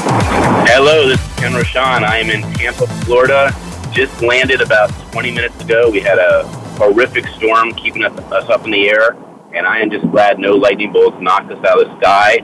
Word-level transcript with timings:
Hello, 0.00 1.08
this 1.08 1.20
is 1.20 1.34
Ken 1.36 1.52
Rochon. 1.52 2.04
I 2.04 2.18
am 2.18 2.30
in 2.30 2.42
Tampa, 2.54 2.86
Florida. 3.04 3.52
Just 3.92 4.22
landed 4.22 4.60
about 4.60 4.90
20 5.12 5.32
minutes 5.32 5.60
ago. 5.64 5.90
We 5.90 6.00
had 6.00 6.18
a 6.18 6.46
horrific 6.78 7.26
storm 7.36 7.74
keeping 7.74 8.04
us, 8.04 8.16
us 8.30 8.48
up 8.48 8.64
in 8.64 8.70
the 8.70 8.88
air, 8.88 9.16
and 9.52 9.66
I 9.66 9.80
am 9.80 9.90
just 9.90 10.08
glad 10.10 10.38
no 10.38 10.54
lightning 10.54 10.92
bolts 10.92 11.16
knocked 11.20 11.50
us 11.50 11.64
out 11.64 11.82
of 11.82 11.88
the 11.88 11.96
sky 11.98 12.38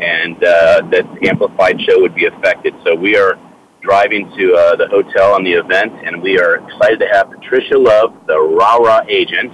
and 0.00 0.36
uh, 0.36 0.82
that 0.90 1.06
the 1.20 1.28
Amplified 1.28 1.80
show 1.80 2.00
would 2.00 2.14
be 2.14 2.26
affected. 2.26 2.74
So 2.84 2.94
we 2.94 3.16
are 3.16 3.38
driving 3.82 4.30
to 4.36 4.54
uh, 4.54 4.76
the 4.76 4.86
hotel 4.88 5.34
on 5.34 5.42
the 5.42 5.52
event, 5.52 5.92
and 6.04 6.22
we 6.22 6.38
are 6.38 6.56
excited 6.56 7.00
to 7.00 7.08
have 7.08 7.30
Patricia 7.30 7.76
Love, 7.76 8.14
the 8.26 8.38
Rah 8.38 8.76
Rah 8.76 9.02
agent. 9.08 9.52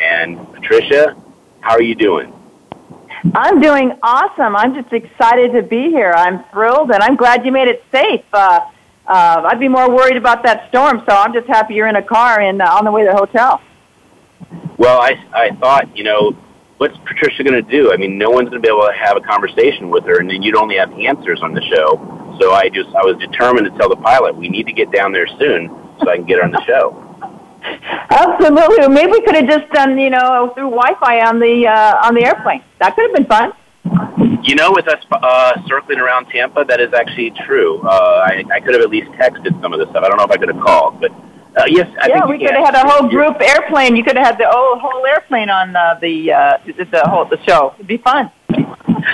And 0.00 0.38
Patricia, 0.52 1.16
how 1.60 1.72
are 1.72 1.82
you 1.82 1.94
doing? 1.94 2.34
I'm 3.34 3.60
doing 3.60 3.92
awesome. 4.02 4.56
I'm 4.56 4.74
just 4.74 4.92
excited 4.92 5.52
to 5.52 5.62
be 5.62 5.90
here. 5.90 6.12
I'm 6.16 6.42
thrilled, 6.50 6.90
and 6.90 7.02
I'm 7.02 7.16
glad 7.16 7.44
you 7.44 7.52
made 7.52 7.68
it 7.68 7.84
safe. 7.92 8.24
Uh, 8.32 8.60
uh, 9.06 9.42
I'd 9.46 9.60
be 9.60 9.68
more 9.68 9.90
worried 9.94 10.16
about 10.16 10.42
that 10.44 10.68
storm, 10.68 11.02
so 11.08 11.14
I'm 11.14 11.32
just 11.32 11.46
happy 11.46 11.74
you're 11.74 11.88
in 11.88 11.96
a 11.96 12.02
car 12.02 12.40
and 12.40 12.62
uh, 12.62 12.76
on 12.76 12.84
the 12.84 12.90
way 12.90 13.04
to 13.04 13.10
the 13.10 13.16
hotel. 13.16 13.60
Well, 14.78 15.00
I, 15.00 15.22
I 15.34 15.50
thought, 15.56 15.94
you 15.96 16.04
know, 16.04 16.32
what's 16.78 16.96
Patricia 16.98 17.44
going 17.44 17.62
to 17.62 17.70
do? 17.70 17.92
I 17.92 17.96
mean, 17.98 18.16
no 18.16 18.30
one's 18.30 18.48
going 18.48 18.62
to 18.62 18.66
be 18.66 18.72
able 18.72 18.86
to 18.86 18.94
have 18.94 19.16
a 19.16 19.20
conversation 19.20 19.90
with 19.90 20.04
her, 20.04 20.20
and 20.20 20.30
then 20.30 20.42
you'd 20.42 20.56
only 20.56 20.76
have 20.76 20.90
answers 20.92 21.42
on 21.42 21.52
the 21.52 21.62
show. 21.62 22.38
So 22.40 22.52
I 22.52 22.70
just, 22.70 22.88
I 22.94 23.04
was 23.04 23.18
determined 23.18 23.70
to 23.70 23.78
tell 23.78 23.90
the 23.90 23.96
pilot, 23.96 24.34
we 24.34 24.48
need 24.48 24.66
to 24.66 24.72
get 24.72 24.90
down 24.90 25.12
there 25.12 25.26
soon 25.38 25.68
so 26.00 26.08
I 26.08 26.16
can 26.16 26.24
get 26.24 26.40
on 26.40 26.52
the 26.52 26.64
show. 26.64 27.09
Absolutely. 28.10 28.88
Maybe 28.88 29.12
we 29.12 29.20
could 29.22 29.34
have 29.34 29.46
just 29.46 29.72
done, 29.72 29.98
you 29.98 30.10
know, 30.10 30.52
through 30.54 30.70
Wi-Fi 30.70 31.26
on 31.26 31.38
the 31.38 31.66
uh, 31.66 32.06
on 32.06 32.14
the 32.14 32.24
airplane. 32.24 32.62
That 32.78 32.94
could 32.94 33.04
have 33.04 33.14
been 33.14 33.26
fun. 33.26 33.52
You 34.42 34.54
know, 34.54 34.72
with 34.72 34.88
us 34.88 35.04
uh, 35.12 35.52
circling 35.66 36.00
around 36.00 36.26
Tampa, 36.26 36.64
that 36.64 36.80
is 36.80 36.92
actually 36.94 37.32
true. 37.46 37.80
Uh, 37.82 38.26
I, 38.26 38.44
I 38.52 38.60
could 38.60 38.74
have 38.74 38.82
at 38.82 38.90
least 38.90 39.10
texted 39.12 39.60
some 39.60 39.72
of 39.72 39.78
this 39.78 39.88
stuff. 39.90 40.02
I 40.04 40.08
don't 40.08 40.16
know 40.16 40.24
if 40.24 40.30
I 40.30 40.36
could 40.36 40.48
have 40.48 40.62
called, 40.62 41.00
but 41.00 41.12
uh, 41.56 41.64
yes, 41.68 41.88
I 42.00 42.08
yeah, 42.08 42.20
think 42.20 42.26
we 42.28 42.38
could 42.38 42.54
have 42.54 42.74
had 42.74 42.74
a 42.74 42.88
whole 42.88 43.08
group 43.08 43.40
airplane. 43.40 43.96
You 43.96 44.04
could 44.04 44.16
have 44.16 44.26
had 44.26 44.38
the 44.38 44.48
whole, 44.48 44.78
whole 44.78 45.04
airplane 45.06 45.50
on 45.50 45.74
uh, 45.74 45.98
the 46.00 46.32
uh, 46.32 46.58
the 46.64 47.02
whole 47.06 47.24
the 47.24 47.42
show. 47.44 47.72
It'd 47.74 47.86
be 47.86 47.98
fun. 47.98 48.30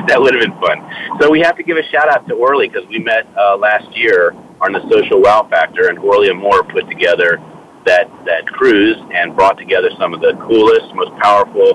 that 0.09 0.21
would 0.21 0.35
have 0.35 0.43
been 0.43 0.59
fun. 0.61 1.19
So 1.21 1.31
we 1.31 1.41
have 1.41 1.57
to 1.57 1.63
give 1.63 1.77
a 1.77 1.83
shout 1.85 2.09
out 2.09 2.29
to 2.29 2.35
Orly 2.35 2.69
because 2.69 2.87
we 2.89 2.99
met 2.99 3.27
uh, 3.37 3.57
last 3.57 3.97
year 3.97 4.33
on 4.61 4.73
the 4.73 4.81
Social 4.91 5.21
Wow 5.21 5.47
Factor, 5.49 5.89
and 5.89 5.99
Orly 5.99 6.29
Amor 6.29 6.63
put 6.65 6.89
together 6.89 7.41
that 7.87 8.11
that 8.27 8.47
cruise 8.47 8.99
and 9.15 9.35
brought 9.35 9.57
together 9.57 9.91
some 9.99 10.13
of 10.13 10.21
the 10.21 10.35
coolest, 10.47 10.95
most 10.95 11.15
powerful 11.23 11.75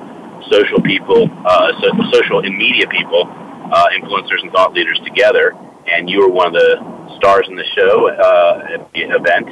social 0.51 0.81
people, 0.81 1.29
uh, 1.45 1.71
so, 1.81 1.87
social 2.11 2.39
and 2.39 2.55
media 2.57 2.87
people, 2.87 3.23
uh, 3.27 3.87
influencers 3.95 4.41
and 4.41 4.51
thought 4.51 4.73
leaders 4.73 4.99
together. 5.03 5.55
And 5.87 6.09
you 6.09 6.19
were 6.19 6.29
one 6.29 6.47
of 6.47 6.53
the 6.53 7.15
stars 7.17 7.47
in 7.47 7.55
the 7.55 7.65
show 7.75 8.09
uh, 8.09 8.67
at 8.73 8.91
the 8.93 9.01
event. 9.01 9.47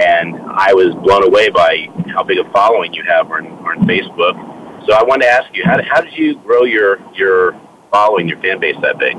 And 0.00 0.40
I 0.56 0.72
was 0.72 0.94
blown 1.04 1.24
away 1.24 1.50
by 1.50 1.88
how 2.14 2.22
big 2.22 2.38
a 2.38 2.50
following 2.52 2.92
you 2.94 3.04
have 3.04 3.30
on, 3.30 3.46
on 3.46 3.86
Facebook. 3.86 4.86
So 4.86 4.94
I 4.94 5.02
wanted 5.02 5.24
to 5.24 5.30
ask 5.30 5.54
you, 5.54 5.62
how 5.64 5.76
did, 5.76 5.86
how 5.86 6.00
did 6.00 6.16
you 6.16 6.36
grow 6.40 6.64
your, 6.64 6.98
your 7.12 7.60
following, 7.90 8.28
your 8.28 8.40
fan 8.40 8.60
base 8.60 8.76
that 8.82 8.98
big? 8.98 9.14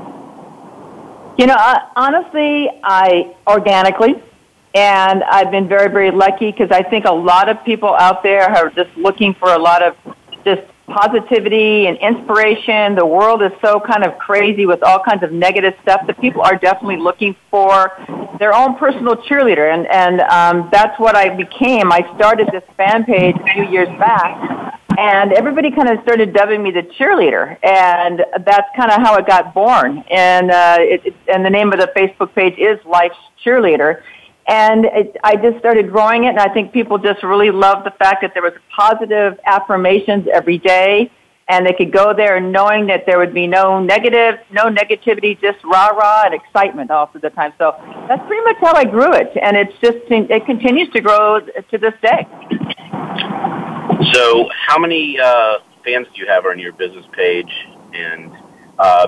You 1.38 1.46
know, 1.46 1.54
uh, 1.54 1.78
honestly, 1.96 2.68
I 2.82 3.34
organically 3.46 4.22
and 4.74 5.22
I've 5.24 5.50
been 5.50 5.68
very, 5.68 5.90
very 5.90 6.10
lucky 6.10 6.50
because 6.50 6.70
I 6.70 6.82
think 6.82 7.04
a 7.04 7.12
lot 7.12 7.48
of 7.48 7.62
people 7.64 7.94
out 7.94 8.22
there 8.22 8.42
are 8.42 8.70
just 8.70 8.90
looking 8.96 9.34
for 9.34 9.52
a 9.52 9.58
lot 9.58 9.82
of 9.82 9.96
just 10.44 10.62
positivity 10.86 11.86
and 11.86 11.96
inspiration. 11.98 12.94
The 12.94 13.06
world 13.06 13.42
is 13.42 13.52
so 13.62 13.80
kind 13.80 14.04
of 14.04 14.18
crazy 14.18 14.66
with 14.66 14.82
all 14.82 15.02
kinds 15.02 15.22
of 15.22 15.32
negative 15.32 15.74
stuff 15.82 16.06
that 16.06 16.20
people 16.20 16.42
are 16.42 16.56
definitely 16.56 16.98
looking 16.98 17.36
for 17.50 17.92
their 18.38 18.54
own 18.54 18.76
personal 18.76 19.16
cheerleader, 19.16 19.72
and 19.72 19.86
and 19.86 20.20
um, 20.22 20.68
that's 20.72 20.98
what 20.98 21.16
I 21.16 21.28
became. 21.28 21.92
I 21.92 22.00
started 22.16 22.48
this 22.50 22.64
fan 22.76 23.04
page 23.04 23.36
a 23.36 23.52
few 23.52 23.64
years 23.64 23.88
back, 23.98 24.80
and 24.98 25.32
everybody 25.32 25.70
kind 25.70 25.88
of 25.90 26.02
started 26.02 26.32
dubbing 26.32 26.62
me 26.62 26.70
the 26.70 26.82
cheerleader, 26.98 27.56
and 27.62 28.24
that's 28.44 28.68
kind 28.74 28.90
of 28.90 29.00
how 29.00 29.16
it 29.16 29.26
got 29.26 29.54
born. 29.54 30.02
And 30.10 30.50
uh, 30.50 30.76
it, 30.80 31.14
and 31.28 31.44
the 31.44 31.50
name 31.50 31.72
of 31.72 31.78
the 31.78 31.90
Facebook 31.96 32.34
page 32.34 32.54
is 32.58 32.78
Life's 32.84 33.16
Cheerleader 33.44 34.02
and 34.46 34.86
it, 34.86 35.16
I 35.22 35.36
just 35.36 35.58
started 35.58 35.90
growing 35.90 36.24
it, 36.24 36.28
and 36.28 36.40
I 36.40 36.52
think 36.52 36.72
people 36.72 36.98
just 36.98 37.22
really 37.22 37.50
loved 37.50 37.86
the 37.86 37.92
fact 37.92 38.22
that 38.22 38.32
there 38.34 38.42
was 38.42 38.54
positive 38.74 39.38
affirmations 39.46 40.26
every 40.32 40.58
day, 40.58 41.10
and 41.48 41.66
they 41.66 41.72
could 41.72 41.92
go 41.92 42.12
there 42.12 42.40
knowing 42.40 42.86
that 42.86 43.06
there 43.06 43.18
would 43.18 43.34
be 43.34 43.46
no 43.46 43.80
negative, 43.80 44.40
no 44.50 44.64
negativity, 44.64 45.40
just 45.40 45.62
rah 45.64 45.88
rah 45.88 46.24
and 46.24 46.34
excitement 46.34 46.90
all 46.90 47.06
through 47.06 47.20
the 47.20 47.30
time. 47.30 47.52
So 47.58 47.76
that's 48.08 48.26
pretty 48.26 48.42
much 48.44 48.56
how 48.60 48.74
I 48.74 48.84
grew 48.84 49.12
it, 49.12 49.30
and 49.40 49.56
it's 49.56 49.74
just 49.80 49.98
it 50.10 50.46
continues 50.46 50.90
to 50.90 51.00
grow 51.00 51.40
to 51.40 51.78
this 51.78 51.94
day. 52.02 52.26
So, 54.12 54.48
how 54.66 54.78
many 54.78 55.18
uh, 55.20 55.58
fans 55.84 56.08
do 56.14 56.20
you 56.20 56.26
have 56.26 56.46
on 56.46 56.58
your 56.58 56.72
business 56.72 57.06
page? 57.12 57.50
And 57.94 58.32
uh, 58.78 59.06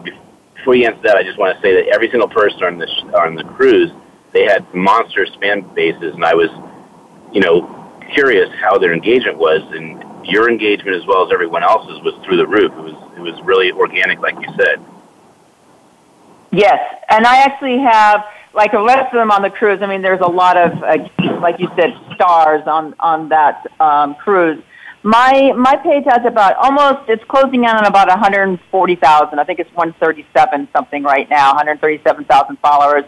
before 0.54 0.76
you 0.76 0.86
answer 0.86 1.02
that, 1.02 1.16
I 1.16 1.24
just 1.24 1.38
want 1.38 1.56
to 1.56 1.62
say 1.62 1.74
that 1.74 1.92
every 1.92 2.08
single 2.10 2.28
person 2.28 2.62
on 2.62 2.78
the 2.78 2.86
on 3.18 3.34
the 3.34 3.44
cruise 3.44 3.90
they 4.34 4.44
had 4.44 4.66
monstrous 4.74 5.30
fan 5.40 5.62
bases, 5.74 6.12
and 6.12 6.24
I 6.24 6.34
was, 6.34 6.50
you 7.32 7.40
know, 7.40 7.70
curious 8.12 8.50
how 8.60 8.76
their 8.76 8.92
engagement 8.92 9.38
was, 9.38 9.62
and 9.72 10.26
your 10.26 10.50
engagement 10.50 10.96
as 10.96 11.06
well 11.06 11.24
as 11.24 11.32
everyone 11.32 11.62
else's 11.62 12.02
was 12.02 12.14
through 12.24 12.36
the 12.36 12.46
roof. 12.46 12.72
It 12.72 12.82
was 12.82 13.12
it 13.16 13.20
was 13.20 13.40
really 13.42 13.70
organic, 13.72 14.18
like 14.18 14.34
you 14.34 14.52
said. 14.58 14.84
Yes, 16.50 16.78
and 17.08 17.26
I 17.26 17.38
actually 17.38 17.78
have 17.78 18.24
like 18.52 18.72
the 18.72 18.82
rest 18.82 19.06
of 19.06 19.18
them 19.18 19.30
on 19.30 19.42
the 19.42 19.50
cruise. 19.50 19.80
I 19.82 19.86
mean, 19.86 20.02
there's 20.02 20.20
a 20.20 20.30
lot 20.30 20.56
of 20.56 20.82
uh, 20.82 20.98
like 21.40 21.60
you 21.60 21.68
said 21.76 21.96
stars 22.14 22.62
on 22.66 22.94
on 22.98 23.28
that 23.28 23.66
um, 23.78 24.16
cruise. 24.16 24.62
My 25.04 25.52
my 25.52 25.76
page 25.76 26.04
has 26.08 26.26
about 26.26 26.56
almost 26.56 27.08
it's 27.08 27.24
closing 27.24 27.64
in 27.64 27.70
on 27.70 27.86
about 27.86 28.08
140,000. 28.08 29.38
I 29.38 29.44
think 29.44 29.60
it's 29.60 29.72
137 29.74 30.68
something 30.72 31.04
right 31.04 31.30
now, 31.30 31.50
137,000 31.54 32.58
followers 32.58 33.04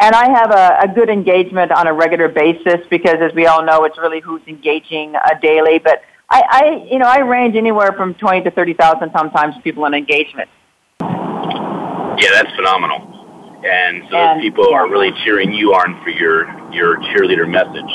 and 0.00 0.14
I 0.14 0.30
have 0.30 0.50
a, 0.50 0.90
a 0.90 0.94
good 0.94 1.10
engagement 1.10 1.70
on 1.70 1.86
a 1.86 1.92
regular 1.92 2.28
basis 2.28 2.80
because, 2.88 3.16
as 3.20 3.34
we 3.34 3.46
all 3.46 3.62
know, 3.64 3.84
it's 3.84 3.98
really 3.98 4.20
who's 4.20 4.40
engaging 4.46 5.14
uh, 5.14 5.38
daily. 5.42 5.78
But 5.78 6.02
I, 6.30 6.42
I, 6.48 6.86
you 6.90 6.98
know, 6.98 7.06
I 7.06 7.18
range 7.18 7.54
anywhere 7.54 7.92
from 7.92 8.14
twenty 8.14 8.42
to 8.44 8.50
thirty 8.50 8.72
thousand 8.72 9.12
sometimes 9.12 9.56
people 9.62 9.84
in 9.84 9.94
engagement. 9.94 10.48
Yeah, 11.00 12.30
that's 12.32 12.54
phenomenal. 12.56 13.18
And 13.62 14.04
so 14.10 14.16
and, 14.16 14.40
people 14.40 14.72
are 14.72 14.88
really 14.88 15.12
cheering 15.22 15.52
you 15.52 15.74
on 15.74 16.02
for 16.02 16.08
your 16.10 16.48
your 16.72 16.96
cheerleader 17.12 17.48
message. 17.48 17.92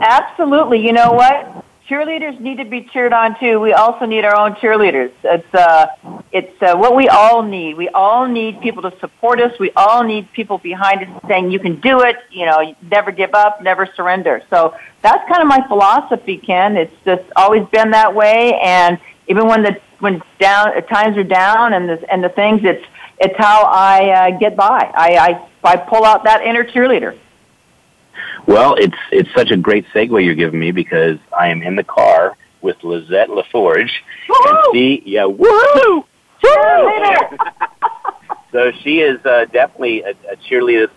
Absolutely. 0.00 0.78
You 0.84 0.92
know 0.92 1.12
what? 1.12 1.65
Cheerleaders 1.88 2.38
need 2.40 2.58
to 2.58 2.64
be 2.64 2.82
cheered 2.92 3.12
on 3.12 3.38
too. 3.38 3.60
We 3.60 3.72
also 3.72 4.06
need 4.06 4.24
our 4.24 4.36
own 4.36 4.54
cheerleaders. 4.54 5.12
It's 5.22 5.54
uh, 5.54 5.86
it's 6.32 6.62
uh, 6.62 6.76
what 6.76 6.96
we 6.96 7.08
all 7.08 7.42
need. 7.42 7.76
We 7.76 7.88
all 7.90 8.26
need 8.26 8.60
people 8.60 8.82
to 8.82 8.92
support 8.98 9.40
us. 9.40 9.58
We 9.58 9.70
all 9.76 10.02
need 10.02 10.32
people 10.32 10.58
behind 10.58 11.02
us 11.02 11.22
saying 11.28 11.50
you 11.50 11.60
can 11.60 11.80
do 11.80 12.00
it. 12.00 12.16
You 12.30 12.46
know, 12.46 12.74
never 12.90 13.12
give 13.12 13.34
up, 13.34 13.62
never 13.62 13.86
surrender. 13.96 14.42
So 14.50 14.74
that's 15.02 15.28
kind 15.28 15.42
of 15.42 15.48
my 15.48 15.66
philosophy, 15.68 16.38
Ken. 16.38 16.76
It's 16.76 16.94
just 17.04 17.24
always 17.36 17.66
been 17.68 17.90
that 17.92 18.14
way. 18.14 18.58
And 18.62 18.98
even 19.28 19.46
when 19.46 19.62
the 19.62 19.80
when 20.00 20.22
down 20.38 20.82
times 20.86 21.16
are 21.16 21.24
down 21.24 21.72
and 21.72 21.88
the 21.88 22.12
and 22.12 22.22
the 22.22 22.28
things 22.30 22.60
it's 22.64 22.84
it's 23.18 23.36
how 23.38 23.64
I 23.64 24.10
uh, 24.10 24.38
get 24.38 24.56
by. 24.56 24.90
I, 24.94 25.16
I 25.64 25.72
I 25.72 25.76
pull 25.76 26.04
out 26.04 26.24
that 26.24 26.42
inner 26.42 26.64
cheerleader. 26.64 27.18
Well, 28.46 28.74
it's 28.76 28.96
it's 29.10 29.28
such 29.34 29.50
a 29.50 29.56
great 29.56 29.86
segue 29.94 30.24
you're 30.24 30.34
giving 30.34 30.60
me 30.60 30.70
because 30.70 31.18
I 31.36 31.48
am 31.48 31.62
in 31.62 31.74
the 31.76 31.84
car 31.84 32.36
with 32.62 32.76
Lizette 32.82 33.28
LaForge, 33.28 33.90
Woo-hoo! 34.28 34.48
and 34.48 34.58
she 34.72 35.02
yeah 35.04 35.26
woo 35.26 36.04
so 38.52 38.70
she 38.82 39.00
is 39.00 39.24
uh, 39.24 39.46
definitely 39.46 40.02
a, 40.02 40.10
a 40.30 40.36
cheerleader 40.48 40.88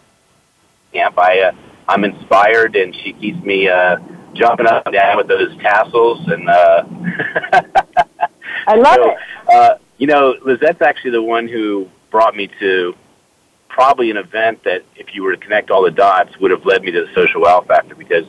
camp. 0.93 1.17
I 1.17 1.41
uh, 1.41 1.51
I'm 1.87 2.03
inspired, 2.03 2.75
and 2.75 2.95
she 2.95 3.13
keeps 3.13 3.43
me 3.43 3.67
uh, 3.67 3.97
jumping 4.33 4.67
up 4.67 4.85
and 4.85 4.93
down 4.93 5.17
with 5.17 5.27
those 5.27 5.55
tassels, 5.57 6.27
and 6.27 6.47
uh, 6.47 6.83
I 8.67 8.75
love 8.75 8.95
so, 8.95 9.09
it. 9.09 9.17
Uh, 9.51 9.77
you 9.97 10.07
know, 10.07 10.35
Lizette's 10.45 10.81
actually 10.81 11.11
the 11.11 11.23
one 11.23 11.47
who 11.47 11.89
brought 12.11 12.35
me 12.35 12.49
to 12.59 12.93
probably 13.69 14.11
an 14.11 14.17
event 14.17 14.63
that, 14.65 14.83
if 14.95 15.15
you 15.15 15.23
were 15.23 15.35
to 15.35 15.41
connect 15.41 15.71
all 15.71 15.83
the 15.83 15.91
dots, 15.91 16.37
would 16.39 16.51
have 16.51 16.65
led 16.65 16.81
me 16.83 16.91
to 16.91 17.05
the 17.05 17.13
social 17.13 17.41
wow 17.41 17.61
factor 17.61 17.95
because 17.95 18.25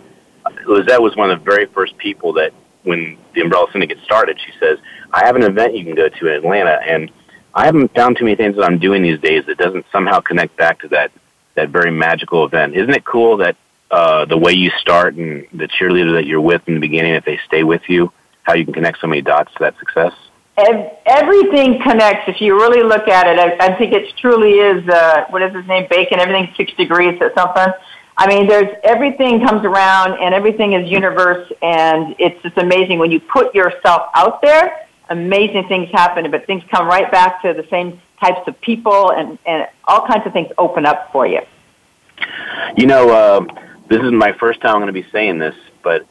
Lizette 0.66 1.02
was 1.02 1.16
one 1.16 1.30
of 1.30 1.38
the 1.38 1.44
very 1.44 1.66
first 1.66 1.96
people 1.98 2.32
that, 2.34 2.52
when 2.82 3.18
the 3.34 3.40
Umbrella 3.42 3.66
Syndicate 3.72 3.98
started, 4.04 4.38
she 4.40 4.52
says, 4.58 4.78
"I 5.12 5.26
have 5.26 5.36
an 5.36 5.42
event 5.42 5.76
you 5.76 5.84
can 5.84 5.94
go 5.94 6.08
to 6.08 6.26
in 6.28 6.32
Atlanta," 6.34 6.80
and 6.86 7.10
I 7.54 7.66
haven't 7.66 7.94
found 7.94 8.16
too 8.16 8.24
many 8.24 8.36
things 8.36 8.56
that 8.56 8.64
I'm 8.64 8.78
doing 8.78 9.02
these 9.02 9.20
days 9.20 9.44
that 9.46 9.58
doesn't 9.58 9.84
somehow 9.92 10.20
connect 10.20 10.56
back 10.56 10.80
to 10.80 10.88
that 10.88 11.10
that 11.56 11.70
very 11.70 11.90
magical 11.90 12.44
event. 12.44 12.76
Isn't 12.76 12.94
it 12.94 13.04
cool 13.04 13.36
that 13.38 13.56
uh, 13.90 14.24
the 14.24 14.38
way 14.38 14.52
you 14.52 14.70
start 14.78 15.14
and 15.16 15.46
the 15.52 15.66
cheerleader 15.66 16.14
that 16.14 16.26
you're 16.26 16.40
with 16.40 16.62
in 16.68 16.74
the 16.74 16.80
beginning, 16.80 17.14
if 17.14 17.24
they 17.24 17.40
stay 17.44 17.64
with 17.64 17.82
you, 17.88 18.12
how 18.44 18.54
you 18.54 18.64
can 18.64 18.72
connect 18.72 19.00
so 19.00 19.08
many 19.08 19.20
dots 19.20 19.52
to 19.54 19.58
that 19.60 19.78
success? 19.78 20.12
Ev- 20.68 20.96
Everything 21.06 21.80
connects. 21.82 22.28
If 22.28 22.40
you 22.40 22.54
really 22.54 22.82
look 22.82 23.08
at 23.08 23.26
it, 23.26 23.38
I, 23.38 23.66
I 23.66 23.78
think 23.78 23.92
it 23.92 24.16
truly 24.18 24.52
is. 24.52 24.88
Uh, 24.88 25.24
what 25.30 25.42
is 25.42 25.54
his 25.54 25.66
name? 25.66 25.86
Bacon. 25.90 26.20
Everything's 26.20 26.56
six 26.56 26.72
degrees 26.74 27.18
or 27.20 27.32
something. 27.36 27.72
I 28.16 28.26
mean, 28.26 28.46
there's 28.46 28.76
everything 28.84 29.40
comes 29.46 29.64
around, 29.64 30.18
and 30.20 30.34
everything 30.34 30.74
is 30.74 30.90
universe, 30.90 31.50
and 31.62 32.14
it's 32.18 32.40
just 32.42 32.58
amazing 32.58 32.98
when 32.98 33.10
you 33.10 33.18
put 33.18 33.54
yourself 33.54 34.10
out 34.14 34.42
there. 34.42 34.86
Amazing 35.08 35.66
things 35.68 35.88
happen, 35.90 36.30
but 36.30 36.46
things 36.46 36.62
come 36.70 36.86
right 36.86 37.10
back 37.10 37.40
to 37.42 37.54
the 37.54 37.66
same 37.70 38.00
types 38.20 38.46
of 38.46 38.60
people, 38.60 39.10
and 39.12 39.38
and 39.46 39.66
all 39.84 40.06
kinds 40.06 40.26
of 40.26 40.32
things 40.32 40.48
open 40.58 40.84
up 40.84 41.10
for 41.12 41.26
you. 41.26 41.40
You 42.76 42.86
know, 42.86 43.08
uh, 43.08 43.40
this 43.88 44.02
is 44.02 44.12
my 44.12 44.32
first 44.32 44.60
time 44.60 44.74
I'm 44.74 44.82
going 44.82 44.94
to 44.94 45.00
be 45.02 45.08
saying 45.10 45.38
this, 45.38 45.54
but 45.82 46.06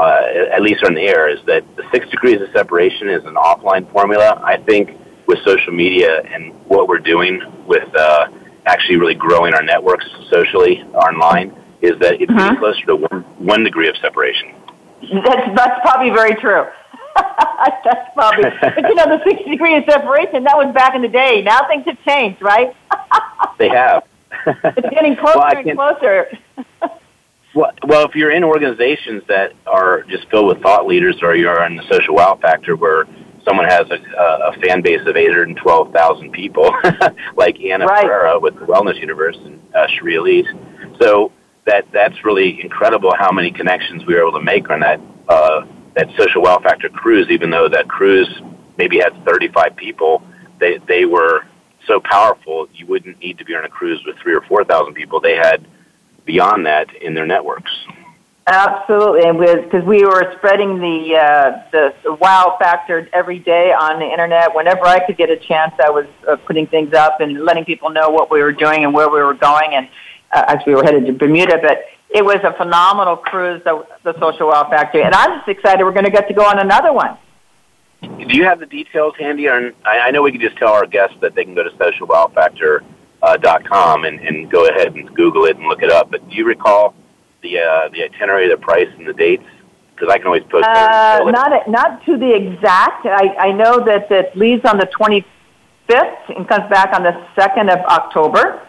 uh, 0.00 0.54
at 0.56 0.62
least 0.62 0.82
on 0.84 0.94
the 0.94 1.02
air, 1.02 1.28
is 1.28 1.40
that 1.46 1.62
the 1.76 1.84
six 1.92 2.08
degrees 2.08 2.40
of 2.40 2.48
separation 2.52 3.08
is 3.08 3.24
an 3.24 3.34
offline 3.34 3.90
formula. 3.92 4.40
I 4.44 4.56
think 4.56 4.96
with 5.26 5.38
social 5.44 5.72
media 5.72 6.22
and 6.22 6.52
what 6.72 6.88
we're 6.88 6.98
doing 7.14 7.40
with 7.66 7.88
uh, 7.94 8.28
actually 8.66 8.96
really 8.96 9.14
growing 9.14 9.52
our 9.54 9.62
networks 9.62 10.06
socially 10.30 10.82
online, 10.94 11.52
is 11.82 11.98
that 12.00 12.14
it's 12.20 12.30
Mhm. 12.32 12.38
getting 12.38 12.58
closer 12.58 12.84
to 12.86 12.96
one, 12.96 13.20
one 13.38 13.62
degree 13.64 13.88
of 13.88 13.96
separation. 13.98 14.48
That's 15.24 15.46
that's 15.56 15.80
probably 15.86 16.10
very 16.10 16.34
true. 16.34 16.64
that's 17.84 18.08
probably. 18.14 18.50
But 18.60 18.88
you 18.88 18.94
know, 18.94 19.06
the 19.16 19.20
six 19.24 19.42
degree 19.48 19.76
of 19.76 19.84
separation 19.84 20.44
that 20.44 20.56
was 20.56 20.72
back 20.74 20.94
in 20.94 21.02
the 21.02 21.08
day. 21.08 21.42
Now 21.42 21.66
things 21.68 21.84
have 21.86 21.98
changed, 22.04 22.40
right? 22.42 22.74
They 23.58 23.68
have. 23.68 24.04
It's 24.46 24.88
getting 24.90 25.16
closer 25.16 25.38
Well, 25.38 25.56
and 25.56 25.76
closer. 25.76 26.28
Well, 27.54 27.72
well, 27.86 28.06
if 28.06 28.14
you're 28.14 28.30
in 28.30 28.44
organizations 28.44 29.22
that 29.28 29.52
are 29.66 30.02
just 30.04 30.28
filled 30.30 30.48
with 30.48 30.62
thought 30.62 30.86
leaders, 30.86 31.16
or 31.22 31.34
you're 31.34 31.64
in 31.64 31.76
the 31.76 31.82
social 31.90 32.14
wow 32.14 32.38
factor 32.40 32.76
where 32.76 33.06
someone 33.44 33.66
has 33.66 33.90
a, 33.90 33.96
a 33.96 34.52
fan 34.60 34.82
base 34.82 35.00
of 35.06 35.16
812,000 35.16 36.30
people, 36.30 36.72
like 37.36 37.58
Anna 37.60 37.86
Right. 37.86 38.04
Ferreira 38.04 38.38
with 38.38 38.54
the 38.54 38.66
Wellness 38.66 39.00
Universe 39.00 39.36
and 39.44 39.60
uh, 39.74 39.86
Sharia 39.88 40.20
Elise. 40.20 40.46
So 41.00 41.32
that 41.66 41.86
that's 41.92 42.24
really 42.24 42.62
incredible 42.62 43.12
how 43.18 43.32
many 43.32 43.50
connections 43.50 44.04
we 44.06 44.14
were 44.14 44.20
able 44.20 44.38
to 44.38 44.44
make 44.44 44.70
on 44.70 44.80
that 44.80 45.00
uh, 45.28 45.66
that 45.96 46.08
social 46.16 46.42
wow 46.42 46.60
factor 46.62 46.88
cruise. 46.88 47.28
Even 47.30 47.50
though 47.50 47.68
that 47.68 47.88
cruise 47.88 48.30
maybe 48.78 48.98
had 48.98 49.12
35 49.24 49.74
people, 49.76 50.22
they 50.60 50.78
they 50.86 51.04
were 51.04 51.42
so 51.86 52.00
powerful. 52.00 52.68
You 52.74 52.86
wouldn't 52.86 53.18
need 53.18 53.38
to 53.38 53.44
be 53.44 53.54
on 53.54 53.64
a 53.64 53.68
cruise 53.68 54.02
with 54.06 54.16
three 54.22 54.34
or 54.34 54.42
four 54.42 54.64
thousand 54.64 54.94
people. 54.94 55.20
They 55.20 55.34
had 55.36 55.66
beyond 56.30 56.66
that 56.66 56.86
in 57.02 57.14
their 57.14 57.26
networks. 57.26 57.72
Absolutely, 58.46 59.28
and 59.28 59.38
because 59.38 59.84
we 59.84 60.04
were 60.04 60.32
spreading 60.38 60.78
the, 60.78 61.16
uh, 61.16 61.62
the 61.72 61.94
the 62.02 62.14
wow 62.14 62.56
factor 62.58 63.08
every 63.12 63.38
day 63.38 63.72
on 63.72 64.00
the 64.00 64.06
internet. 64.06 64.54
Whenever 64.54 64.86
I 64.86 64.98
could 65.04 65.16
get 65.16 65.30
a 65.30 65.36
chance, 65.36 65.72
I 65.84 65.90
was 65.90 66.06
uh, 66.26 66.36
putting 66.48 66.66
things 66.66 66.94
up 66.94 67.20
and 67.20 67.44
letting 67.44 67.64
people 67.64 67.90
know 67.90 68.08
what 68.08 68.30
we 68.30 68.40
were 68.42 68.52
doing 68.52 68.82
and 68.84 68.92
where 68.94 69.08
we 69.08 69.20
were 69.20 69.34
going, 69.34 69.74
and 69.74 69.88
uh, 70.32 70.44
as 70.48 70.58
we 70.66 70.74
were 70.74 70.82
headed 70.82 71.06
to 71.06 71.12
Bermuda. 71.12 71.58
But 71.62 71.84
it 72.08 72.24
was 72.24 72.40
a 72.42 72.52
phenomenal 72.56 73.16
cruise, 73.16 73.62
the, 73.64 73.86
the 74.02 74.18
social 74.18 74.48
wow 74.48 74.68
factor, 74.68 75.00
and 75.00 75.14
I'm 75.14 75.38
just 75.38 75.48
excited 75.48 75.84
we're 75.84 75.92
going 75.92 76.06
to 76.06 76.10
get 76.10 76.26
to 76.28 76.34
go 76.34 76.44
on 76.44 76.58
another 76.58 76.92
one. 76.92 77.18
Do 78.02 78.34
you 78.36 78.44
have 78.44 78.58
the 78.58 78.66
details 78.66 79.14
handy? 79.18 79.48
On 79.48 79.72
I, 79.84 79.98
I 80.06 80.10
know 80.10 80.22
we 80.22 80.32
can 80.32 80.40
just 80.40 80.56
tell 80.56 80.72
our 80.72 80.86
guests 80.86 81.16
that 81.20 81.34
they 81.34 81.44
can 81.44 81.54
go 81.54 81.62
to 81.62 81.70
socialwowfactor.com 83.20 84.04
and, 84.04 84.20
and 84.20 84.50
go 84.50 84.66
ahead 84.68 84.94
and 84.94 85.14
Google 85.14 85.44
it 85.44 85.56
and 85.56 85.66
look 85.66 85.82
it 85.82 85.90
up. 85.90 86.10
But 86.10 86.28
do 86.28 86.36
you 86.36 86.44
recall 86.46 86.94
the 87.42 87.58
uh, 87.58 87.88
the 87.88 88.04
itinerary, 88.04 88.48
the 88.48 88.56
price, 88.56 88.88
and 88.96 89.06
the 89.06 89.12
dates? 89.12 89.44
Because 89.94 90.12
I 90.12 90.18
can 90.18 90.26
always 90.28 90.44
post 90.44 90.64
Uh, 90.66 90.74
that. 90.74 91.22
Uh, 91.22 91.30
not 91.30 91.68
not 91.68 92.04
to 92.06 92.16
the 92.16 92.34
exact. 92.34 93.06
I, 93.06 93.36
I 93.38 93.52
know 93.52 93.84
that 93.84 94.10
it 94.10 94.36
leaves 94.36 94.64
on 94.64 94.78
the 94.78 94.86
25th 94.86 96.36
and 96.36 96.48
comes 96.48 96.68
back 96.70 96.94
on 96.94 97.02
the 97.02 97.26
2nd 97.36 97.72
of 97.72 97.84
October. 97.86 98.66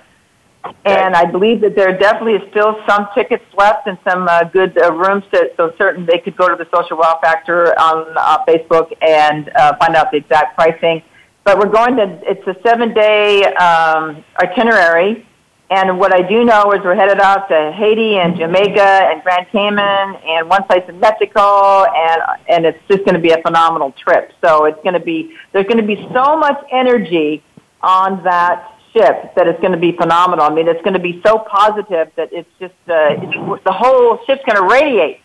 And 0.85 1.15
I 1.15 1.25
believe 1.25 1.59
that 1.61 1.75
there 1.75 1.97
definitely 1.97 2.35
is 2.35 2.47
still 2.51 2.79
some 2.87 3.07
tickets 3.15 3.43
left 3.57 3.87
and 3.87 3.97
some 4.07 4.27
uh, 4.27 4.43
good 4.43 4.77
uh, 4.77 4.93
rooms. 4.93 5.23
To, 5.33 5.49
so 5.57 5.73
certain 5.75 6.05
they 6.05 6.19
could 6.19 6.37
go 6.37 6.49
to 6.49 6.55
the 6.55 6.69
Social 6.71 6.97
Wow 6.97 7.17
Factor 7.19 7.73
on 7.79 8.05
uh, 8.15 8.45
Facebook 8.45 8.93
and 9.01 9.49
uh, 9.55 9.75
find 9.77 9.95
out 9.95 10.11
the 10.11 10.17
exact 10.17 10.55
pricing. 10.55 11.01
But 11.43 11.57
we're 11.57 11.69
going 11.69 11.95
to. 11.97 12.19
It's 12.23 12.45
a 12.47 12.55
seven-day 12.61 13.45
um, 13.55 14.23
itinerary. 14.39 15.25
And 15.71 15.97
what 15.97 16.13
I 16.13 16.21
do 16.21 16.43
know 16.43 16.73
is 16.73 16.81
we're 16.83 16.95
headed 16.95 17.21
out 17.21 17.47
to 17.47 17.71
Haiti 17.71 18.17
and 18.17 18.35
Jamaica 18.35 19.07
and 19.09 19.23
Grand 19.23 19.47
Cayman 19.53 20.15
and 20.27 20.49
one 20.49 20.63
place 20.65 20.83
in 20.89 20.99
Mexico, 20.99 21.85
and 21.85 22.21
and 22.49 22.65
it's 22.65 22.77
just 22.89 23.05
going 23.05 23.15
to 23.15 23.21
be 23.21 23.31
a 23.31 23.41
phenomenal 23.41 23.93
trip. 23.93 24.33
So 24.43 24.65
it's 24.65 24.81
going 24.83 24.95
to 24.95 24.99
be 24.99 25.33
there's 25.53 25.65
going 25.67 25.79
to 25.79 25.87
be 25.87 25.95
so 26.13 26.35
much 26.35 26.61
energy 26.71 27.41
on 27.81 28.21
that 28.25 28.77
ship 28.91 29.33
that 29.35 29.47
it's 29.47 29.61
going 29.61 29.71
to 29.71 29.79
be 29.79 29.93
phenomenal. 29.93 30.45
I 30.45 30.53
mean, 30.53 30.67
it's 30.67 30.81
going 30.81 30.93
to 30.93 30.99
be 30.99 31.21
so 31.25 31.39
positive 31.39 32.11
that 32.17 32.33
it's 32.33 32.49
just 32.59 32.73
uh, 32.89 33.15
it's, 33.17 33.63
the 33.63 33.71
whole 33.71 34.19
ship's 34.25 34.43
going 34.45 34.57
to 34.57 34.67
radiate. 34.67 35.21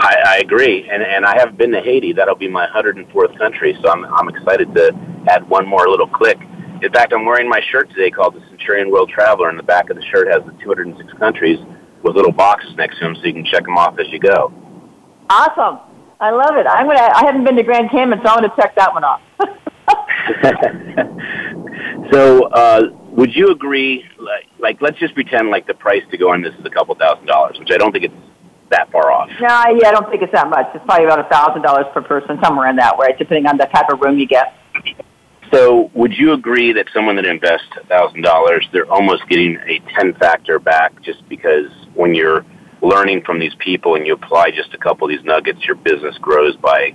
I, 0.00 0.16
I 0.26 0.36
agree, 0.38 0.88
and 0.90 1.02
and 1.02 1.26
I 1.26 1.38
haven't 1.38 1.58
been 1.58 1.72
to 1.72 1.80
Haiti. 1.80 2.14
That'll 2.14 2.34
be 2.34 2.48
my 2.48 2.66
104th 2.68 3.36
country, 3.36 3.76
so 3.82 3.90
I'm 3.90 4.06
I'm 4.06 4.28
excited 4.28 4.74
to 4.74 4.94
add 5.28 5.46
one 5.48 5.66
more 5.66 5.88
little 5.88 6.06
click. 6.06 6.38
In 6.82 6.90
fact, 6.90 7.12
I'm 7.12 7.26
wearing 7.26 7.48
my 7.48 7.60
shirt 7.70 7.90
today 7.90 8.10
called 8.10 8.34
the 8.34 8.40
Centurion 8.48 8.90
World 8.90 9.10
Traveler, 9.10 9.50
and 9.50 9.58
the 9.58 9.62
back 9.62 9.90
of 9.90 9.96
the 9.96 10.04
shirt 10.06 10.28
has 10.32 10.42
the 10.46 10.52
206 10.62 11.12
countries 11.18 11.58
with 12.02 12.16
little 12.16 12.32
boxes 12.32 12.74
next 12.76 12.98
to 12.98 13.04
them, 13.04 13.14
so 13.14 13.24
you 13.24 13.34
can 13.34 13.44
check 13.44 13.64
them 13.64 13.76
off 13.76 13.98
as 13.98 14.08
you 14.08 14.18
go. 14.18 14.50
Awesome. 15.28 15.80
I 16.18 16.30
love 16.30 16.56
it. 16.56 16.66
I'm 16.66 16.86
gonna. 16.86 17.12
I 17.14 17.26
haven't 17.26 17.44
been 17.44 17.56
to 17.56 17.62
Grand 17.62 17.90
Cayman, 17.90 18.20
so 18.24 18.30
I'm 18.30 18.40
gonna 18.40 18.54
check 18.56 18.74
that 18.76 18.94
one 18.94 19.04
off. 19.04 19.20
so, 22.12 22.44
uh, 22.48 22.88
would 23.10 23.34
you 23.34 23.50
agree? 23.50 24.06
Like, 24.18 24.46
like, 24.58 24.80
let's 24.80 24.98
just 24.98 25.12
pretend 25.14 25.50
like 25.50 25.66
the 25.66 25.74
price 25.74 26.04
to 26.10 26.16
go 26.16 26.32
on 26.32 26.40
this 26.40 26.54
is 26.54 26.64
a 26.64 26.70
couple 26.70 26.94
thousand 26.94 27.26
dollars, 27.26 27.58
which 27.58 27.70
I 27.70 27.76
don't 27.76 27.92
think 27.92 28.04
it's 28.04 28.14
that 28.70 28.90
far 28.90 29.12
off. 29.12 29.28
No, 29.40 29.48
yeah, 29.48 29.88
I 29.88 29.92
don't 29.92 30.08
think 30.10 30.22
it's 30.22 30.32
that 30.32 30.48
much. 30.48 30.66
It's 30.74 30.84
probably 30.84 31.04
about 31.04 31.20
a 31.20 31.28
thousand 31.28 31.62
dollars 31.62 31.86
per 31.92 32.02
person, 32.02 32.38
somewhere 32.42 32.68
in 32.68 32.76
that 32.76 32.96
way, 32.96 33.08
depending 33.18 33.46
on 33.46 33.56
the 33.56 33.66
type 33.66 33.90
of 33.92 34.00
room 34.00 34.18
you 34.18 34.26
get. 34.26 34.54
So, 35.52 35.90
would 35.94 36.16
you 36.16 36.32
agree 36.32 36.72
that 36.72 36.86
someone 36.94 37.16
that 37.16 37.26
invests 37.26 37.68
a 37.80 37.84
thousand 37.86 38.22
dollars, 38.22 38.68
they're 38.72 38.90
almost 38.90 39.28
getting 39.28 39.56
a 39.56 39.80
ten 39.94 40.14
factor 40.14 40.58
back, 40.58 41.00
just 41.02 41.28
because 41.28 41.70
when 41.94 42.14
you're 42.14 42.44
learning 42.82 43.22
from 43.24 43.38
these 43.38 43.54
people 43.58 43.96
and 43.96 44.06
you 44.06 44.14
apply 44.14 44.52
just 44.52 44.72
a 44.72 44.78
couple 44.78 45.06
of 45.06 45.10
these 45.10 45.24
nuggets, 45.24 45.64
your 45.64 45.76
business 45.76 46.16
grows 46.18 46.56
by, 46.56 46.94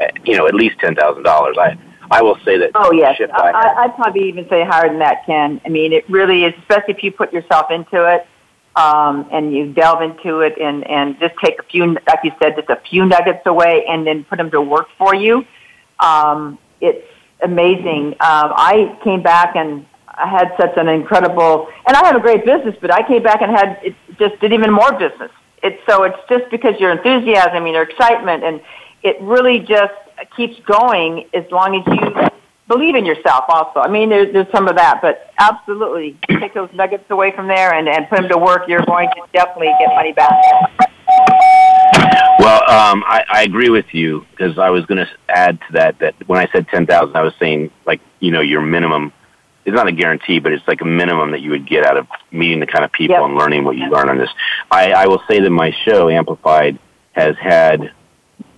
eh, 0.00 0.08
you 0.24 0.36
know, 0.36 0.46
at 0.46 0.54
least 0.54 0.78
ten 0.78 0.94
thousand 0.94 1.24
dollars. 1.24 1.56
I 1.58 1.76
I 2.10 2.22
will 2.22 2.38
say 2.44 2.56
that. 2.58 2.70
Oh 2.76 2.92
yes, 2.92 3.16
shift 3.16 3.32
I, 3.32 3.50
I, 3.50 3.50
I, 3.50 3.84
I'd 3.84 3.96
probably 3.96 4.28
even 4.28 4.48
say 4.48 4.64
higher 4.64 4.88
than 4.88 5.00
that, 5.00 5.26
Ken. 5.26 5.60
I 5.64 5.68
mean, 5.68 5.92
it 5.92 6.08
really 6.08 6.44
is, 6.44 6.54
especially 6.60 6.94
if 6.94 7.02
you 7.02 7.10
put 7.10 7.32
yourself 7.32 7.66
into 7.70 8.04
it 8.14 8.28
um, 8.76 9.26
and 9.32 9.54
you 9.54 9.72
delve 9.72 10.02
into 10.02 10.40
it 10.40 10.58
and 10.60 10.86
and 10.88 11.18
just 11.18 11.34
take 11.42 11.58
a 11.58 11.62
few, 11.64 11.86
like 11.86 12.20
you 12.22 12.32
said, 12.42 12.56
just 12.56 12.68
a 12.68 12.80
few 12.88 13.06
nuggets 13.06 13.44
away 13.46 13.84
and 13.88 14.06
then 14.06 14.24
put 14.24 14.36
them 14.36 14.50
to 14.50 14.60
work 14.60 14.88
for 14.98 15.14
you. 15.14 15.44
Um, 15.98 16.58
it's 16.80 17.06
amazing. 17.42 18.12
Um, 18.20 18.52
I 18.54 18.98
came 19.02 19.22
back 19.22 19.56
and 19.56 19.86
I 20.08 20.28
had 20.28 20.52
such 20.58 20.76
an 20.76 20.88
incredible, 20.88 21.68
and 21.86 21.96
I 21.96 22.06
have 22.06 22.16
a 22.16 22.20
great 22.20 22.44
business, 22.44 22.76
but 22.80 22.90
I 22.90 23.06
came 23.06 23.22
back 23.22 23.42
and 23.42 23.50
had 23.50 23.80
it 23.82 23.94
just 24.18 24.38
did 24.40 24.52
even 24.52 24.70
more 24.70 24.92
business. 24.92 25.30
It's 25.62 25.80
so 25.88 26.04
it's 26.04 26.18
just 26.28 26.50
because 26.50 26.78
your 26.78 26.92
enthusiasm 26.92 27.64
and 27.64 27.74
your 27.74 27.82
excitement 27.82 28.44
and 28.44 28.60
it 29.02 29.20
really 29.20 29.60
just 29.60 29.94
keeps 30.36 30.58
going 30.66 31.28
as 31.32 31.44
long 31.50 31.76
as 31.76 31.86
you 31.86 32.28
believe 32.68 32.94
in 32.94 33.06
yourself 33.06 33.44
also. 33.48 33.80
I 33.80 33.88
mean, 33.88 34.10
there's, 34.10 34.32
there's 34.32 34.50
some 34.50 34.68
of 34.68 34.76
that, 34.76 35.00
but 35.02 35.32
absolutely 35.38 36.18
take 36.40 36.54
those 36.54 36.70
nuggets 36.74 37.04
away 37.10 37.32
from 37.32 37.46
there 37.48 37.74
and, 37.74 37.88
and 37.88 38.08
put 38.08 38.20
them 38.20 38.28
to 38.30 38.38
work. 38.38 38.62
You're 38.68 38.84
going 38.84 39.08
to 39.10 39.22
definitely 39.32 39.72
get 39.78 39.94
money 39.94 40.12
back. 40.12 40.32
Well, 42.38 42.62
um, 42.70 43.02
I, 43.06 43.24
I 43.28 43.42
agree 43.42 43.70
with 43.70 43.86
you 43.92 44.24
because 44.30 44.58
I 44.58 44.70
was 44.70 44.84
going 44.86 45.04
to 45.04 45.10
add 45.28 45.58
to 45.68 45.72
that 45.72 45.98
that 46.00 46.14
when 46.26 46.38
I 46.38 46.50
said 46.52 46.68
10,000, 46.68 47.16
I 47.16 47.22
was 47.22 47.32
saying 47.38 47.70
like, 47.86 48.00
you 48.20 48.30
know, 48.30 48.40
your 48.40 48.60
minimum 48.60 49.12
it's 49.66 49.74
not 49.74 49.88
a 49.88 49.92
guarantee, 49.92 50.38
but 50.38 50.52
it's 50.52 50.66
like 50.68 50.80
a 50.80 50.84
minimum 50.84 51.32
that 51.32 51.40
you 51.40 51.50
would 51.50 51.66
get 51.66 51.84
out 51.84 51.96
of 51.96 52.06
meeting 52.30 52.60
the 52.60 52.66
kind 52.66 52.84
of 52.84 52.92
people 52.92 53.16
Yep. 53.16 53.24
and 53.24 53.34
learning 53.34 53.64
what 53.64 53.76
you 53.76 53.90
learn 53.90 54.08
on 54.08 54.16
this. 54.16 54.30
I, 54.70 54.92
I 54.92 55.06
will 55.08 55.20
say 55.28 55.40
that 55.40 55.50
my 55.50 55.72
show, 55.84 56.08
Amplified, 56.08 56.78
has 57.12 57.34
had 57.36 57.92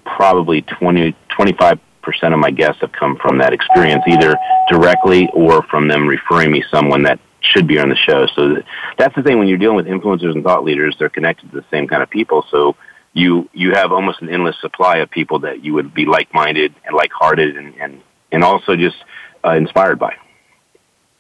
probably 0.04 0.60
20, 0.60 1.16
25% 1.30 1.80
of 2.22 2.38
my 2.38 2.50
guests 2.50 2.80
have 2.80 2.92
come 2.92 3.16
from 3.16 3.38
that 3.38 3.52
experience, 3.52 4.02
either 4.08 4.36
directly 4.68 5.28
or 5.32 5.62
from 5.70 5.88
them 5.88 6.06
referring 6.06 6.50
me 6.50 6.62
someone 6.70 7.02
that 7.04 7.18
should 7.40 7.66
be 7.66 7.78
on 7.78 7.88
the 7.88 7.96
show. 7.96 8.26
So 8.34 8.56
that's 8.98 9.14
the 9.14 9.22
thing 9.22 9.38
when 9.38 9.48
you're 9.48 9.58
dealing 9.58 9.76
with 9.76 9.86
influencers 9.86 10.32
and 10.32 10.42
thought 10.42 10.64
leaders, 10.64 10.96
they're 10.98 11.08
connected 11.08 11.50
to 11.50 11.56
the 11.60 11.64
same 11.70 11.86
kind 11.86 12.02
of 12.02 12.10
people. 12.10 12.44
So 12.50 12.76
you, 13.12 13.48
you 13.52 13.72
have 13.72 13.92
almost 13.92 14.20
an 14.22 14.28
endless 14.28 14.56
supply 14.60 14.98
of 14.98 15.10
people 15.10 15.38
that 15.40 15.64
you 15.64 15.74
would 15.74 15.94
be 15.94 16.04
like-minded 16.04 16.74
and 16.84 16.96
like-hearted 16.96 17.56
and, 17.56 17.74
and, 17.76 18.02
and 18.32 18.44
also 18.44 18.76
just 18.76 18.96
uh, 19.44 19.52
inspired 19.52 19.98
by. 19.98 20.14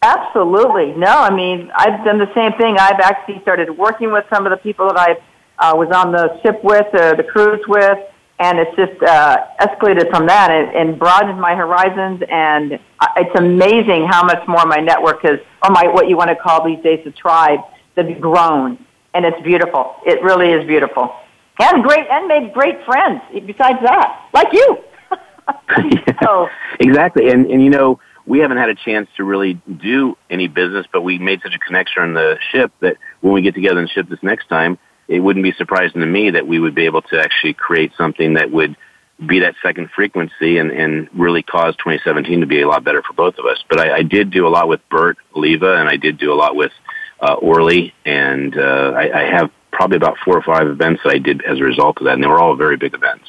Absolutely. 0.02 0.92
No, 0.92 1.08
I 1.10 1.34
mean, 1.34 1.70
I've 1.74 2.04
done 2.04 2.18
the 2.18 2.32
same 2.34 2.52
thing. 2.52 2.76
I've 2.78 3.00
actually 3.00 3.40
started 3.42 3.70
working 3.76 4.12
with 4.12 4.24
some 4.32 4.46
of 4.46 4.50
the 4.50 4.56
people 4.58 4.88
that 4.88 4.98
I 4.98 5.70
uh, 5.72 5.76
was 5.76 5.88
on 5.92 6.12
the 6.12 6.40
ship 6.42 6.62
with, 6.62 6.86
uh, 6.94 7.14
the 7.14 7.24
cruise 7.24 7.64
with, 7.66 7.98
and 8.40 8.58
it's 8.58 8.74
just 8.76 9.02
uh, 9.02 9.46
escalated 9.60 10.10
from 10.10 10.26
that 10.26 10.50
and, 10.50 10.74
and 10.76 10.98
broadened 10.98 11.40
my 11.40 11.54
horizons. 11.54 12.22
And 12.30 12.78
it's 13.16 13.38
amazing 13.38 14.06
how 14.06 14.24
much 14.24 14.46
more 14.46 14.64
my 14.66 14.78
network 14.78 15.24
is, 15.24 15.40
or 15.64 15.70
my 15.70 15.88
what 15.88 16.08
you 16.08 16.16
want 16.16 16.30
to 16.30 16.36
call 16.36 16.64
these 16.64 16.82
days 16.82 17.04
the 17.04 17.10
tribe, 17.10 17.60
that 17.96 18.08
has 18.08 18.20
grown. 18.20 18.78
And 19.14 19.24
it's 19.24 19.40
beautiful. 19.42 19.96
It 20.06 20.22
really 20.22 20.50
is 20.50 20.66
beautiful. 20.66 21.12
And 21.60 21.82
great, 21.82 22.06
and 22.08 22.28
made 22.28 22.52
great 22.52 22.84
friends 22.84 23.20
besides 23.32 23.80
that, 23.82 24.28
like 24.32 24.52
you. 24.52 24.78
so, 26.22 26.48
exactly. 26.78 27.30
And 27.30 27.46
and 27.46 27.62
you 27.62 27.70
know, 27.70 27.98
we 28.26 28.38
haven't 28.38 28.58
had 28.58 28.68
a 28.68 28.74
chance 28.76 29.08
to 29.16 29.24
really 29.24 29.54
do 29.54 30.16
any 30.30 30.46
business, 30.46 30.86
but 30.92 31.00
we 31.00 31.18
made 31.18 31.40
such 31.42 31.54
a 31.54 31.58
connection 31.58 32.02
on 32.02 32.14
the 32.14 32.38
ship 32.52 32.70
that 32.80 32.98
when 33.20 33.32
we 33.32 33.42
get 33.42 33.54
together 33.54 33.80
and 33.80 33.90
ship 33.90 34.08
this 34.08 34.22
next 34.22 34.48
time, 34.48 34.78
it 35.08 35.20
wouldn't 35.20 35.42
be 35.42 35.52
surprising 35.52 36.00
to 36.00 36.06
me 36.06 36.30
that 36.30 36.46
we 36.46 36.58
would 36.58 36.74
be 36.74 36.84
able 36.84 37.02
to 37.02 37.20
actually 37.20 37.54
create 37.54 37.92
something 37.96 38.34
that 38.34 38.50
would 38.50 38.76
be 39.26 39.40
that 39.40 39.54
second 39.62 39.90
frequency 39.90 40.58
and, 40.58 40.70
and 40.70 41.08
really 41.12 41.42
cause 41.42 41.74
2017 41.76 42.40
to 42.40 42.46
be 42.46 42.60
a 42.60 42.68
lot 42.68 42.84
better 42.84 43.02
for 43.02 43.14
both 43.14 43.36
of 43.38 43.46
us. 43.46 43.62
But 43.68 43.80
I, 43.80 43.96
I 43.96 44.02
did 44.02 44.30
do 44.30 44.46
a 44.46 44.50
lot 44.50 44.68
with 44.68 44.80
Bert 44.90 45.16
Oliva, 45.34 45.76
and 45.76 45.88
I 45.88 45.96
did 45.96 46.18
do 46.18 46.32
a 46.32 46.36
lot 46.36 46.54
with 46.54 46.72
uh, 47.20 47.34
Orly, 47.34 47.94
and 48.04 48.56
uh, 48.56 48.92
I, 48.94 49.22
I 49.22 49.36
have 49.36 49.50
probably 49.72 49.96
about 49.96 50.16
four 50.24 50.36
or 50.36 50.42
five 50.42 50.68
events 50.68 51.02
that 51.04 51.14
I 51.14 51.18
did 51.18 51.42
as 51.42 51.58
a 51.58 51.64
result 51.64 51.98
of 51.98 52.04
that, 52.04 52.14
and 52.14 52.22
they 52.22 52.28
were 52.28 52.38
all 52.38 52.54
very 52.54 52.76
big 52.76 52.94
events. 52.94 53.24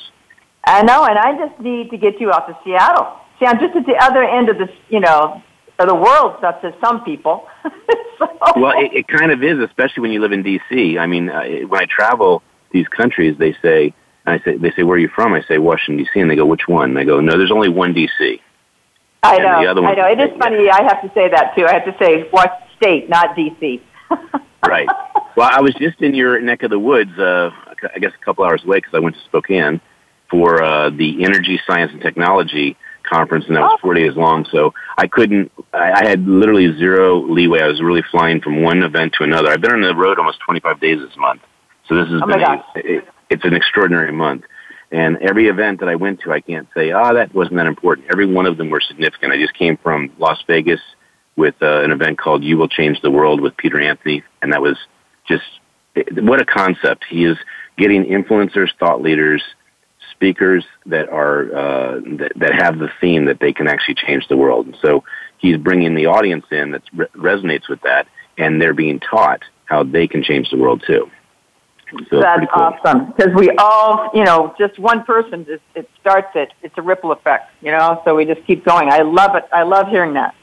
I 0.64 0.84
know, 0.84 1.06
and 1.06 1.18
I 1.18 1.48
just 1.48 1.60
need 1.60 1.90
to 1.90 1.98
get 1.98 2.20
you 2.20 2.32
out 2.32 2.48
to 2.48 2.58
Seattle. 2.64 3.16
See, 3.40 3.46
I'm 3.46 3.60
just 3.60 3.76
at 3.76 3.86
the 3.86 3.96
other 3.96 4.24
end 4.24 4.50
of 4.50 4.58
this, 4.58 4.70
you 4.90 5.00
know, 5.00 5.42
of 5.80 5.88
the 5.88 5.96
world, 5.96 6.42
not 6.42 6.62
to 6.62 6.76
some 6.84 7.04
people. 7.04 7.48
so, 8.18 8.28
Well, 8.56 8.74
it, 8.78 8.94
it 8.94 9.08
kind 9.08 9.32
of 9.32 9.44
is, 9.44 9.60
especially 9.60 10.02
when 10.02 10.12
you 10.12 10.22
live 10.22 10.32
in 10.32 10.44
D.C. 10.44 10.98
I 10.98 11.08
mean, 11.08 11.30
uh, 11.30 11.44
when 11.68 11.82
I 11.82 11.86
travel 11.86 12.44
these 12.72 12.88
countries, 12.88 13.36
they 13.40 13.56
say, 13.62 13.94
I 14.26 14.40
say, 14.40 14.58
they 14.58 14.72
say, 14.72 14.84
where 14.84 14.96
are 14.96 15.00
you 15.00 15.10
from? 15.14 15.34
I 15.34 15.42
say 15.48 15.58
Washington 15.58 16.04
D.C. 16.04 16.20
and 16.20 16.30
they 16.30 16.36
go, 16.36 16.46
which 16.46 16.68
one? 16.68 16.92
And 16.92 17.00
I 17.00 17.04
go, 17.04 17.20
no, 17.20 17.38
there's 17.38 17.52
only 17.52 17.70
one 17.70 17.94
D.C. 17.94 18.42
I 19.24 19.36
and 19.36 19.44
know, 19.44 19.62
the 19.62 19.68
other 19.70 19.82
one, 19.82 19.92
I 19.92 19.96
know. 19.96 20.24
It 20.24 20.32
is 20.32 20.38
funny. 20.38 20.70
I 20.70 20.84
have 20.84 21.02
to 21.02 21.12
say 21.14 21.30
that 21.30 21.54
too. 21.56 21.66
I 21.66 21.74
have 21.74 21.86
to 21.86 21.96
say, 22.02 22.28
what 22.32 22.62
state, 22.78 23.10
not 23.10 23.36
D.C. 23.36 23.82
right. 24.68 24.88
Well, 25.36 25.50
I 25.52 25.62
was 25.62 25.74
just 25.76 26.02
in 26.02 26.14
your 26.14 26.40
neck 26.42 26.64
of 26.64 26.70
the 26.70 26.80
woods, 26.80 27.18
uh, 27.18 27.52
I 27.96 28.00
guess 28.00 28.12
a 28.20 28.26
couple 28.26 28.44
hours 28.44 28.64
away 28.64 28.78
because 28.78 28.94
I 28.94 29.00
went 29.00 29.16
to 29.16 29.22
Spokane 29.26 29.82
for 30.30 30.64
uh, 30.64 30.90
the 30.90 31.24
Energy 31.24 31.60
Science 31.66 31.92
and 31.92 32.02
Technology 32.02 32.78
conference, 33.10 33.46
and 33.48 33.56
that 33.56 33.62
was 33.62 33.72
Oh. 33.76 33.82
four 33.82 33.94
days 33.94 34.16
long. 34.16 34.46
So 34.52 34.74
I 34.98 35.08
couldn't. 35.08 35.52
I, 35.74 35.92
I 36.04 36.08
had 36.08 36.28
literally 36.28 36.78
zero 36.78 37.20
leeway. 37.20 37.62
I 37.62 37.68
was 37.68 37.82
really 37.82 38.04
flying 38.12 38.42
from 38.42 38.62
one 38.62 38.84
event 38.84 39.14
to 39.18 39.24
another. 39.24 39.50
I've 39.50 39.62
been 39.62 39.72
on 39.72 39.82
the 39.82 39.96
road 39.96 40.18
almost 40.20 40.40
25 40.46 40.80
days 40.80 41.00
this 41.00 41.16
month, 41.18 41.42
so 41.88 41.96
this 41.96 42.08
has 42.10 42.22
Oh 42.24 42.28
been. 42.28 42.42
A, 42.42 42.64
it, 42.76 43.08
it's 43.30 43.46
an 43.46 43.54
extraordinary 43.54 44.12
month. 44.12 44.44
And 44.92 45.18
every 45.18 45.48
event 45.50 45.82
that 45.82 45.90
I 45.90 45.94
went 45.96 46.22
to, 46.22 46.32
I 46.32 46.40
can't 46.42 46.68
say, 46.74 46.92
ah, 46.92 47.14
that 47.14 47.32
wasn't 47.36 47.58
that 47.58 47.68
important. 47.68 48.08
Every 48.12 48.26
one 48.26 48.48
of 48.48 48.58
them 48.58 48.72
were 48.72 48.82
significant. 48.82 49.32
I 49.32 49.38
just 49.38 49.54
came 49.54 49.78
from 49.78 50.12
Las 50.18 50.40
Vegas 50.48 50.82
with 51.36 51.54
uh, 51.62 51.82
an 51.84 51.92
event 51.92 52.18
called 52.18 52.44
"You 52.44 52.58
Will 52.58 52.68
Change 52.68 53.00
the 53.02 53.12
World" 53.12 53.40
with 53.40 53.56
Peter 53.58 53.80
Anthony, 53.80 54.24
and 54.42 54.52
that 54.54 54.62
was 54.62 54.78
just 55.28 55.44
what 56.14 56.42
a 56.42 56.46
concept. 56.46 57.06
He 57.10 57.24
is 57.26 57.38
getting 57.78 58.04
influencers, 58.06 58.70
thought 58.80 59.02
leaders, 59.02 59.44
speakers 60.20 60.66
that 60.86 61.08
are 61.08 61.44
uh, 61.56 62.00
that, 62.18 62.34
that 62.36 62.54
have 62.54 62.78
the 62.78 62.90
theme 63.00 63.26
that 63.26 63.40
they 63.40 63.54
can 63.54 63.68
actually 63.68 63.96
change 63.96 64.28
the 64.28 64.36
world. 64.36 64.66
And 64.66 64.78
so 64.82 65.06
he's 65.38 65.56
bringing 65.56 65.96
the 65.96 66.08
audience 66.08 66.46
in 66.52 66.72
that 66.72 66.82
re- 66.94 67.08
resonates 67.16 67.70
with 67.70 67.82
that, 67.84 68.06
and 68.38 68.62
they're 68.62 68.74
being 68.74 69.00
taught 69.00 69.42
how 69.64 69.84
they 69.84 70.08
can 70.08 70.22
change 70.22 70.50
the 70.50 70.58
world 70.58 70.84
too. 70.86 71.10
So 72.10 72.20
That's 72.20 72.46
cool. 72.54 72.64
awesome 72.64 73.14
because 73.14 73.34
we 73.34 73.50
all, 73.58 74.12
you 74.14 74.24
know, 74.26 74.54
just 74.60 74.78
one 74.78 75.06
person, 75.06 75.46
just, 75.46 75.64
it 75.74 75.90
starts 76.02 76.28
it. 76.36 76.52
It's 76.62 76.78
a 76.78 76.82
ripple 76.82 77.12
effect, 77.14 77.52
you 77.62 77.72
know. 77.72 78.02
So 78.04 78.14
we 78.14 78.26
just 78.26 78.46
keep 78.46 78.66
going. 78.66 78.90
I 78.90 79.02
love 79.02 79.36
it. 79.36 79.46
I 79.54 79.64
love 79.64 79.88
hearing 79.88 80.14
that. 80.14 80.36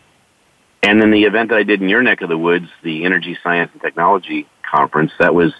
And 0.83 1.01
then 1.01 1.11
the 1.11 1.25
event 1.25 1.51
that 1.51 1.59
I 1.59 1.63
did 1.65 1.83
in 1.83 1.89
your 1.89 2.03
neck 2.03 2.23
of 2.23 2.31
the 2.31 2.39
woods, 2.39 2.67
the 2.83 3.05
Energy 3.05 3.37
Science 3.43 3.71
and 3.75 3.83
Technology 3.83 4.49
Conference, 4.69 5.13
that 5.19 5.35
was 5.35 5.53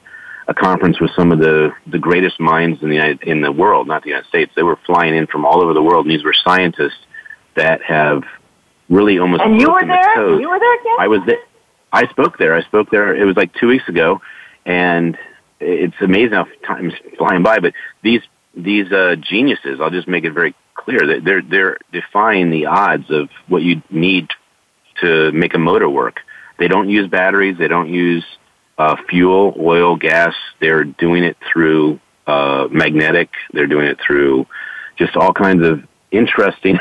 a 0.49 0.55
conference 0.55 1.01
with 1.01 1.11
some 1.17 1.33
of 1.33 1.39
the, 1.39 1.71
the 1.87 1.99
greatest 1.99 2.39
minds 2.39 2.83
in 2.83 2.89
the 2.89 2.95
United, 2.95 3.23
in 3.23 3.41
the 3.41 3.51
world, 3.51 3.89
not 3.89 4.03
the 4.03 4.11
United 4.11 4.29
States. 4.29 4.53
They 4.55 4.63
were 4.63 4.79
flying 4.87 5.15
in 5.15 5.27
from 5.27 5.45
all 5.45 5.61
over 5.61 5.75
the 5.75 5.83
world, 5.83 6.07
and 6.07 6.15
these 6.15 6.25
were 6.25 6.35
scientists 6.45 6.99
that 7.57 7.83
have 7.83 8.23
really 8.89 9.19
almost 9.19 9.43
And 9.43 9.61
you 9.61 9.69
were 9.69 9.81
broken 9.81 9.89
the 9.89 9.95
there. 9.95 10.41
You 10.41 10.49
were 10.49 10.59
there, 10.59 10.79
Ken. 10.79 10.97
I 10.99 11.09
was 11.09 11.21
there. 11.27 11.39
I 11.93 12.07
spoke 12.09 12.39
there. 12.39 12.55
I 12.55 12.63
spoke 12.63 12.91
there. 12.91 13.15
It 13.15 13.25
was 13.25 13.37
like 13.37 13.55
two 13.55 13.69
weeks 13.69 13.89
ago, 13.89 14.21
and 14.65 15.17
it's 15.61 15.97
amazing 16.01 16.33
how 16.33 16.47
time's 16.67 16.95
flying 17.17 17.43
by. 17.43 17.59
But 17.59 17.73
these 18.03 18.23
these 18.55 18.91
uh, 18.93 19.17
geniuses, 19.17 19.81
I'll 19.81 19.91
just 19.91 20.09
make 20.09 20.25
it 20.25 20.33
very 20.33 20.55
clear 20.75 21.01
that 21.07 21.25
they're 21.25 21.43
they're 21.43 21.79
defying 21.93 22.51
the 22.51 22.67
odds 22.67 23.11
of 23.11 23.31
what 23.49 23.63
you 23.63 23.83
need 23.91 24.29
to 25.01 25.33
make 25.33 25.55
a 25.55 25.59
motor 25.59 25.89
work. 25.89 26.21
They 26.59 26.69
don't 26.69 26.89
use 26.89 27.09
batteries. 27.09 27.57
They 27.59 27.69
don't 27.69 27.89
use 27.89 28.25
uh, 28.79 28.97
fuel, 29.09 29.55
oil, 29.59 29.97
gas. 29.97 30.35
They're 30.61 30.85
doing 30.85 31.25
it 31.25 31.37
through 31.51 32.01
uh, 32.27 32.69
magnetic. 32.71 33.31
They're 33.53 33.67
doing 33.67 33.87
it 33.87 33.99
through 34.05 34.47
just 34.97 35.17
all 35.17 35.33
kinds 35.33 35.65
of 35.65 35.83
interesting 36.11 36.79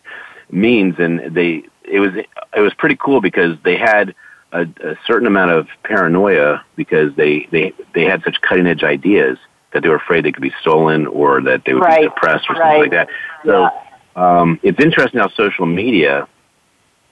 means. 0.50 0.96
And 0.98 1.34
they 1.34 1.64
it 1.84 2.00
was 2.00 2.14
it 2.14 2.60
was 2.60 2.74
pretty 2.74 2.96
cool 2.96 3.20
because 3.20 3.56
they 3.64 3.76
had 3.76 4.14
a, 4.52 4.62
a 4.62 4.96
certain 5.06 5.26
amount 5.26 5.52
of 5.52 5.68
paranoia 5.84 6.64
because 6.76 7.14
they 7.16 7.48
they 7.50 7.72
they 7.94 8.04
had 8.04 8.22
such 8.24 8.40
cutting 8.40 8.66
edge 8.66 8.82
ideas 8.82 9.38
that 9.72 9.82
they 9.82 9.88
were 9.88 9.96
afraid 9.96 10.24
they 10.24 10.32
could 10.32 10.42
be 10.42 10.54
stolen 10.60 11.06
or 11.06 11.42
that 11.42 11.62
they 11.64 11.74
would 11.74 11.82
Right, 11.82 12.02
be 12.02 12.06
suppressed 12.08 12.46
or 12.48 12.56
something 12.56 12.80
like 12.80 12.90
that. 12.90 13.08
So 13.44 13.68
um, 14.16 14.58
it's 14.62 14.82
interesting 14.82 15.20
how 15.20 15.28
social 15.30 15.66
media 15.66 16.26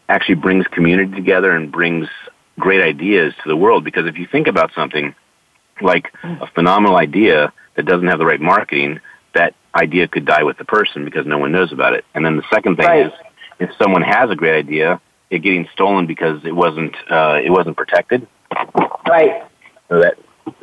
actually 0.09 0.37
brings 0.37 0.67
community 0.69 1.15
together 1.15 1.51
and 1.51 1.71
brings 1.71 2.09
great 2.59 2.83
ideas 2.83 3.35
to 3.43 3.49
the 3.49 3.57
world 3.57 3.85
because 3.85 4.07
if 4.07 4.17
you 4.19 4.27
think 4.31 4.47
about 4.47 4.73
something 4.75 5.15
like 5.81 6.13
a 6.23 6.47
phenomenal 6.55 6.97
idea 6.97 7.53
that 7.77 7.85
doesn't 7.85 8.09
have 8.09 8.19
the 8.19 8.25
right 8.27 8.41
marketing, 8.41 9.01
that 9.35 9.55
idea 9.75 10.09
could 10.09 10.25
die 10.25 10.43
with 10.43 10.57
the 10.57 10.65
person 10.65 11.05
because 11.05 11.27
no 11.27 11.37
one 11.39 11.53
knows 11.53 11.73
about 11.73 11.93
it. 11.93 12.05
And 12.15 12.25
then 12.25 12.37
the 12.37 12.45
second 12.53 12.77
thing 12.77 12.87
Right. 12.87 13.07
is 13.07 13.13
if 13.59 13.71
someone 13.81 14.03
has 14.03 14.31
a 14.31 14.35
great 14.37 14.57
idea, 14.59 15.01
it 15.29 15.41
getting 15.41 15.69
stolen 15.75 16.07
because 16.07 16.45
it 16.45 16.55
wasn't 16.55 16.95
uh, 17.11 17.41
it 17.45 17.51
wasn't 17.51 17.77
protected. 17.77 18.27
Right. 19.07 19.43
So 19.89 20.01
that 20.01 20.15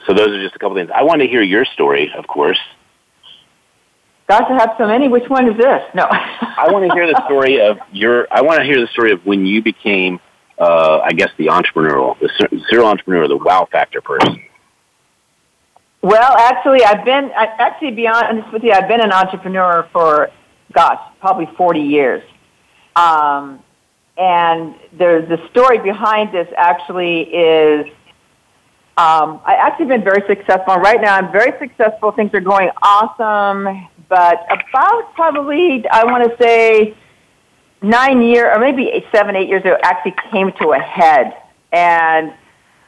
so 0.07 0.13
those 0.13 0.29
are 0.29 0.41
just 0.41 0.55
a 0.55 0.59
couple 0.59 0.75
things. 0.75 0.89
I 0.95 1.03
want 1.03 1.21
to 1.21 1.27
hear 1.27 1.41
your 1.43 1.65
story, 1.65 2.11
of 2.17 2.25
course. 2.27 2.59
Gosh, 4.29 4.45
I 4.49 4.53
have 4.53 4.75
so 4.77 4.87
many. 4.87 5.09
Which 5.09 5.27
one 5.29 5.49
is 5.49 5.57
this? 5.57 5.81
No. 5.93 6.05
I 6.09 6.67
want 6.71 6.89
to 6.89 6.95
hear 6.95 7.05
the 7.07 7.21
story 7.25 7.59
of 7.61 7.77
your. 7.91 8.25
I 8.31 8.41
want 8.41 8.59
to 8.59 8.65
hear 8.65 8.79
the 8.79 8.87
story 8.87 9.11
of 9.11 9.25
when 9.25 9.45
you 9.45 9.61
became, 9.61 10.19
uh, 10.63 11.01
I 11.03 11.11
guess, 11.11 11.29
the 11.37 11.47
entrepreneurial, 11.47 12.17
the 12.19 12.29
ser- 12.37 12.49
serial 12.69 12.87
entrepreneur, 12.87 13.27
the 13.27 13.37
wow 13.37 13.67
factor 13.71 14.01
person. 14.01 14.41
Well, 16.01 16.37
actually, 16.37 16.83
I've 16.83 17.05
been, 17.05 17.31
actually, 17.35 17.91
to 17.91 17.95
be 17.95 18.07
honest 18.07 18.51
with 18.53 18.63
you, 18.63 18.71
I've 18.71 18.87
been 18.87 19.01
an 19.01 19.11
entrepreneur 19.11 19.87
for, 19.91 20.29
gosh, 20.73 20.99
probably 21.19 21.47
40 21.57 21.79
years. 21.79 22.23
Um, 22.95 23.59
and 24.17 24.75
there's 24.93 25.27
the 25.27 25.39
story 25.49 25.79
behind 25.79 26.33
this 26.33 26.47
actually 26.55 27.21
is 27.21 27.87
um, 28.95 29.41
I 29.43 29.55
actually 29.55 29.87
been 29.87 30.03
very 30.03 30.21
successful. 30.27 30.75
Right 30.75 31.01
now, 31.01 31.15
I'm 31.15 31.31
very 31.31 31.57
successful. 31.57 32.11
Things 32.11 32.31
are 32.35 32.41
going 32.41 32.69
awesome. 32.83 33.87
but 34.07 34.45
about 34.51 35.15
probably 35.15 35.83
I 35.89 36.03
want 36.05 36.29
to 36.29 36.43
say 36.43 36.95
nine 37.83 38.21
year 38.23 38.51
or 38.51 38.59
maybe 38.59 38.89
seven, 39.13 39.35
eight 39.35 39.49
years 39.49 39.61
ago, 39.61 39.77
actually 39.83 40.15
came 40.31 40.51
to 40.61 40.71
a 40.71 40.79
head, 40.79 41.33
and 41.71 42.33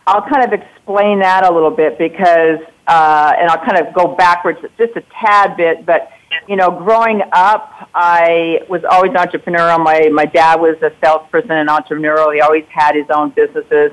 I'll 0.07 0.27
kind 0.27 0.43
of 0.43 0.53
explain 0.53 1.19
that 1.19 1.43
a 1.43 1.53
little 1.53 1.71
bit 1.71 1.97
because, 1.97 2.59
uh, 2.87 3.33
and 3.37 3.49
I'll 3.49 3.63
kind 3.65 3.85
of 3.85 3.93
go 3.93 4.15
backwards 4.15 4.59
just 4.77 4.95
a 4.95 5.03
tad 5.21 5.57
bit, 5.57 5.85
but 5.85 6.09
you 6.47 6.55
know, 6.55 6.69
growing 6.69 7.21
up, 7.31 7.89
I 7.93 8.59
was 8.69 8.83
always 8.89 9.11
entrepreneurial. 9.11 9.83
My 9.83 10.09
my 10.09 10.25
dad 10.25 10.59
was 10.59 10.75
a 10.81 10.91
salesperson 11.01 11.51
and 11.51 11.69
entrepreneurial. 11.69 12.33
He 12.33 12.41
always 12.41 12.65
had 12.69 12.95
his 12.95 13.05
own 13.09 13.29
businesses, 13.31 13.91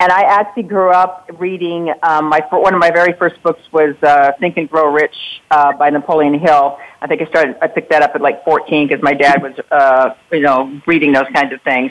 and 0.00 0.12
I 0.12 0.22
actually 0.22 0.62
grew 0.64 0.90
up 0.90 1.28
reading. 1.38 1.92
Um, 2.02 2.26
my 2.26 2.40
one 2.50 2.72
of 2.72 2.80
my 2.80 2.90
very 2.90 3.14
first 3.14 3.42
books 3.42 3.60
was 3.72 3.96
uh, 4.02 4.32
Think 4.38 4.56
and 4.56 4.70
Grow 4.70 4.92
Rich 4.92 5.16
uh, 5.50 5.72
by 5.72 5.90
Napoleon 5.90 6.38
Hill. 6.38 6.78
I 7.00 7.06
think 7.06 7.22
I 7.22 7.26
started. 7.26 7.56
I 7.60 7.66
picked 7.66 7.90
that 7.90 8.02
up 8.02 8.14
at 8.14 8.20
like 8.20 8.44
14 8.44 8.88
because 8.88 9.02
my 9.02 9.14
dad 9.14 9.42
was, 9.42 9.54
uh, 9.70 10.14
you 10.30 10.40
know, 10.40 10.80
reading 10.86 11.12
those 11.12 11.26
kinds 11.34 11.52
of 11.52 11.60
things. 11.62 11.90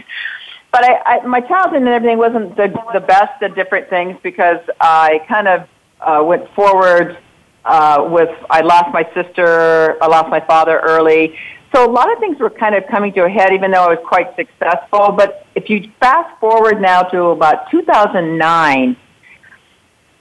But 0.71 0.83
I, 0.83 1.01
I, 1.05 1.25
my 1.25 1.41
childhood 1.41 1.81
and 1.81 1.87
everything 1.87 2.17
wasn't 2.17 2.55
the 2.55 2.67
the 2.93 3.01
best 3.01 3.41
of 3.41 3.55
different 3.55 3.89
things 3.89 4.17
because 4.23 4.59
I 4.79 5.19
kind 5.27 5.47
of 5.47 5.67
uh, 5.99 6.23
went 6.23 6.49
forward 6.53 7.17
uh, 7.65 8.07
with. 8.09 8.29
I 8.49 8.61
lost 8.61 8.93
my 8.93 9.03
sister. 9.13 10.01
I 10.01 10.07
lost 10.07 10.29
my 10.29 10.39
father 10.39 10.79
early. 10.79 11.37
So 11.77 11.85
a 11.85 11.93
lot 11.93 12.11
of 12.11 12.17
things 12.17 12.39
were 12.39 12.49
kind 12.49 12.73
of 12.73 12.87
coming 12.87 13.13
to 13.13 13.25
a 13.25 13.29
head, 13.29 13.53
even 13.53 13.69
though 13.69 13.83
I 13.83 13.89
was 13.89 14.03
quite 14.03 14.35
successful. 14.35 15.11
But 15.11 15.45
if 15.53 15.69
you 15.69 15.91
fast 15.99 16.39
forward 16.39 16.81
now 16.81 17.03
to 17.03 17.25
about 17.25 17.69
2009, 17.69 18.97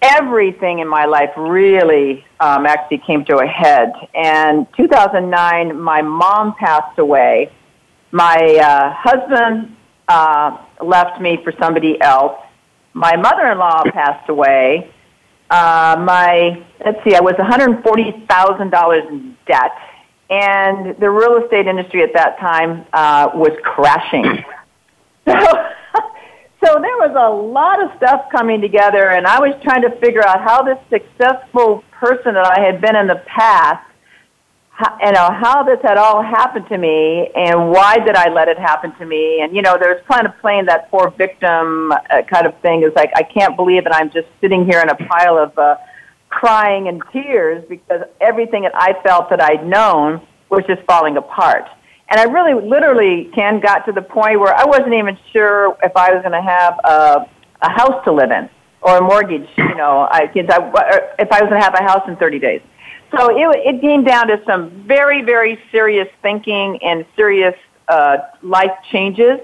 everything 0.02 0.80
in 0.80 0.86
my 0.86 1.06
life 1.06 1.30
really 1.34 2.26
um, 2.40 2.66
actually 2.66 2.98
came 3.06 3.24
to 3.24 3.38
a 3.38 3.46
head. 3.46 3.94
And 4.14 4.66
2009, 4.76 5.80
my 5.80 6.02
mom 6.02 6.56
passed 6.56 6.98
away. 6.98 7.50
My 8.12 8.36
uh, 8.36 8.92
husband 8.94 9.74
uh, 10.08 10.58
left 10.84 11.22
me 11.22 11.38
for 11.42 11.54
somebody 11.58 11.98
else. 12.02 12.38
My 12.92 13.16
mother-in-law 13.16 13.84
passed 13.92 14.28
away. 14.28 14.92
Uh, 15.48 15.96
my 16.04 16.62
let's 16.84 17.02
see, 17.02 17.14
I 17.14 17.20
was 17.20 17.32
$140,000 17.36 19.08
in 19.08 19.36
debt 19.46 19.72
and 20.28 20.96
the 20.98 21.08
real 21.08 21.42
estate 21.42 21.66
industry 21.66 22.02
at 22.02 22.12
that 22.14 22.38
time 22.38 22.84
uh, 22.92 23.30
was 23.34 23.52
crashing. 23.62 24.24
so, 25.28 25.52
so 26.64 26.80
there 26.80 26.96
was 26.98 27.14
a 27.16 27.30
lot 27.30 27.82
of 27.82 27.96
stuff 27.96 28.26
coming 28.30 28.60
together, 28.60 29.10
and 29.10 29.26
I 29.26 29.38
was 29.38 29.54
trying 29.62 29.82
to 29.82 29.90
figure 29.98 30.26
out 30.26 30.40
how 30.40 30.62
this 30.62 30.78
successful 30.90 31.84
person 31.92 32.34
that 32.34 32.46
I 32.46 32.60
had 32.60 32.80
been 32.80 32.96
in 32.96 33.06
the 33.06 33.22
past, 33.26 33.84
how, 34.70 34.98
you 35.00 35.12
know, 35.12 35.30
how 35.30 35.62
this 35.62 35.78
had 35.82 35.96
all 35.96 36.22
happened 36.22 36.68
to 36.68 36.78
me, 36.78 37.30
and 37.34 37.70
why 37.70 37.98
did 37.98 38.16
I 38.16 38.28
let 38.28 38.48
it 38.48 38.58
happen 38.58 38.94
to 38.96 39.06
me? 39.06 39.40
And 39.42 39.54
you 39.54 39.62
know, 39.62 39.76
there's 39.80 40.04
kind 40.06 40.26
of 40.26 40.36
playing 40.40 40.66
that 40.66 40.90
poor 40.90 41.10
victim 41.10 41.92
uh, 41.92 42.22
kind 42.22 42.46
of 42.46 42.58
thing. 42.60 42.82
Is 42.82 42.92
like 42.94 43.10
I 43.14 43.22
can't 43.22 43.56
believe 43.56 43.84
that 43.84 43.94
I'm 43.94 44.10
just 44.10 44.28
sitting 44.40 44.64
here 44.64 44.80
in 44.80 44.88
a 44.88 44.96
pile 44.96 45.38
of. 45.38 45.56
Uh, 45.56 45.76
crying 46.28 46.86
in 46.86 47.00
tears 47.12 47.64
because 47.68 48.02
everything 48.20 48.62
that 48.62 48.74
I 48.74 49.00
felt 49.02 49.30
that 49.30 49.40
I'd 49.40 49.66
known 49.66 50.20
was 50.50 50.64
just 50.66 50.82
falling 50.82 51.16
apart. 51.16 51.68
And 52.08 52.20
I 52.20 52.24
really, 52.24 52.54
literally, 52.54 53.30
Ken, 53.34 53.60
got 53.60 53.84
to 53.86 53.92
the 53.92 54.02
point 54.02 54.38
where 54.38 54.54
I 54.54 54.64
wasn't 54.64 54.94
even 54.94 55.18
sure 55.32 55.76
if 55.82 55.96
I 55.96 56.12
was 56.12 56.22
going 56.22 56.32
to 56.32 56.42
have 56.42 56.78
a, 56.84 57.28
a 57.62 57.70
house 57.70 58.04
to 58.04 58.12
live 58.12 58.30
in 58.30 58.48
or 58.82 58.98
a 58.98 59.00
mortgage, 59.00 59.48
you 59.56 59.74
know, 59.74 60.06
I, 60.10 60.30
I, 60.34 61.00
if 61.18 61.32
I 61.32 61.40
was 61.40 61.48
going 61.48 61.60
to 61.60 61.64
have 61.64 61.74
a 61.74 61.82
house 61.82 62.08
in 62.08 62.16
30 62.16 62.38
days. 62.38 62.60
So 63.16 63.30
it, 63.30 63.76
it 63.76 63.80
came 63.80 64.04
down 64.04 64.28
to 64.28 64.40
some 64.46 64.84
very, 64.86 65.22
very 65.22 65.58
serious 65.72 66.08
thinking 66.22 66.78
and 66.82 67.04
serious 67.16 67.54
uh, 67.88 68.18
life 68.42 68.72
changes. 68.92 69.40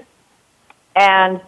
And 0.95 1.41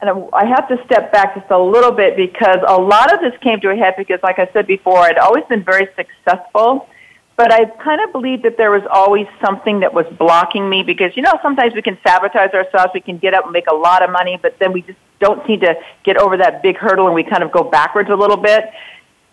and 0.00 0.28
I 0.32 0.46
have 0.46 0.66
to 0.68 0.82
step 0.86 1.12
back 1.12 1.34
just 1.34 1.50
a 1.50 1.58
little 1.58 1.92
bit 1.92 2.16
because 2.16 2.58
a 2.66 2.80
lot 2.80 3.12
of 3.12 3.20
this 3.20 3.38
came 3.42 3.60
to 3.60 3.70
a 3.70 3.76
head 3.76 3.94
because, 3.98 4.18
like 4.22 4.38
I 4.38 4.48
said 4.52 4.66
before, 4.66 4.98
I'd 4.98 5.18
always 5.18 5.44
been 5.44 5.62
very 5.62 5.88
successful, 5.94 6.88
but 7.36 7.52
I 7.52 7.66
kind 7.66 8.00
of 8.00 8.10
believed 8.10 8.44
that 8.44 8.56
there 8.56 8.70
was 8.70 8.82
always 8.90 9.26
something 9.44 9.80
that 9.80 9.92
was 9.92 10.06
blocking 10.18 10.70
me 10.70 10.82
because, 10.82 11.14
you 11.16 11.22
know, 11.22 11.38
sometimes 11.42 11.74
we 11.74 11.82
can 11.82 11.98
sabotage 12.06 12.54
ourselves, 12.54 12.92
we 12.94 13.00
can 13.00 13.18
get 13.18 13.34
up 13.34 13.44
and 13.44 13.52
make 13.52 13.66
a 13.70 13.74
lot 13.74 14.02
of 14.02 14.10
money, 14.10 14.38
but 14.40 14.58
then 14.58 14.72
we 14.72 14.82
just 14.82 14.98
don't 15.18 15.46
seem 15.46 15.60
to 15.60 15.74
get 16.02 16.16
over 16.16 16.38
that 16.38 16.62
big 16.62 16.78
hurdle 16.78 17.06
and 17.06 17.14
we 17.14 17.22
kind 17.22 17.42
of 17.42 17.52
go 17.52 17.62
backwards 17.62 18.08
a 18.08 18.16
little 18.16 18.38
bit. 18.38 18.70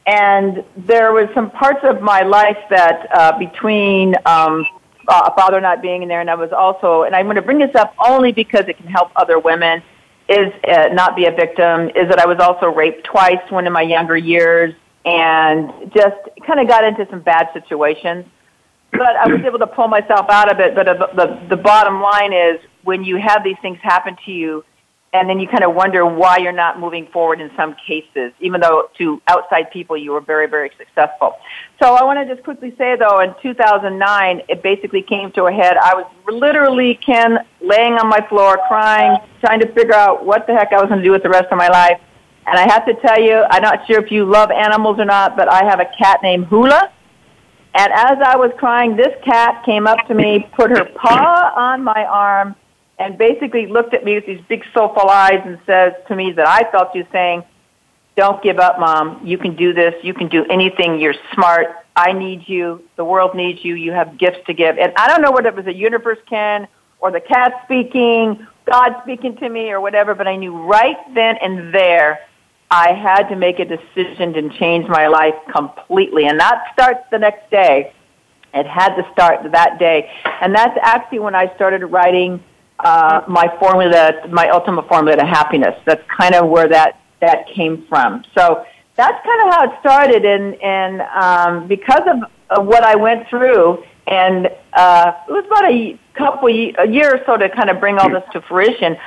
And 0.05 0.65
there 0.75 1.13
was 1.13 1.29
some 1.33 1.49
parts 1.49 1.79
of 1.83 2.01
my 2.01 2.21
life 2.21 2.57
that 2.69 3.07
uh, 3.13 3.39
between 3.39 4.15
um, 4.25 4.65
a 5.07 5.33
father 5.33 5.61
not 5.61 5.81
being 5.81 6.01
in 6.01 6.09
there, 6.09 6.19
and 6.19 6.29
I 6.29 6.35
was 6.35 6.51
also, 6.51 7.03
and 7.03 7.15
I'm 7.15 7.25
going 7.25 7.37
to 7.37 7.41
bring 7.41 7.59
this 7.59 7.75
up 7.75 7.93
only 8.05 8.33
because 8.33 8.67
it 8.67 8.77
can 8.77 8.87
help 8.87 9.11
other 9.15 9.39
women 9.39 9.81
is 10.29 10.51
uh, 10.67 10.89
not 10.91 11.15
be 11.15 11.25
a 11.25 11.31
victim 11.31 11.89
is 11.89 12.09
that 12.09 12.19
I 12.19 12.25
was 12.25 12.37
also 12.39 12.67
raped 12.67 13.05
twice 13.05 13.39
when 13.49 13.65
in 13.65 13.73
my 13.73 13.81
younger 13.81 14.17
years 14.17 14.73
and 15.05 15.71
just 15.93 16.17
kind 16.45 16.59
of 16.59 16.67
got 16.67 16.83
into 16.83 17.07
some 17.09 17.21
bad 17.21 17.49
situations. 17.53 18.25
But 18.91 19.15
I 19.15 19.27
was 19.27 19.41
able 19.45 19.59
to 19.59 19.67
pull 19.67 19.87
myself 19.87 20.27
out 20.29 20.51
of 20.51 20.59
it. 20.59 20.75
But 20.75 20.85
the, 20.85 21.07
the, 21.15 21.55
the 21.55 21.61
bottom 21.61 22.01
line 22.01 22.33
is 22.33 22.59
when 22.83 23.03
you 23.03 23.17
have 23.17 23.43
these 23.43 23.57
things 23.61 23.77
happen 23.81 24.17
to 24.25 24.31
you, 24.31 24.65
and 25.13 25.29
then 25.29 25.39
you 25.39 25.47
kind 25.47 25.63
of 25.63 25.73
wonder 25.73 26.05
why 26.05 26.37
you're 26.37 26.51
not 26.51 26.79
moving 26.79 27.07
forward 27.07 27.39
in 27.39 27.49
some 27.55 27.75
cases, 27.87 28.33
even 28.39 28.59
though 28.59 28.89
to 28.97 29.21
outside 29.27 29.71
people 29.71 29.97
you 29.97 30.11
were 30.11 30.21
very, 30.21 30.47
very 30.47 30.69
successful. 30.77 31.33
So 31.81 31.95
I 31.95 32.03
want 32.03 32.19
to 32.19 32.33
just 32.33 32.43
quickly 32.43 32.75
say 32.77 32.95
though, 32.97 33.21
in 33.21 33.33
2009, 33.41 34.41
it 34.49 34.61
basically 34.61 35.01
came 35.01 35.31
to 35.33 35.45
a 35.45 35.51
head. 35.51 35.77
I 35.77 35.95
was 35.95 36.11
literally, 36.27 36.95
Ken, 36.95 37.39
laying 37.61 37.93
on 37.93 38.07
my 38.07 38.25
floor 38.27 38.59
crying, 38.67 39.17
trying 39.39 39.61
to 39.61 39.67
figure 39.73 39.95
out 39.95 40.25
what 40.25 40.45
the 40.45 40.53
heck 40.53 40.73
I 40.73 40.81
was 40.81 40.89
going 40.89 40.99
to 40.99 41.05
do 41.05 41.11
with 41.11 41.23
the 41.23 41.29
rest 41.29 41.47
of 41.51 41.57
my 41.57 41.69
life. 41.69 42.01
And 42.45 42.57
I 42.57 42.71
have 42.71 42.85
to 42.85 42.93
tell 42.95 43.21
you, 43.21 43.43
I'm 43.49 43.61
not 43.61 43.87
sure 43.87 44.03
if 44.03 44.11
you 44.11 44.25
love 44.25 44.51
animals 44.51 44.99
or 44.99 45.05
not, 45.05 45.35
but 45.35 45.51
I 45.51 45.65
have 45.65 45.79
a 45.79 45.89
cat 45.97 46.19
named 46.21 46.45
Hula. 46.45 46.91
And 47.73 47.93
as 47.93 48.17
I 48.25 48.35
was 48.35 48.51
crying, 48.57 48.95
this 48.95 49.13
cat 49.23 49.63
came 49.63 49.85
up 49.85 50.07
to 50.07 50.13
me, 50.13 50.49
put 50.55 50.71
her 50.71 50.85
paw 50.95 51.53
on 51.55 51.83
my 51.83 52.05
arm, 52.05 52.55
and 52.99 53.17
basically 53.17 53.67
looked 53.67 53.93
at 53.93 54.03
me 54.03 54.15
with 54.15 54.25
these 54.25 54.41
big 54.47 54.63
soulful 54.73 55.09
eyes 55.09 55.41
and 55.45 55.59
says 55.65 55.93
to 56.07 56.15
me 56.15 56.31
that 56.31 56.47
I 56.47 56.69
felt 56.71 56.95
you 56.95 57.05
saying, 57.11 57.43
don't 58.15 58.41
give 58.41 58.57
up, 58.57 58.79
mom. 58.79 59.25
You 59.25 59.37
can 59.37 59.55
do 59.55 59.73
this. 59.73 59.93
You 60.03 60.13
can 60.13 60.27
do 60.27 60.43
anything. 60.45 60.99
You're 60.99 61.13
smart. 61.33 61.67
I 61.95 62.13
need 62.13 62.47
you. 62.47 62.83
The 62.95 63.05
world 63.05 63.35
needs 63.35 63.63
you. 63.63 63.75
You 63.75 63.91
have 63.91 64.17
gifts 64.17 64.39
to 64.47 64.53
give. 64.53 64.77
And 64.79 64.91
I 64.97 65.07
don't 65.07 65.21
know 65.21 65.31
whether 65.31 65.49
it 65.49 65.55
was 65.55 65.65
the 65.65 65.73
universe, 65.73 66.17
Ken, 66.27 66.67
or 66.99 67.11
the 67.11 67.21
cat 67.21 67.61
speaking, 67.65 68.47
God 68.65 68.95
speaking 69.03 69.35
to 69.37 69.49
me, 69.49 69.69
or 69.69 69.79
whatever, 69.79 70.15
but 70.15 70.27
I 70.27 70.35
knew 70.35 70.57
right 70.63 70.97
then 71.13 71.37
and 71.37 71.73
there 71.73 72.19
I 72.69 72.93
had 72.93 73.29
to 73.29 73.35
make 73.35 73.59
a 73.59 73.65
decision 73.65 74.33
to 74.33 74.49
change 74.57 74.87
my 74.89 75.07
life 75.07 75.35
completely. 75.51 76.25
And 76.25 76.39
that 76.39 76.63
starts 76.73 77.01
the 77.11 77.19
next 77.19 77.49
day. 77.51 77.93
It 78.53 78.65
had 78.65 78.95
to 78.95 79.07
start 79.11 79.51
that 79.51 79.77
day. 79.77 80.09
And 80.41 80.55
that's 80.55 80.77
actually 80.81 81.19
when 81.19 81.35
I 81.35 81.53
started 81.55 81.85
writing 81.85 82.43
uh, 82.79 83.21
my 83.27 83.47
formula, 83.59 84.27
my 84.29 84.49
ultimate 84.49 84.87
formula 84.87 85.17
to 85.17 85.25
happiness. 85.25 85.75
That's 85.85 86.03
kind 86.09 86.35
of 86.35 86.49
where 86.49 86.67
that 86.69 87.01
that 87.21 87.47
came 87.47 87.85
from. 87.87 88.23
So 88.35 88.65
that's 88.95 89.25
kind 89.25 89.47
of 89.47 89.53
how 89.53 89.63
it 89.65 89.79
started, 89.79 90.25
and 90.25 90.55
and 90.61 91.01
um, 91.01 91.67
because 91.67 92.03
of, 92.07 92.57
of 92.57 92.65
what 92.65 92.83
I 92.83 92.95
went 92.95 93.27
through, 93.29 93.83
and 94.05 94.47
uh, 94.73 95.13
it 95.27 95.31
was 95.31 95.45
about 95.45 95.71
a 95.71 95.99
couple 96.13 96.49
a 96.49 96.87
year 96.87 97.15
or 97.15 97.21
so 97.25 97.37
to 97.37 97.49
kind 97.49 97.69
of 97.69 97.79
bring 97.79 97.97
all 97.97 98.09
this 98.09 98.23
to 98.33 98.41
fruition. 98.41 98.97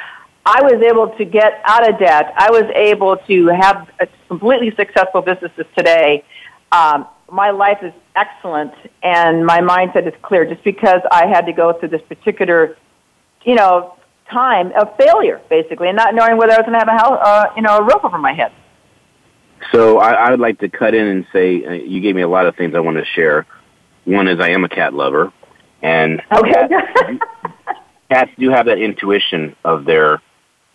I 0.47 0.63
was 0.63 0.83
able 0.83 1.09
to 1.19 1.25
get 1.25 1.61
out 1.65 1.89
of 1.89 1.99
debt. 1.99 2.33
I 2.37 2.51
was 2.51 2.65
able 2.75 3.19
to 3.19 3.47
have 3.49 3.89
a 4.01 4.09
completely 4.29 4.75
successful 4.75 5.21
businesses 5.21 5.67
today. 5.77 6.25
Um, 6.73 7.07
my 7.31 7.51
life 7.51 7.79
is 7.83 7.93
excellent, 8.17 8.73
and 9.03 9.45
my 9.45 9.61
mindset 9.61 10.07
is 10.07 10.15
clear. 10.23 10.45
Just 10.45 10.65
because 10.65 11.03
I 11.13 11.27
had 11.27 11.47
to 11.47 11.53
go 11.53 11.73
through 11.75 11.91
this 11.91 12.03
particular 12.09 12.77
you 13.45 13.55
know, 13.55 13.97
time 14.31 14.73
of 14.73 14.97
failure, 14.97 15.41
basically, 15.49 15.89
and 15.89 15.97
not 15.97 16.15
knowing 16.15 16.37
whether 16.37 16.53
I 16.53 16.57
was 16.59 16.67
going 16.67 16.73
to 16.73 16.79
have 16.79 16.89
a 16.89 16.93
house, 16.93 17.19
uh, 17.23 17.47
you 17.57 17.63
know, 17.63 17.79
a 17.79 17.83
roof 17.83 18.05
over 18.05 18.19
my 18.19 18.33
head. 18.33 18.53
So 19.73 19.99
I, 19.99 20.13
I 20.13 20.31
would 20.31 20.41
like 20.41 20.61
to 20.61 20.69
cut 20.69 20.95
in 20.95 21.07
and 21.07 21.27
say 21.33 21.65
uh, 21.65 21.73
you 21.73 22.01
gave 22.01 22.15
me 22.15 22.23
a 22.23 22.29
lot 22.29 22.47
of 22.47 22.57
things 22.57 22.75
I 22.75 22.81
want 22.81 22.97
to 22.97 23.05
share. 23.05 23.47
One 24.05 24.29
is 24.29 24.41
I 24.41 24.51
am 24.51 24.65
a 24.65 24.69
cat 24.69 24.95
lover, 24.95 25.33
and 25.83 26.23
okay. 26.33 26.51
cats, 26.51 27.23
cats 28.11 28.31
do 28.39 28.51
have 28.51 28.67
that 28.67 28.79
intuition 28.79 29.57
of 29.65 29.85
their 29.85 30.23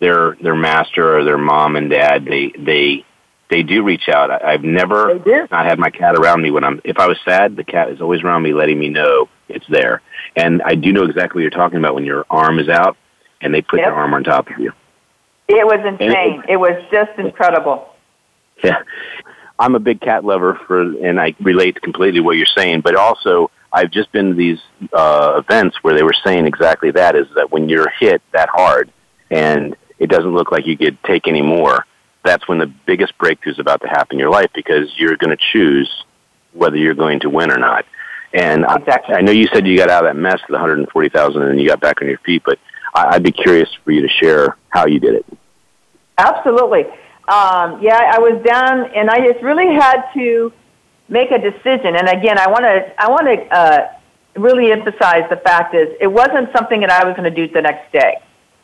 their 0.00 0.36
their 0.40 0.54
master 0.54 1.18
or 1.18 1.24
their 1.24 1.38
mom 1.38 1.76
and 1.76 1.90
dad. 1.90 2.24
They 2.24 2.52
they 2.56 3.04
they 3.50 3.62
do 3.62 3.82
reach 3.82 4.08
out. 4.08 4.30
I, 4.30 4.52
I've 4.52 4.64
never 4.64 5.14
not 5.50 5.66
had 5.66 5.78
my 5.78 5.90
cat 5.90 6.16
around 6.16 6.42
me 6.42 6.50
when 6.50 6.64
I'm. 6.64 6.80
If 6.84 6.98
I 6.98 7.06
was 7.06 7.18
sad, 7.24 7.56
the 7.56 7.64
cat 7.64 7.90
is 7.90 8.00
always 8.00 8.22
around 8.22 8.42
me, 8.42 8.52
letting 8.52 8.78
me 8.78 8.88
know 8.88 9.28
it's 9.48 9.66
there. 9.68 10.02
And 10.34 10.62
I 10.62 10.74
do 10.74 10.92
know 10.92 11.04
exactly 11.04 11.38
what 11.38 11.42
you're 11.42 11.50
talking 11.50 11.78
about 11.78 11.94
when 11.94 12.04
your 12.04 12.26
arm 12.28 12.58
is 12.58 12.68
out 12.68 12.96
and 13.40 13.54
they 13.54 13.62
put 13.62 13.78
yep. 13.78 13.88
their 13.88 13.94
arm 13.94 14.14
on 14.14 14.24
top 14.24 14.50
of 14.50 14.58
you. 14.58 14.72
It 15.48 15.64
was 15.64 15.80
insane. 15.86 16.42
It, 16.48 16.54
it 16.54 16.56
was 16.56 16.82
just 16.90 17.18
incredible. 17.18 17.88
Yeah. 18.64 18.82
I'm 19.58 19.74
a 19.74 19.78
big 19.78 20.00
cat 20.00 20.24
lover 20.24 20.60
for, 20.66 20.82
and 20.82 21.20
I 21.20 21.34
relate 21.40 21.80
completely 21.80 22.20
what 22.20 22.36
you're 22.36 22.46
saying. 22.46 22.80
But 22.82 22.96
also, 22.96 23.50
I've 23.72 23.90
just 23.90 24.12
been 24.12 24.30
to 24.30 24.34
these 24.34 24.58
uh, 24.92 25.40
events 25.42 25.76
where 25.82 25.94
they 25.94 26.02
were 26.02 26.14
saying 26.24 26.46
exactly 26.46 26.90
that: 26.92 27.16
is 27.16 27.26
that 27.36 27.50
when 27.50 27.68
you're 27.68 27.90
hit 27.90 28.22
that 28.32 28.48
hard 28.48 28.90
and 29.30 29.76
it 29.98 30.10
doesn't 30.10 30.34
look 30.34 30.52
like 30.52 30.66
you 30.66 30.76
could 30.76 31.02
take 31.04 31.26
any 31.26 31.42
more, 31.42 31.86
that's 32.26 32.46
when 32.48 32.58
the 32.58 32.66
biggest 32.66 33.16
breakthrough 33.18 33.52
is 33.52 33.58
about 33.58 33.80
to 33.82 33.88
happen 33.88 34.16
in 34.16 34.18
your 34.18 34.30
life 34.30 34.50
because 34.54 34.92
you're 34.96 35.16
going 35.16 35.36
to 35.36 35.42
choose 35.52 36.04
whether 36.52 36.76
you're 36.76 36.94
going 36.94 37.20
to 37.20 37.30
win 37.30 37.50
or 37.50 37.58
not. 37.58 37.84
And 38.34 38.64
exactly. 38.68 39.14
I, 39.14 39.18
I 39.18 39.20
know 39.22 39.32
you 39.32 39.46
said 39.52 39.66
you 39.66 39.76
got 39.76 39.88
out 39.88 40.04
of 40.04 40.10
that 40.10 40.20
mess, 40.20 40.40
the 40.48 40.54
140,000, 40.54 41.42
and 41.42 41.60
you 41.60 41.68
got 41.68 41.80
back 41.80 42.02
on 42.02 42.08
your 42.08 42.18
feet, 42.18 42.42
but 42.44 42.58
I, 42.94 43.14
I'd 43.14 43.22
be 43.22 43.32
curious 43.32 43.68
for 43.84 43.92
you 43.92 44.02
to 44.02 44.08
share 44.08 44.56
how 44.68 44.86
you 44.86 44.98
did 44.98 45.14
it. 45.14 45.26
Absolutely. 46.18 46.84
Um, 47.28 47.82
yeah, 47.82 48.12
I 48.12 48.18
was 48.18 48.42
down, 48.44 48.90
and 48.94 49.10
I 49.10 49.20
just 49.20 49.42
really 49.42 49.74
had 49.74 50.12
to 50.14 50.52
make 51.08 51.30
a 51.30 51.38
decision. 51.38 51.96
And 51.96 52.08
again, 52.08 52.38
I 52.38 52.48
want 52.48 52.64
to 52.64 53.02
I 53.02 53.08
want 53.08 53.26
to 53.26 53.56
uh, 53.56 53.88
really 54.36 54.72
emphasize 54.72 55.28
the 55.30 55.36
fact 55.36 55.74
is 55.74 55.88
it 56.00 56.06
wasn't 56.06 56.50
something 56.54 56.80
that 56.80 56.90
I 56.90 57.04
was 57.04 57.16
going 57.16 57.32
to 57.32 57.46
do 57.46 57.52
the 57.52 57.62
next 57.62 57.92
day. 57.92 58.18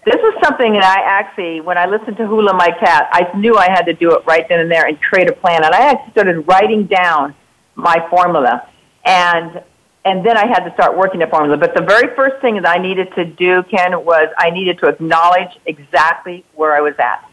This 0.04 0.16
was 0.16 0.34
something 0.42 0.72
that 0.72 0.84
I 0.84 1.00
actually, 1.00 1.60
when 1.60 1.78
I 1.78 1.86
listened 1.86 2.16
to 2.16 2.26
Hula 2.26 2.54
My 2.54 2.70
Cat, 2.70 3.08
I 3.12 3.30
knew 3.36 3.56
I 3.56 3.70
had 3.70 3.82
to 3.82 3.92
do 3.92 4.10
it 4.16 4.26
right 4.26 4.48
then 4.48 4.58
and 4.58 4.70
there 4.70 4.86
and 4.86 5.00
create 5.00 5.30
a 5.30 5.32
plan. 5.32 5.64
And 5.64 5.72
I 5.72 5.92
actually 5.92 6.10
started 6.10 6.40
writing 6.40 6.86
down 6.86 7.36
my 7.76 8.04
formula, 8.10 8.68
and 9.04 9.62
and 10.04 10.26
then 10.26 10.36
I 10.36 10.48
had 10.48 10.64
to 10.64 10.74
start 10.74 10.96
working 10.96 11.20
the 11.20 11.28
formula. 11.28 11.56
But 11.56 11.76
the 11.76 11.82
very 11.82 12.12
first 12.16 12.42
thing 12.42 12.56
that 12.56 12.66
I 12.66 12.78
needed 12.82 13.14
to 13.14 13.24
do, 13.24 13.62
Ken, 13.62 14.04
was 14.04 14.26
I 14.36 14.50
needed 14.50 14.80
to 14.80 14.88
acknowledge 14.88 15.56
exactly 15.66 16.44
where 16.54 16.74
I 16.76 16.80
was 16.80 16.94
at. 16.98 17.24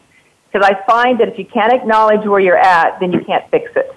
Because 0.51 0.67
I 0.67 0.85
find 0.85 1.19
that 1.19 1.27
if 1.27 1.39
you 1.39 1.45
can't 1.45 1.73
acknowledge 1.73 2.25
where 2.27 2.39
you're 2.39 2.57
at, 2.57 2.99
then 2.99 3.11
you 3.11 3.21
can't 3.25 3.49
fix 3.49 3.71
it. 3.75 3.95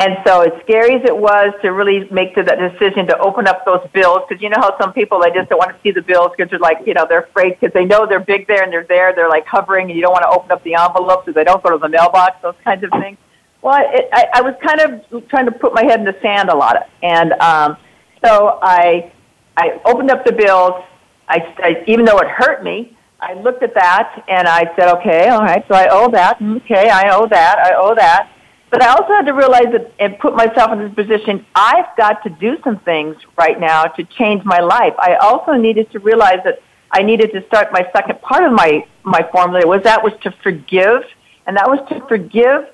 And 0.00 0.16
so, 0.26 0.40
as 0.40 0.58
scary 0.62 0.94
as 0.94 1.02
it 1.04 1.14
was 1.14 1.52
to 1.60 1.72
really 1.72 2.08
make 2.10 2.34
the, 2.34 2.42
that 2.44 2.58
decision 2.58 3.06
to 3.08 3.18
open 3.18 3.46
up 3.46 3.66
those 3.66 3.86
bills, 3.92 4.20
because 4.26 4.42
you 4.42 4.48
know 4.48 4.56
how 4.58 4.74
some 4.80 4.94
people 4.94 5.20
they 5.20 5.30
just 5.30 5.50
don't 5.50 5.58
want 5.58 5.76
to 5.76 5.82
see 5.82 5.90
the 5.90 6.00
bills 6.00 6.30
because 6.34 6.48
they're 6.48 6.58
like, 6.58 6.78
you 6.86 6.94
know, 6.94 7.04
they're 7.06 7.24
afraid 7.24 7.60
because 7.60 7.74
they 7.74 7.84
know 7.84 8.06
they're 8.06 8.18
big 8.18 8.46
there 8.46 8.62
and 8.62 8.72
they're 8.72 8.86
there, 8.88 9.14
they're 9.14 9.28
like 9.28 9.44
hovering, 9.44 9.90
and 9.90 9.96
you 9.96 10.00
don't 10.00 10.12
want 10.12 10.22
to 10.22 10.30
open 10.30 10.50
up 10.52 10.64
the 10.64 10.74
envelope 10.74 11.26
so 11.26 11.32
they 11.32 11.44
don't 11.44 11.62
go 11.62 11.68
to 11.68 11.76
the 11.76 11.88
mailbox, 11.88 12.40
those 12.40 12.54
kinds 12.64 12.82
of 12.82 12.90
things. 12.92 13.18
Well, 13.60 13.78
it, 13.92 14.08
I, 14.10 14.26
I 14.36 14.40
was 14.40 14.54
kind 14.64 14.80
of 14.80 15.28
trying 15.28 15.44
to 15.44 15.52
put 15.52 15.74
my 15.74 15.84
head 15.84 15.98
in 15.98 16.06
the 16.06 16.16
sand 16.22 16.48
a 16.48 16.56
lot, 16.56 16.76
of, 16.76 16.82
and 17.02 17.34
um, 17.34 17.76
so 18.24 18.58
I 18.62 19.12
I 19.58 19.82
opened 19.84 20.10
up 20.10 20.24
the 20.24 20.32
bills. 20.32 20.82
I, 21.28 21.54
I 21.58 21.84
even 21.86 22.06
though 22.06 22.20
it 22.20 22.28
hurt 22.28 22.64
me, 22.64 22.96
I 23.20 23.34
looked 23.34 23.62
at 23.62 23.74
that 23.74 24.24
and 24.28 24.48
I 24.48 24.74
said, 24.76 24.94
okay, 24.96 25.28
all 25.28 25.42
right, 25.42 25.62
so 25.68 25.74
I 25.74 25.88
owe 25.90 26.10
that. 26.12 26.40
Okay, 26.40 26.88
I 26.88 27.14
owe 27.14 27.26
that. 27.26 27.58
I 27.58 27.74
owe 27.74 27.94
that. 27.94 28.30
But 28.70 28.82
I 28.82 28.92
also 28.94 29.08
had 29.08 29.26
to 29.26 29.32
realize 29.32 29.66
that 29.72 29.92
and 29.98 30.16
put 30.18 30.34
myself 30.34 30.72
in 30.72 30.78
this 30.78 30.94
position. 30.94 31.44
I've 31.54 31.96
got 31.96 32.22
to 32.22 32.30
do 32.30 32.56
some 32.62 32.78
things 32.80 33.16
right 33.36 33.58
now 33.58 33.84
to 33.84 34.04
change 34.04 34.44
my 34.44 34.60
life. 34.60 34.94
I 34.98 35.16
also 35.16 35.54
needed 35.54 35.90
to 35.92 35.98
realize 35.98 36.38
that 36.44 36.60
I 36.92 37.02
needed 37.02 37.32
to 37.32 37.44
start 37.46 37.72
my 37.72 37.88
second 37.92 38.20
part 38.22 38.44
of 38.44 38.52
my 38.52 38.86
my 39.02 39.28
formula 39.32 39.66
was 39.66 39.82
that 39.84 40.02
was 40.02 40.12
to 40.22 40.30
forgive, 40.42 41.02
and 41.46 41.56
that 41.56 41.68
was 41.68 41.80
to 41.88 42.06
forgive 42.06 42.68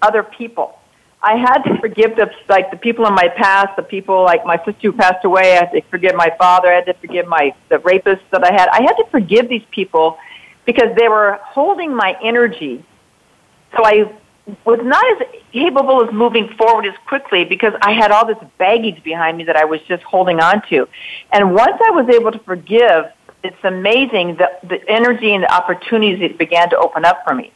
other 0.00 0.22
people. 0.22 0.78
I 1.22 1.36
had 1.36 1.58
to 1.62 1.78
forgive 1.80 2.16
the 2.16 2.30
like 2.48 2.70
the 2.70 2.76
people 2.76 3.06
in 3.06 3.14
my 3.14 3.28
past, 3.28 3.76
the 3.76 3.82
people 3.82 4.24
like 4.24 4.44
my 4.44 4.56
sister 4.64 4.90
who 4.90 4.92
passed 4.92 5.24
away. 5.24 5.52
I 5.52 5.64
had 5.64 5.72
to 5.72 5.82
forgive 5.82 6.14
my 6.14 6.30
father. 6.38 6.68
I 6.68 6.76
had 6.76 6.86
to 6.86 6.94
forgive 6.94 7.26
my 7.28 7.54
the 7.68 7.76
rapists 7.76 8.28
that 8.30 8.42
I 8.42 8.52
had. 8.52 8.68
I 8.70 8.82
had 8.82 8.94
to 8.94 9.04
forgive 9.10 9.48
these 9.48 9.64
people 9.70 10.18
because 10.64 10.96
they 10.96 11.08
were 11.08 11.38
holding 11.42 11.94
my 11.94 12.16
energy. 12.22 12.84
So 13.76 13.84
I 13.84 14.12
was 14.64 14.80
not 14.82 15.04
as 15.12 15.28
capable 15.52 16.00
of 16.00 16.12
moving 16.12 16.48
forward 16.58 16.86
as 16.86 16.94
quickly 17.06 17.44
because 17.44 17.72
I 17.82 17.92
had 17.92 18.10
all 18.10 18.26
this 18.26 18.38
baggage 18.58 19.02
behind 19.04 19.38
me 19.38 19.44
that 19.44 19.56
I 19.56 19.64
was 19.64 19.80
just 19.82 20.02
holding 20.02 20.40
on 20.40 20.62
to. 20.68 20.88
And 21.32 21.54
once 21.54 21.80
I 21.84 21.90
was 21.90 22.08
able 22.08 22.32
to 22.32 22.38
forgive, 22.40 23.04
it's 23.44 23.64
amazing 23.64 24.36
the, 24.36 24.50
the 24.68 24.88
energy 24.88 25.34
and 25.34 25.44
the 25.44 25.52
opportunities 25.52 26.20
that 26.20 26.38
began 26.38 26.70
to 26.70 26.76
open 26.76 27.04
up 27.04 27.22
for 27.24 27.34
me. 27.34 27.52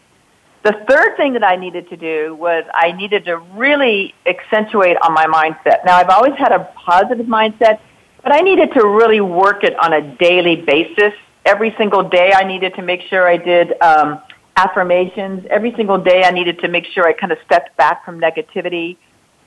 The 0.62 0.84
third 0.88 1.16
thing 1.16 1.34
that 1.34 1.44
I 1.44 1.54
needed 1.56 1.88
to 1.90 1.96
do 1.96 2.34
was 2.34 2.64
I 2.74 2.90
needed 2.92 3.24
to 3.26 3.36
really 3.36 4.14
accentuate 4.26 4.96
on 5.00 5.12
my 5.12 5.26
mindset. 5.26 5.84
Now, 5.84 5.96
I've 5.96 6.08
always 6.08 6.34
had 6.36 6.50
a 6.50 6.64
positive 6.74 7.26
mindset, 7.26 7.78
but 8.22 8.32
I 8.32 8.40
needed 8.40 8.72
to 8.74 8.84
really 8.84 9.20
work 9.20 9.62
it 9.62 9.78
on 9.78 9.92
a 9.92 10.02
daily 10.16 10.56
basis. 10.56 11.12
Every 11.44 11.72
single 11.78 12.08
day, 12.08 12.32
I 12.34 12.42
needed 12.42 12.74
to 12.74 12.82
make 12.82 13.02
sure 13.02 13.28
I 13.28 13.36
did 13.36 13.80
um, 13.80 14.20
affirmations. 14.56 15.46
Every 15.50 15.74
single 15.76 15.98
day, 15.98 16.24
I 16.24 16.30
needed 16.30 16.58
to 16.60 16.68
make 16.68 16.86
sure 16.86 17.06
I 17.06 17.12
kind 17.12 17.32
of 17.32 17.38
stepped 17.44 17.76
back 17.76 18.04
from 18.04 18.20
negativity. 18.20 18.96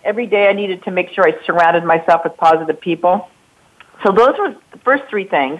Every 0.03 0.27
day, 0.27 0.47
I 0.47 0.53
needed 0.53 0.83
to 0.83 0.91
make 0.91 1.09
sure 1.09 1.27
I 1.27 1.43
surrounded 1.45 1.83
myself 1.83 2.21
with 2.23 2.37
positive 2.37 2.79
people. 2.79 3.27
So 4.05 4.11
those 4.11 4.37
were 4.37 4.55
the 4.71 4.77
first 4.79 5.03
three 5.09 5.25
things. 5.25 5.59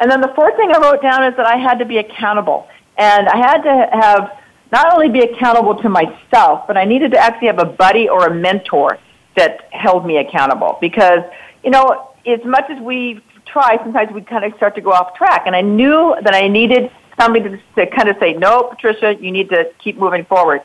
And 0.00 0.10
then 0.10 0.20
the 0.20 0.32
fourth 0.34 0.56
thing 0.56 0.70
I 0.72 0.78
wrote 0.78 1.00
down 1.00 1.24
is 1.24 1.36
that 1.36 1.46
I 1.46 1.56
had 1.56 1.78
to 1.78 1.84
be 1.84 1.98
accountable. 1.98 2.68
And 2.96 3.28
I 3.28 3.36
had 3.36 3.62
to 3.62 3.88
have 3.92 4.38
not 4.70 4.92
only 4.92 5.08
be 5.08 5.20
accountable 5.20 5.76
to 5.76 5.88
myself, 5.88 6.66
but 6.66 6.76
I 6.76 6.84
needed 6.84 7.12
to 7.12 7.18
actually 7.18 7.46
have 7.46 7.60
a 7.60 7.64
buddy 7.64 8.08
or 8.08 8.26
a 8.26 8.34
mentor 8.34 8.98
that 9.36 9.72
held 9.72 10.04
me 10.04 10.18
accountable. 10.18 10.76
Because, 10.80 11.20
you 11.64 11.70
know, 11.70 12.10
as 12.26 12.44
much 12.44 12.68
as 12.68 12.80
we 12.82 13.22
try, 13.46 13.78
sometimes 13.78 14.12
we 14.12 14.20
kind 14.20 14.44
of 14.44 14.52
start 14.56 14.74
to 14.74 14.80
go 14.80 14.90
off 14.90 15.14
track. 15.14 15.44
And 15.46 15.56
I 15.56 15.62
knew 15.62 16.14
that 16.22 16.34
I 16.34 16.48
needed 16.48 16.90
somebody 17.18 17.50
to, 17.50 17.58
to 17.76 17.86
kind 17.86 18.08
of 18.08 18.16
say, 18.20 18.34
no, 18.34 18.64
Patricia, 18.64 19.16
you 19.20 19.30
need 19.30 19.48
to 19.50 19.70
keep 19.82 19.98
moving 19.98 20.24
forward. 20.24 20.62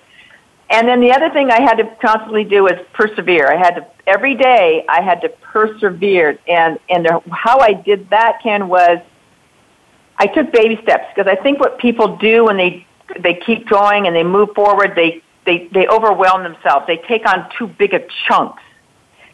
And 0.70 0.88
then 0.88 1.02
the 1.02 1.12
other 1.12 1.30
thing 1.30 1.52
I 1.52 1.62
had 1.62 1.76
to 1.76 1.96
constantly 2.02 2.44
do 2.44 2.64
was 2.64 2.74
persevere. 2.94 3.48
I 3.48 3.58
had 3.58 3.76
to 3.76 3.88
every 4.08 4.36
day 4.36 4.86
I 4.90 5.02
had 5.02 5.22
to 5.22 5.30
persevere, 5.30 6.40
and 6.48 6.80
and 6.90 7.08
how 7.32 7.60
I 7.60 7.74
did 7.74 8.10
that, 8.10 8.40
Ken, 8.42 8.68
was 8.68 9.00
I 10.18 10.28
took 10.28 10.52
baby 10.52 10.80
steps 10.82 11.06
because 11.14 11.30
I 11.30 11.42
think 11.42 11.60
what 11.60 11.78
people 11.78 12.18
do 12.18 12.46
when 12.46 12.58
they 12.58 12.88
they 13.20 13.36
keep 13.36 13.70
going 13.70 14.08
and 14.08 14.16
they 14.16 14.24
move 14.24 14.50
forward, 14.56 14.94
they 14.96 15.22
they 15.46 15.70
they 15.74 15.88
overwhelm 15.88 16.44
themselves. 16.44 16.88
They 16.88 16.98
take 17.08 17.28
on 17.28 17.50
too 17.58 17.68
big 17.68 17.94
of 17.94 18.02
chunks, 18.28 18.64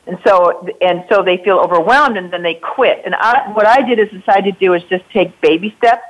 and 0.08 0.17
so 0.25 0.67
and 0.82 1.05
so 1.10 1.23
they 1.23 1.38
feel 1.38 1.60
overwhelmed 1.60 2.17
and 2.17 2.34
then 2.34 2.43
they 2.43 2.55
quit. 2.55 3.03
And 3.05 3.15
I, 3.15 3.49
what 3.53 3.65
I 3.65 3.82
did 3.88 3.99
is 3.99 4.10
decided 4.10 4.55
to 4.55 4.60
do 4.60 4.73
is 4.73 4.84
just 4.89 5.03
take 5.12 5.39
baby 5.39 5.73
steps 5.77 6.03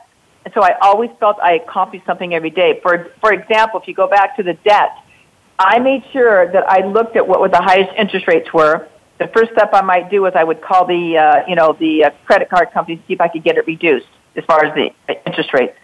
and 0.46 0.54
so 0.54 0.62
I 0.62 0.78
always 0.82 1.10
felt 1.20 1.38
I 1.42 1.54
accomplished 1.54 2.06
something 2.06 2.34
every 2.34 2.50
day. 2.50 2.80
For, 2.82 3.12
for 3.22 3.34
example, 3.34 3.80
if 3.80 3.88
you 3.88 3.94
go 3.94 4.08
back 4.08 4.38
to 4.38 4.44
the 4.44 4.54
debt, 4.54 4.92
I 5.60 5.80
made 5.80 6.04
sure 6.14 6.52
that 6.52 6.70
I 6.70 6.86
looked 6.86 7.18
at 7.18 7.28
what, 7.28 7.52
the 7.52 7.62
highest 7.62 7.94
interest 7.98 8.28
rates 8.28 8.54
were. 8.54 8.88
The 9.20 9.28
first 9.28 9.52
step 9.52 9.72
I 9.74 9.82
might 9.82 10.10
do 10.10 10.26
is 10.26 10.34
I 10.36 10.46
would 10.46 10.62
call 10.62 10.86
the, 10.86 11.18
uh, 11.18 11.44
you 11.48 11.56
know, 11.56 11.74
the 11.74 12.06
uh, 12.06 12.10
credit 12.26 12.50
card 12.50 12.72
company 12.72 12.98
to 12.98 13.04
see 13.08 13.14
if 13.14 13.22
I 13.22 13.28
could 13.28 13.44
get 13.44 13.58
it 13.58 13.68
reduced 13.68 14.08
as 14.38 14.46
far 14.46 14.64
as 14.64 14.74
the 14.74 14.92
interest 15.26 15.54
rates. 15.54 15.76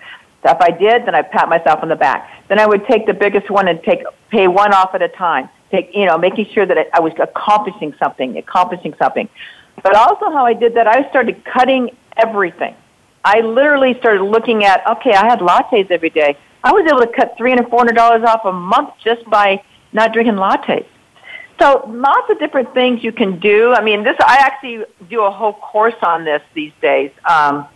So 0.44 0.52
if 0.52 0.62
I 0.62 0.72
did, 0.72 1.06
then 1.06 1.16
I 1.16 1.24
pat 1.24 1.50
myself 1.50 1.82
on 1.82 1.90
the 1.90 1.96
back. 1.96 2.30
Then 2.48 2.60
I 2.60 2.66
would 2.66 2.86
take 2.86 3.06
the 3.06 3.14
biggest 3.14 3.50
one 3.50 3.68
and 3.68 3.84
take 3.84 4.04
pay 4.30 4.48
one 4.48 4.74
off 4.74 4.96
at 4.96 5.02
a 5.02 5.10
time. 5.10 5.50
Take, 5.72 5.94
you 5.94 6.06
know, 6.06 6.18
making 6.18 6.46
sure 6.54 6.66
that 6.66 6.78
I 6.94 7.00
was 7.02 7.12
accomplishing 7.20 7.94
something, 8.00 8.38
accomplishing 8.38 8.94
something. 8.98 9.28
But 9.84 9.96
also 9.96 10.30
how 10.30 10.46
I 10.46 10.54
did 10.54 10.76
that, 10.76 10.88
I 10.88 11.10
started 11.10 11.44
cutting 11.44 11.90
everything. 12.16 12.76
I 13.26 13.42
literally 13.42 13.96
started 14.00 14.24
looking 14.24 14.64
at, 14.64 14.86
okay, 14.88 15.14
I 15.14 15.26
had 15.26 15.40
lattes 15.40 15.90
every 15.90 16.12
day. 16.12 16.38
I 16.64 16.72
was 16.72 16.86
able 16.90 17.02
to 17.02 17.12
cut 17.12 17.36
three 17.38 17.50
hundred, 17.50 17.70
four 17.70 17.80
hundred 17.80 17.96
dollars 17.96 18.24
off 18.24 18.46
a 18.46 18.54
month 18.54 18.92
just 19.04 19.28
by 19.30 19.64
not 19.94 20.14
drinking 20.14 20.36
lattes. 20.36 20.86
So 21.60 21.84
lots 21.88 22.30
of 22.30 22.38
different 22.38 22.74
things 22.74 23.04
you 23.04 23.12
can 23.12 23.40
do. 23.40 23.74
I 23.74 23.82
mean, 23.82 24.04
this 24.04 24.16
I 24.20 24.38
actually 24.42 24.86
do 25.10 25.24
a 25.24 25.32
whole 25.32 25.54
course 25.54 25.96
on 26.04 26.24
this 26.24 26.42
these 26.54 26.74
days. 26.82 27.12
Um, 27.26 27.68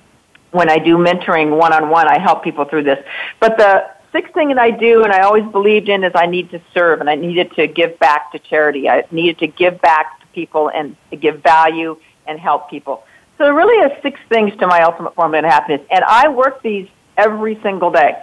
when 0.51 0.69
I 0.69 0.79
do 0.79 0.97
mentoring 0.97 1.57
one 1.57 1.73
on 1.73 1.89
one, 1.89 2.07
I 2.07 2.19
help 2.19 2.43
people 2.43 2.65
through 2.65 2.83
this. 2.83 3.03
But 3.39 3.57
the 3.57 3.89
sixth 4.11 4.33
thing 4.33 4.49
that 4.49 4.59
I 4.59 4.71
do, 4.71 5.03
and 5.03 5.13
I 5.13 5.21
always 5.21 5.45
believed 5.51 5.89
in, 5.89 6.03
is 6.03 6.11
I 6.13 6.25
need 6.25 6.49
to 6.51 6.61
serve, 6.73 6.99
and 6.99 7.09
I 7.09 7.15
needed 7.15 7.51
to 7.53 7.67
give 7.67 7.97
back 7.99 8.31
to 8.33 8.39
charity. 8.39 8.89
I 8.89 9.05
needed 9.11 9.39
to 9.39 9.47
give 9.47 9.79
back 9.81 10.19
to 10.21 10.27
people 10.27 10.69
and 10.69 10.95
to 11.11 11.15
give 11.15 11.41
value 11.41 11.97
and 12.27 12.39
help 12.39 12.69
people. 12.69 13.03
So 13.39 13.45
there 13.45 13.53
really 13.53 13.89
is 13.89 13.97
six 14.03 14.19
things 14.27 14.51
to 14.59 14.67
my 14.67 14.81
ultimate 14.81 15.15
formula 15.15 15.47
of 15.47 15.53
happiness, 15.53 15.87
and 15.89 16.03
I 16.03 16.27
work 16.27 16.61
these 16.61 16.89
every 17.17 17.57
single 17.63 17.89
day. 17.89 18.21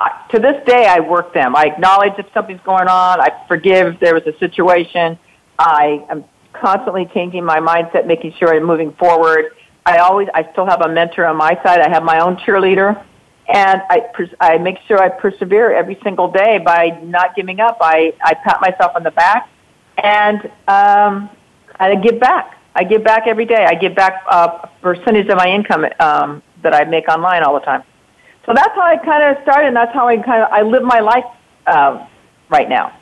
I, 0.00 0.26
to 0.32 0.40
this 0.40 0.56
day, 0.66 0.88
I 0.88 0.98
work 0.98 1.32
them. 1.32 1.54
I 1.54 1.66
acknowledge 1.66 2.14
if 2.18 2.26
something's 2.34 2.60
going 2.64 2.88
on. 2.88 3.20
I 3.20 3.28
forgive 3.46 3.94
if 3.94 4.00
there 4.00 4.12
was 4.12 4.24
a 4.26 4.36
situation. 4.38 5.16
I 5.56 6.04
am 6.10 6.24
constantly 6.52 7.08
changing 7.14 7.44
my 7.44 7.60
mindset, 7.60 8.08
making 8.08 8.34
sure 8.40 8.52
I'm 8.52 8.64
moving 8.64 8.92
forward. 8.94 9.52
I 9.86 9.98
always, 9.98 10.26
I 10.34 10.50
still 10.50 10.66
have 10.66 10.80
a 10.80 10.88
mentor 10.88 11.26
on 11.26 11.36
my 11.36 11.54
side. 11.62 11.80
I 11.80 11.88
have 11.88 12.02
my 12.02 12.18
own 12.18 12.34
cheerleader, 12.38 13.00
and 13.46 13.82
I, 13.88 14.02
I 14.40 14.58
make 14.58 14.78
sure 14.88 15.00
I 15.00 15.10
persevere 15.10 15.72
every 15.74 15.96
single 16.02 16.28
day 16.32 16.58
by 16.58 16.88
not 17.04 17.36
giving 17.36 17.60
up. 17.60 17.78
I, 17.80 18.14
I 18.20 18.34
pat 18.34 18.60
myself 18.60 18.96
on 18.96 19.04
the 19.04 19.12
back, 19.12 19.48
and 19.96 20.44
um, 20.66 21.30
I 21.78 21.94
give 22.02 22.18
back. 22.18 22.55
I 22.76 22.84
give 22.84 23.02
back 23.02 23.22
every 23.26 23.46
day. 23.46 23.64
I 23.64 23.74
give 23.74 23.94
back 23.94 24.22
a 24.30 24.68
percentage 24.82 25.28
of 25.28 25.36
my 25.38 25.48
income 25.48 25.86
um, 25.98 26.42
that 26.62 26.74
I 26.74 26.84
make 26.84 27.08
online 27.08 27.42
all 27.42 27.54
the 27.54 27.64
time. 27.64 27.82
So 28.44 28.52
that's 28.54 28.74
how 28.74 28.82
I 28.82 28.98
kind 28.98 29.22
of 29.24 29.42
started, 29.42 29.68
and 29.68 29.76
that's 29.76 29.92
how 29.94 30.06
I 30.06 30.18
kind 30.18 30.42
of 30.42 30.48
I 30.52 30.60
live 30.62 30.82
my 30.82 31.00
life 31.00 31.24
uh, 31.66 32.06
right 32.50 32.68
now. 32.68 32.92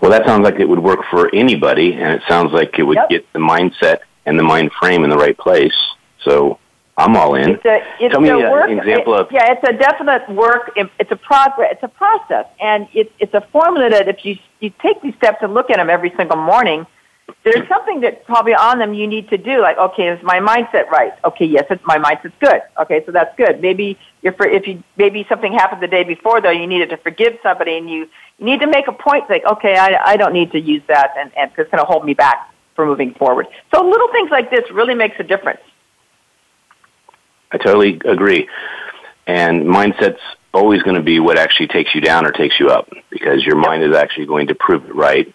Well, 0.00 0.10
that 0.10 0.26
sounds 0.26 0.44
like 0.44 0.58
it 0.58 0.68
would 0.68 0.78
work 0.82 1.00
for 1.10 1.32
anybody, 1.34 1.92
and 1.92 2.10
it 2.12 2.22
sounds 2.26 2.52
like 2.52 2.78
it 2.78 2.82
would 2.84 2.96
Yep. 2.96 3.08
get 3.10 3.32
the 3.34 3.38
mindset 3.38 3.98
and 4.24 4.38
the 4.38 4.42
mind 4.42 4.72
frame 4.80 5.04
in 5.04 5.10
the 5.10 5.16
right 5.16 5.36
place. 5.36 5.74
So 6.24 6.58
I'm 6.96 7.16
all 7.16 7.34
in. 7.34 7.50
It's 7.50 7.64
a, 7.66 7.82
it's 8.00 8.12
Tell 8.12 8.20
me 8.22 8.30
a 8.30 8.48
uh, 8.48 8.50
work, 8.50 8.70
an 8.70 8.78
example 8.78 9.14
it- 9.14 9.20
of 9.20 9.32
yeah, 9.32 9.52
it's 9.52 9.62
a 9.68 9.74
definite 9.74 10.28
work. 10.30 10.72
it- 10.74 10.90
It's 10.98 11.12
a 11.12 11.16
progress. 11.16 11.72
It's 11.74 11.82
a 11.82 11.88
process, 11.88 12.46
and 12.60 12.88
it's 12.94 13.12
it's 13.18 13.34
a 13.34 13.42
formula 13.52 13.90
that 13.90 14.08
if 14.08 14.24
you 14.24 14.36
you 14.60 14.70
take 14.82 15.02
these 15.02 15.14
steps 15.16 15.38
and 15.42 15.52
look 15.52 15.68
at 15.70 15.76
them 15.76 15.90
every 15.90 16.12
single 16.16 16.38
morning, 16.38 16.86
there's 17.42 17.68
something 17.68 18.00
that 18.00 18.24
probably 18.24 18.54
on 18.54 18.78
them 18.78 18.94
you 18.94 19.06
need 19.06 19.28
to 19.30 19.38
do. 19.38 19.60
Like, 19.60 19.78
okay, 19.78 20.08
is 20.08 20.22
my 20.22 20.38
mindset 20.38 20.88
right? 20.90 21.12
Okay, 21.24 21.44
yes, 21.44 21.64
it's, 21.70 21.84
my 21.84 21.98
mindset's 21.98 22.34
good. 22.40 22.60
Okay, 22.80 23.04
so 23.04 23.12
that's 23.12 23.36
good. 23.36 23.60
Maybe 23.60 23.98
for, 24.36 24.46
if 24.46 24.66
you 24.66 24.82
maybe 24.96 25.26
something 25.28 25.52
happened 25.52 25.82
the 25.82 25.88
day 25.88 26.04
before 26.04 26.40
though, 26.40 26.50
you 26.50 26.66
needed 26.66 26.90
to 26.90 26.96
forgive 26.98 27.38
somebody, 27.42 27.76
and 27.76 27.90
you 27.90 28.08
you 28.38 28.46
need 28.46 28.60
to 28.60 28.66
make 28.66 28.88
a 28.88 28.92
point 28.92 29.28
like, 29.28 29.44
okay, 29.44 29.76
I 29.76 30.12
I 30.12 30.16
don't 30.16 30.32
need 30.32 30.52
to 30.52 30.60
use 30.60 30.82
that, 30.88 31.14
and 31.18 31.30
and 31.36 31.50
it's 31.56 31.70
going 31.70 31.82
to 31.82 31.84
hold 31.84 32.04
me 32.04 32.14
back 32.14 32.52
for 32.74 32.86
moving 32.86 33.14
forward. 33.14 33.46
So 33.74 33.84
little 33.84 34.10
things 34.12 34.30
like 34.30 34.50
this 34.50 34.70
really 34.70 34.94
makes 34.94 35.16
a 35.18 35.24
difference. 35.24 35.60
I 37.50 37.58
totally 37.58 38.00
agree. 38.04 38.48
And 39.26 39.64
mindset's 39.64 40.20
always 40.52 40.82
going 40.82 40.96
to 40.96 41.02
be 41.02 41.20
what 41.20 41.38
actually 41.38 41.68
takes 41.68 41.94
you 41.94 42.00
down 42.00 42.26
or 42.26 42.32
takes 42.32 42.58
you 42.60 42.68
up 42.68 42.88
because 43.10 43.44
your 43.44 43.56
mind 43.56 43.82
is 43.82 43.94
actually 43.94 44.26
going 44.26 44.48
to 44.48 44.54
prove 44.54 44.84
it 44.84 44.94
right. 44.94 45.32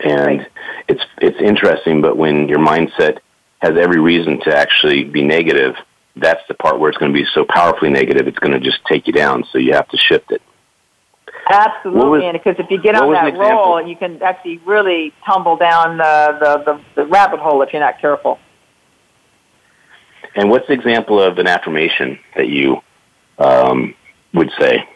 And 0.00 0.38
Right. 0.40 0.48
it's 0.86 1.02
it's 1.20 1.40
interesting, 1.40 2.00
but 2.00 2.16
when 2.16 2.48
your 2.48 2.58
mindset 2.58 3.18
has 3.60 3.76
every 3.76 4.00
reason 4.00 4.40
to 4.42 4.56
actually 4.56 5.04
be 5.04 5.24
negative, 5.24 5.74
that's 6.16 6.42
the 6.48 6.54
part 6.54 6.78
where 6.78 6.88
it's 6.88 6.98
going 6.98 7.12
to 7.12 7.18
be 7.18 7.26
so 7.34 7.44
powerfully 7.44 7.90
negative, 7.90 8.28
it's 8.28 8.38
going 8.38 8.52
to 8.52 8.60
just 8.60 8.78
take 8.86 9.06
you 9.06 9.12
down. 9.12 9.44
So 9.50 9.58
you 9.58 9.72
have 9.72 9.88
to 9.88 9.96
shift 9.96 10.30
it. 10.30 10.42
Absolutely, 11.50 12.10
was- 12.10 12.22
and 12.24 12.32
because 12.34 12.56
if 12.58 12.70
you 12.70 12.80
get 12.80 12.94
on 12.94 13.12
that 13.12 13.36
roll, 13.36 13.80
you 13.84 13.96
can 13.96 14.22
actually 14.22 14.58
really 14.58 15.12
tumble 15.24 15.56
down 15.56 15.96
the, 15.96 16.38
the, 16.40 16.72
the, 16.72 17.02
the 17.02 17.06
rabbit 17.06 17.40
hole 17.40 17.62
if 17.62 17.72
you're 17.72 17.80
not 17.80 18.00
careful. 18.00 18.38
And 20.36 20.50
what's 20.50 20.66
the 20.68 20.74
example 20.74 21.20
of 21.20 21.38
an 21.38 21.48
affirmation 21.48 22.18
that 22.36 22.48
you 22.48 22.80
um, 23.38 23.94
would 24.34 24.50
say? 24.58 24.86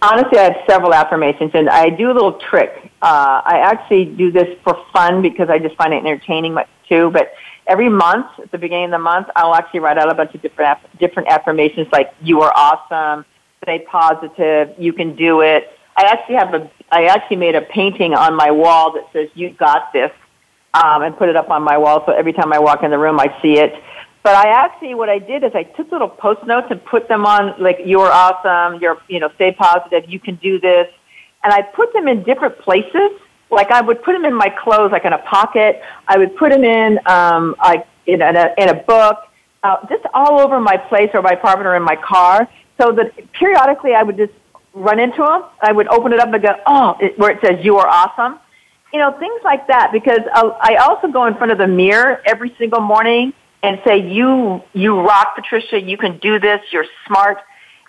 Honestly, 0.00 0.38
I 0.38 0.44
have 0.44 0.56
several 0.68 0.94
affirmations, 0.94 1.50
and 1.54 1.68
I 1.68 1.90
do 1.90 2.10
a 2.10 2.14
little 2.14 2.38
trick. 2.50 2.81
Uh, 3.02 3.42
I 3.44 3.58
actually 3.58 4.04
do 4.04 4.30
this 4.30 4.56
for 4.62 4.78
fun 4.92 5.22
because 5.22 5.50
I 5.50 5.58
just 5.58 5.74
find 5.76 5.92
it 5.92 5.98
entertaining 5.98 6.56
too. 6.88 7.10
But 7.10 7.32
every 7.66 7.88
month, 7.88 8.26
at 8.38 8.52
the 8.52 8.58
beginning 8.58 8.86
of 8.86 8.90
the 8.92 8.98
month, 8.98 9.26
I'll 9.34 9.56
actually 9.56 9.80
write 9.80 9.98
out 9.98 10.10
a 10.10 10.14
bunch 10.14 10.34
of 10.34 10.40
different 10.40 10.78
different 11.00 11.28
affirmations 11.28 11.88
like 11.90 12.14
"You 12.22 12.42
are 12.42 12.52
awesome," 12.54 13.24
"Stay 13.62 13.80
positive," 13.80 14.74
"You 14.78 14.92
can 14.92 15.16
do 15.16 15.40
it." 15.40 15.76
I 15.96 16.04
actually 16.04 16.36
have 16.36 16.54
a 16.54 16.70
I 16.92 17.06
actually 17.06 17.38
made 17.38 17.56
a 17.56 17.62
painting 17.62 18.14
on 18.14 18.36
my 18.36 18.52
wall 18.52 18.92
that 18.92 19.04
says 19.12 19.28
"You 19.34 19.50
got 19.50 19.92
this," 19.92 20.12
um, 20.72 21.02
and 21.02 21.16
put 21.16 21.28
it 21.28 21.36
up 21.36 21.50
on 21.50 21.62
my 21.62 21.76
wall 21.76 22.04
so 22.06 22.12
every 22.12 22.32
time 22.32 22.52
I 22.52 22.60
walk 22.60 22.84
in 22.84 22.92
the 22.92 22.98
room, 22.98 23.18
I 23.18 23.34
see 23.42 23.58
it. 23.58 23.74
But 24.22 24.36
I 24.36 24.50
actually, 24.50 24.94
what 24.94 25.08
I 25.08 25.18
did 25.18 25.42
is 25.42 25.50
I 25.54 25.64
took 25.64 25.90
little 25.90 26.08
post 26.08 26.46
notes 26.46 26.68
and 26.70 26.84
put 26.84 27.08
them 27.08 27.26
on, 27.26 27.60
like, 27.60 27.80
you're 27.84 28.12
awesome, 28.12 28.80
you're, 28.80 28.98
you 29.08 29.18
know, 29.18 29.28
stay 29.34 29.50
positive, 29.50 30.08
you 30.08 30.20
can 30.20 30.36
do 30.36 30.60
this. 30.60 30.86
And 31.44 31.52
I 31.52 31.62
put 31.62 31.92
them 31.92 32.08
in 32.08 32.22
different 32.22 32.58
places. 32.58 33.10
Like, 33.50 33.70
I 33.70 33.80
would 33.80 34.02
put 34.02 34.12
them 34.12 34.24
in 34.24 34.34
my 34.34 34.48
clothes, 34.48 34.92
like 34.92 35.04
in 35.04 35.12
a 35.12 35.18
pocket. 35.18 35.82
I 36.08 36.18
would 36.18 36.36
put 36.36 36.50
them 36.50 36.64
in, 36.64 36.98
um, 37.06 37.54
like, 37.58 37.86
in 38.06 38.22
a, 38.22 38.54
in 38.58 38.68
a 38.68 38.74
book, 38.74 39.18
uh, 39.62 39.86
just 39.88 40.04
all 40.14 40.40
over 40.40 40.58
my 40.60 40.76
place 40.76 41.10
or 41.14 41.22
my 41.22 41.32
apartment 41.32 41.66
or 41.66 41.76
in 41.76 41.82
my 41.82 41.96
car. 41.96 42.48
So 42.80 42.92
that 42.92 43.12
periodically 43.32 43.94
I 43.94 44.02
would 44.02 44.16
just 44.16 44.32
run 44.72 44.98
into 44.98 45.22
them. 45.22 45.44
I 45.60 45.72
would 45.72 45.88
open 45.88 46.12
it 46.12 46.20
up 46.20 46.32
and 46.32 46.42
go, 46.42 46.54
oh, 46.66 46.96
it, 47.00 47.18
where 47.18 47.30
it 47.30 47.38
says, 47.44 47.64
you 47.64 47.76
are 47.78 47.86
awesome 47.86 48.38
you 48.92 48.98
know, 48.98 49.12
things 49.18 49.40
like 49.42 49.66
that. 49.68 49.90
Because 49.92 50.20
I, 50.32 50.74
I 50.74 50.76
also 50.76 51.08
go 51.08 51.26
in 51.26 51.34
front 51.34 51.52
of 51.52 51.58
the 51.58 51.66
mirror 51.66 52.22
every 52.26 52.54
single 52.58 52.80
morning 52.80 53.32
and 53.62 53.80
say, 53.86 53.98
"You, 53.98 54.62
you 54.72 55.00
rock, 55.00 55.34
Patricia. 55.34 55.80
You 55.80 55.96
can 55.96 56.18
do 56.18 56.38
this. 56.38 56.60
You're 56.70 56.86
smart." 57.06 57.38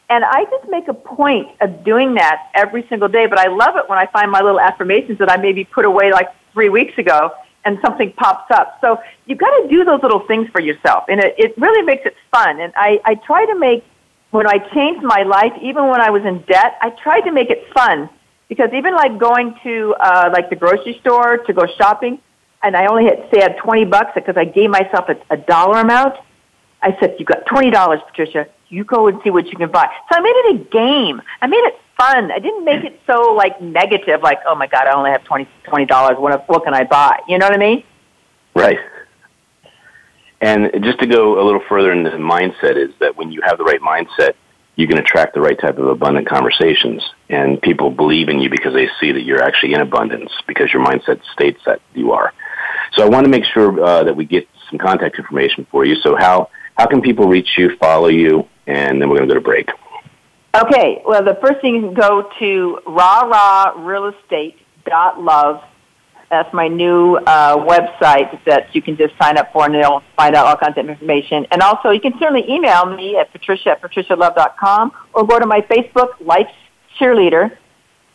And 0.09 0.23
I 0.23 0.45
just 0.45 0.69
make 0.69 0.87
a 0.87 0.93
point 0.93 1.49
of 1.61 1.83
doing 1.83 2.15
that 2.15 2.49
every 2.53 2.85
single 2.87 3.07
day. 3.07 3.25
But 3.25 3.39
I 3.39 3.47
love 3.47 3.75
it 3.77 3.89
when 3.89 3.97
I 3.97 4.05
find 4.07 4.29
my 4.29 4.41
little 4.41 4.59
affirmations 4.59 5.17
that 5.19 5.31
I 5.31 5.37
maybe 5.37 5.63
put 5.63 5.85
away 5.85 6.11
like 6.11 6.29
three 6.53 6.69
weeks 6.69 6.97
ago, 6.97 7.31
and 7.65 7.79
something 7.81 8.11
pops 8.13 8.51
up. 8.51 8.77
So 8.81 8.99
you've 9.25 9.39
got 9.39 9.49
to 9.61 9.67
do 9.69 9.83
those 9.85 10.01
little 10.03 10.19
things 10.27 10.49
for 10.49 10.61
yourself, 10.61 11.05
and 11.07 11.19
it, 11.19 11.33
it 11.37 11.57
really 11.57 11.83
makes 11.83 12.05
it 12.05 12.15
fun. 12.31 12.59
And 12.59 12.73
I, 12.75 12.99
I 13.05 13.15
try 13.15 13.45
to 13.45 13.57
make 13.57 13.83
when 14.31 14.47
I 14.47 14.57
changed 14.73 15.03
my 15.03 15.23
life, 15.23 15.53
even 15.61 15.87
when 15.87 16.01
I 16.01 16.09
was 16.09 16.25
in 16.25 16.41
debt, 16.41 16.77
I 16.81 16.89
tried 16.89 17.21
to 17.21 17.31
make 17.31 17.49
it 17.49 17.71
fun 17.73 18.09
because 18.49 18.69
even 18.73 18.93
like 18.95 19.17
going 19.17 19.55
to 19.63 19.95
uh, 19.99 20.29
like 20.33 20.49
the 20.49 20.55
grocery 20.55 20.97
store 21.01 21.37
to 21.37 21.53
go 21.53 21.65
shopping, 21.77 22.19
and 22.63 22.75
I 22.75 22.87
only 22.87 23.05
had 23.05 23.27
say 23.31 23.39
I 23.39 23.43
had 23.43 23.57
twenty 23.57 23.85
bucks 23.85 24.11
because 24.15 24.35
I 24.35 24.45
gave 24.45 24.69
myself 24.69 25.07
a, 25.07 25.15
a 25.29 25.37
dollar 25.37 25.79
amount. 25.79 26.15
I 26.83 26.95
said, 26.99 27.15
"You 27.17 27.25
got 27.25 27.45
twenty 27.45 27.71
dollars, 27.71 28.01
Patricia. 28.07 28.47
You 28.69 28.83
go 28.83 29.07
and 29.07 29.19
see 29.23 29.29
what 29.29 29.45
you 29.47 29.57
can 29.57 29.71
buy." 29.71 29.87
So 30.11 30.17
I 30.17 30.21
made 30.21 30.29
it 30.29 30.55
a 30.55 30.63
game. 30.69 31.21
I 31.41 31.47
made 31.47 31.57
it 31.57 31.75
fun. 31.97 32.31
I 32.31 32.39
didn't 32.39 32.65
make 32.65 32.83
it 32.83 32.99
so 33.07 33.33
like 33.33 33.59
negative, 33.61 34.21
like, 34.21 34.39
"Oh 34.45 34.55
my 34.55 34.67
God, 34.67 34.87
I 34.87 34.93
only 34.93 35.11
have 35.11 35.23
twenty 35.23 35.47
twenty 35.63 35.85
dollars. 35.85 36.17
What 36.19 36.47
what 36.49 36.63
can 36.63 36.73
I 36.73 36.83
buy?" 36.83 37.19
You 37.27 37.37
know 37.37 37.47
what 37.47 37.55
I 37.55 37.57
mean? 37.57 37.83
Right. 38.53 38.79
And 40.41 40.69
just 40.83 40.99
to 40.99 41.07
go 41.07 41.41
a 41.41 41.43
little 41.43 41.63
further 41.69 41.93
into 41.93 42.09
the 42.09 42.17
mindset 42.17 42.75
is 42.75 42.93
that 42.99 43.15
when 43.15 43.31
you 43.31 43.41
have 43.45 43.57
the 43.57 43.63
right 43.63 43.79
mindset, 43.79 44.33
you 44.75 44.87
can 44.87 44.97
attract 44.97 45.35
the 45.35 45.39
right 45.39 45.57
type 45.57 45.77
of 45.77 45.87
abundant 45.87 46.27
conversations. 46.27 47.01
And 47.29 47.61
people 47.61 47.89
believe 47.89 48.27
in 48.27 48.39
you 48.39 48.49
because 48.49 48.73
they 48.73 48.89
see 48.99 49.13
that 49.13 49.21
you're 49.21 49.41
actually 49.41 49.73
in 49.73 49.79
abundance 49.79 50.31
because 50.45 50.73
your 50.73 50.83
mindset 50.83 51.21
states 51.31 51.61
that 51.65 51.79
you 51.93 52.11
are. 52.11 52.33
So 52.93 53.05
I 53.05 53.09
want 53.09 53.23
to 53.23 53.29
make 53.29 53.45
sure 53.45 53.81
uh, 53.81 54.03
that 54.03 54.15
we 54.15 54.25
get 54.25 54.47
some 54.69 54.79
contact 54.79 55.17
information 55.17 55.65
for 55.71 55.85
you. 55.85 55.95
So 55.95 56.15
how, 56.17 56.49
how 56.77 56.87
can 56.87 57.01
people 57.01 57.27
reach 57.27 57.57
you, 57.57 57.75
follow 57.77 58.07
you, 58.07 58.47
and 58.67 59.01
then 59.01 59.09
we're 59.09 59.17
going 59.17 59.29
to 59.29 59.33
go 59.33 59.39
to 59.39 59.45
break. 59.45 59.69
Okay. 60.55 61.01
Well, 61.05 61.23
the 61.23 61.37
first 61.41 61.61
thing 61.61 61.75
you 61.75 61.81
can 61.81 61.93
go 61.93 62.29
to 62.39 62.79
rah-rah-real-estate.love. 62.85 65.63
That's 66.29 66.53
my 66.53 66.67
new 66.67 67.15
uh, 67.17 67.57
website 67.57 68.43
that 68.45 68.73
you 68.73 68.81
can 68.81 68.95
just 68.97 69.13
sign 69.21 69.37
up 69.37 69.53
for, 69.53 69.65
and 69.65 69.75
it'll 69.75 70.01
find 70.15 70.35
out 70.35 70.47
all 70.47 70.55
kinds 70.55 70.77
of 70.77 70.89
information. 70.89 71.45
And 71.51 71.61
also, 71.61 71.91
you 71.91 72.01
can 72.01 72.13
certainly 72.17 72.49
email 72.49 72.85
me 72.85 73.17
at 73.17 73.31
patricia 73.31 73.69
at 73.71 73.81
patricialove.com 73.81 74.91
or 75.13 75.27
go 75.27 75.37
to 75.37 75.45
my 75.45 75.61
Facebook, 75.61 76.13
Life's 76.19 76.55
Cheerleader, 76.99 77.55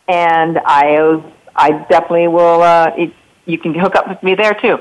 and 0.09 0.59
I, 0.65 1.21
I 1.55 1.85
definitely 1.89 2.27
will. 2.27 2.61
Uh, 2.61 2.91
it, 2.97 3.13
you 3.45 3.57
can 3.57 3.73
hook 3.73 3.95
up 3.95 4.09
with 4.09 4.21
me 4.21 4.35
there 4.35 4.53
too. 4.53 4.79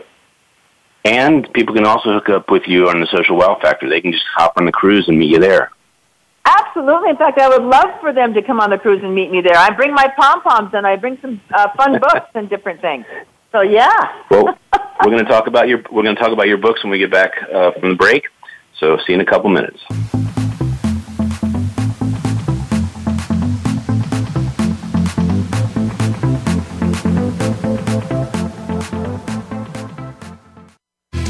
And 1.05 1.51
people 1.53 1.75
can 1.75 1.87
also 1.87 2.13
hook 2.13 2.29
up 2.29 2.51
with 2.51 2.65
you 2.67 2.89
on 2.89 3.01
the 3.01 3.07
Social 3.07 3.37
Wow 3.37 3.59
Factor. 3.63 3.89
They 3.89 4.01
can 4.01 4.13
just 4.13 4.25
hop 4.35 4.55
on 4.57 4.67
the 4.67 4.73
cruise 4.73 5.09
and 5.09 5.19
meet 5.19 5.31
you 5.31 5.39
there. 5.39 5.71
Absolutely. 6.45 7.11
In 7.11 7.17
fact, 7.17 7.39
I 7.39 7.49
would 7.49 7.63
love 7.63 8.01
for 8.01 8.13
them 8.13 8.35
to 8.35 8.43
come 8.43 8.61
on 8.61 8.71
the 8.71 8.79
cruise 8.79 9.03
and 9.03 9.15
meet 9.15 9.31
me 9.31 9.41
there. 9.41 9.57
I 9.57 9.71
bring 9.71 9.93
my 9.95 10.09
pom 10.19 10.43
poms 10.43 10.71
and 10.73 10.87
I 10.87 10.97
bring 10.97 11.19
some 11.21 11.41
uh, 11.55 11.69
fun 11.77 11.99
books 12.01 12.31
and 12.35 12.49
different 12.49 12.81
things. 12.81 13.05
So 13.53 13.61
yeah. 13.63 14.23
Well, 14.31 14.59
we're 15.05 15.11
going 15.11 15.25
to 15.25 15.31
talk 15.31 15.47
about 15.47 15.69
your 15.69 15.79
we're 15.91 16.03
going 16.03 16.17
to 16.17 16.21
talk 16.21 16.33
about 16.33 16.49
your 16.49 16.59
books 16.59 16.83
when 16.83 16.91
we 16.91 16.99
get 16.99 17.11
back 17.11 17.33
uh, 17.53 17.73
from 17.73 17.91
the 17.91 17.97
break. 17.97 18.25
So 18.79 18.97
see 18.99 19.13
you 19.13 19.15
in 19.15 19.21
a 19.21 19.27
couple 19.27 19.51
minutes. 19.51 19.81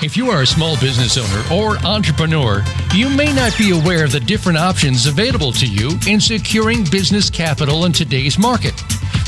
If 0.00 0.16
you 0.16 0.30
are 0.30 0.42
a 0.42 0.46
small 0.46 0.78
business 0.78 1.18
owner 1.18 1.42
or 1.52 1.76
entrepreneur, 1.84 2.62
you 2.94 3.08
may 3.08 3.32
not 3.32 3.56
be 3.58 3.72
aware 3.72 4.04
of 4.04 4.12
the 4.12 4.20
different 4.20 4.56
options 4.56 5.06
available 5.06 5.50
to 5.52 5.66
you 5.66 5.98
in 6.06 6.20
securing 6.20 6.84
business 6.84 7.28
capital 7.28 7.84
in 7.84 7.92
today's 7.92 8.38
market. 8.38 8.80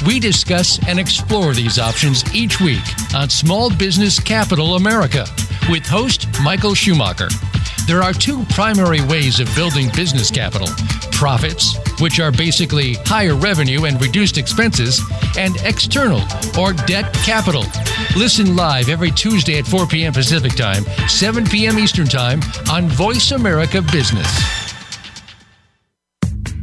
We 0.07 0.21
discuss 0.21 0.79
and 0.87 1.01
explore 1.01 1.55
these 1.55 1.81
options 1.81 2.23
each 2.33 2.61
week 2.61 2.85
on 3.15 3.29
Small 3.29 3.75
Business 3.75 4.21
Capital 4.21 4.77
America 4.77 5.27
with 5.69 5.85
host 5.85 6.29
Michael 6.41 6.75
Schumacher. 6.75 7.29
There 7.91 8.05
are 8.05 8.13
two 8.13 8.45
primary 8.51 9.01
ways 9.07 9.41
of 9.41 9.53
building 9.57 9.89
business 9.97 10.31
capital 10.31 10.69
profits, 11.11 11.77
which 12.01 12.21
are 12.21 12.31
basically 12.31 12.95
higher 13.05 13.35
revenue 13.35 13.87
and 13.87 14.01
reduced 14.01 14.39
expenses, 14.39 15.03
and 15.37 15.57
external 15.65 16.23
or 16.57 16.73
debt 16.73 17.13
capital. 17.25 17.65
Listen 18.17 18.55
live 18.55 18.89
every 18.89 19.11
Tuesday 19.11 19.59
at 19.59 19.67
4 19.67 19.89
p.m. 19.89 20.13
Pacific 20.13 20.55
Time, 20.55 20.85
7 21.09 21.45
p.m. 21.47 21.81
Eastern 21.81 22.07
Time 22.07 22.41
on 22.71 22.87
Voice 22.87 23.33
America 23.33 23.83
Business. 23.83 24.60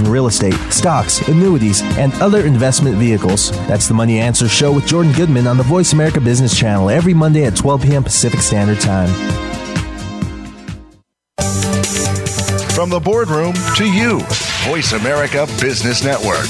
in 0.00 0.10
real 0.10 0.26
estate, 0.26 0.54
stocks, 0.70 1.26
annuities, 1.28 1.82
and 1.98 2.12
other 2.14 2.46
investment 2.46 2.96
vehicles. 2.96 3.50
That's 3.66 3.88
the 3.88 3.94
Money 3.94 4.18
Answer 4.18 4.48
Show 4.48 4.72
with 4.72 4.86
Jordan 4.86 5.12
Goodman 5.12 5.46
on 5.46 5.56
the 5.56 5.62
Voice 5.62 5.92
America 5.92 6.20
Business 6.20 6.58
Channel 6.58 6.90
every 6.90 7.14
Monday 7.14 7.44
at 7.44 7.56
12 7.56 7.82
p.m. 7.82 8.04
Pacific 8.04 8.40
Standard 8.40 8.80
Time. 8.80 9.08
From 12.74 12.90
the 12.90 13.00
boardroom 13.00 13.54
to 13.76 13.84
you, 13.84 14.20
Voice 14.66 14.92
America 14.92 15.46
Business 15.60 16.02
Network. 16.02 16.48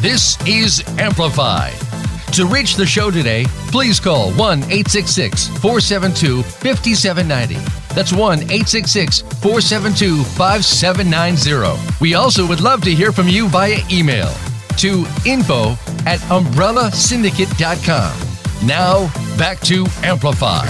This 0.00 0.38
is 0.46 0.84
Amplified. 0.98 1.87
To 2.32 2.46
reach 2.46 2.76
the 2.76 2.86
show 2.86 3.10
today, 3.10 3.46
please 3.72 3.98
call 3.98 4.30
1 4.32 4.58
866 4.64 5.48
472 5.58 6.42
5790. 6.42 7.54
That's 7.94 8.12
1 8.12 8.38
866 8.42 9.22
472 9.22 10.22
5790. 10.22 11.96
We 12.00 12.14
also 12.14 12.46
would 12.46 12.60
love 12.60 12.82
to 12.82 12.94
hear 12.94 13.10
from 13.10 13.26
you 13.28 13.48
via 13.48 13.78
email 13.90 14.30
to 14.76 15.04
info 15.26 15.72
at 16.06 16.20
umbrellasyndicate.com. 16.28 18.66
Now, 18.66 19.08
back 19.36 19.58
to 19.60 19.86
Amplify. 20.04 20.66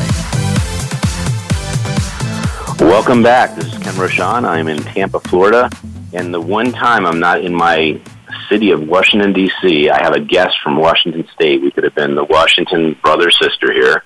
Welcome 2.80 3.22
back. 3.22 3.54
This 3.56 3.66
is 3.66 3.78
Ken 3.78 3.92
Rochon. 3.94 4.44
I'm 4.44 4.68
in 4.68 4.78
Tampa, 4.78 5.20
Florida. 5.20 5.68
And 6.14 6.32
the 6.32 6.40
one 6.40 6.72
time 6.72 7.04
I'm 7.04 7.20
not 7.20 7.44
in 7.44 7.54
my 7.54 8.00
city 8.48 8.70
of 8.70 8.86
Washington, 8.86 9.32
D.C., 9.32 9.90
I 9.90 10.02
have 10.02 10.14
a 10.14 10.20
guest 10.20 10.56
from 10.62 10.76
Washington 10.76 11.26
State. 11.34 11.62
We 11.62 11.70
could 11.70 11.84
have 11.84 11.94
been 11.94 12.14
the 12.14 12.24
Washington 12.24 12.96
brother 13.02 13.30
sister 13.30 13.72
here. 13.72 14.02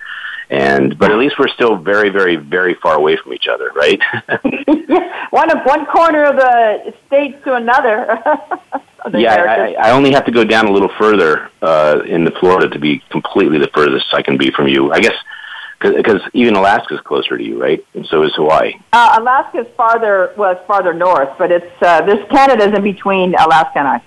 And 0.50 0.98
but 0.98 1.10
at 1.10 1.18
least 1.18 1.36
we're 1.38 1.48
still 1.48 1.76
very, 1.76 2.10
very, 2.10 2.36
very 2.36 2.74
far 2.74 2.94
away 2.94 3.16
from 3.16 3.32
each 3.32 3.46
other, 3.48 3.70
right? 3.74 3.98
one 5.30 5.50
of 5.50 5.64
one 5.64 5.86
corner 5.86 6.24
of 6.24 6.36
the 6.36 6.94
state 7.06 7.42
to 7.44 7.54
another. 7.54 8.20
yeah, 9.14 9.34
I, 9.34 9.88
I 9.88 9.90
only 9.92 10.12
have 10.12 10.26
to 10.26 10.32
go 10.32 10.44
down 10.44 10.66
a 10.66 10.70
little 10.70 10.90
further 10.98 11.50
uh, 11.62 12.02
into 12.04 12.32
Florida 12.38 12.68
to 12.68 12.78
be 12.78 13.02
completely 13.08 13.58
the 13.58 13.70
furthest 13.74 14.12
I 14.12 14.20
can 14.20 14.36
be 14.36 14.50
from 14.50 14.68
you. 14.68 14.92
I 14.92 15.00
guess 15.00 15.14
because 15.80 16.20
even 16.32 16.54
Alaska 16.54 16.94
is 16.94 17.00
closer 17.00 17.36
to 17.36 17.42
you, 17.42 17.60
right? 17.60 17.84
And 17.94 18.06
so 18.06 18.22
is 18.22 18.32
Hawaii. 18.36 18.74
Uh, 18.92 19.16
Alaska's 19.18 19.66
farther 19.76 20.32
was 20.36 20.56
farther 20.66 20.94
north, 20.94 21.30
but 21.38 21.50
it's 21.50 21.82
uh, 21.82 22.04
this 22.04 22.18
Canada's 22.30 22.76
in 22.76 22.82
between 22.82 23.34
Alaska 23.34 23.78
and 23.78 23.88
I. 23.88 24.02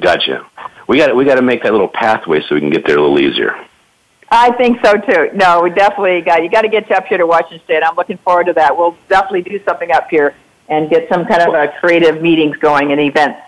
Gotcha. 0.00 0.46
We 0.88 0.98
got 0.98 1.14
we 1.14 1.24
got 1.24 1.36
to 1.36 1.42
make 1.42 1.62
that 1.62 1.72
little 1.72 1.88
pathway 1.88 2.40
so 2.42 2.54
we 2.54 2.60
can 2.60 2.70
get 2.70 2.86
there 2.86 2.98
a 2.98 3.00
little 3.00 3.20
easier. 3.20 3.54
I 4.30 4.50
think 4.52 4.84
so 4.84 4.94
too. 4.96 5.30
No, 5.34 5.62
we 5.62 5.70
definitely 5.70 6.20
got 6.22 6.42
you 6.42 6.50
got 6.50 6.62
to 6.62 6.68
get 6.68 6.90
you 6.90 6.96
up 6.96 7.06
here 7.06 7.18
to 7.18 7.26
Washington 7.26 7.60
State. 7.64 7.82
I'm 7.82 7.94
looking 7.94 8.18
forward 8.18 8.46
to 8.46 8.52
that. 8.54 8.76
We'll 8.76 8.96
definitely 9.08 9.42
do 9.42 9.62
something 9.64 9.92
up 9.92 10.08
here 10.10 10.34
and 10.68 10.90
get 10.90 11.08
some 11.08 11.26
kind 11.26 11.42
of 11.42 11.54
a 11.54 11.72
creative 11.78 12.20
meetings 12.20 12.56
going 12.56 12.90
and 12.90 13.00
events. 13.00 13.40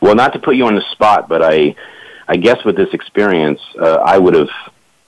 Well, 0.00 0.14
not 0.14 0.32
to 0.34 0.38
put 0.38 0.56
you 0.56 0.66
on 0.66 0.74
the 0.74 0.84
spot, 0.92 1.28
but 1.28 1.42
I 1.42 1.74
I 2.28 2.36
guess 2.36 2.64
with 2.64 2.76
this 2.76 2.92
experience, 2.92 3.60
uh, 3.80 3.96
I 4.04 4.18
would 4.18 4.34
have 4.34 4.50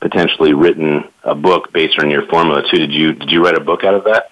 potentially 0.00 0.54
written 0.54 1.04
a 1.24 1.34
book 1.34 1.72
based 1.72 1.98
on 1.98 2.10
your 2.10 2.26
formula 2.26 2.62
too. 2.70 2.78
Did 2.78 2.92
you 2.92 3.12
did 3.12 3.30
you 3.30 3.44
write 3.44 3.56
a 3.56 3.60
book 3.60 3.84
out 3.84 3.94
of 3.94 4.04
that? 4.04 4.30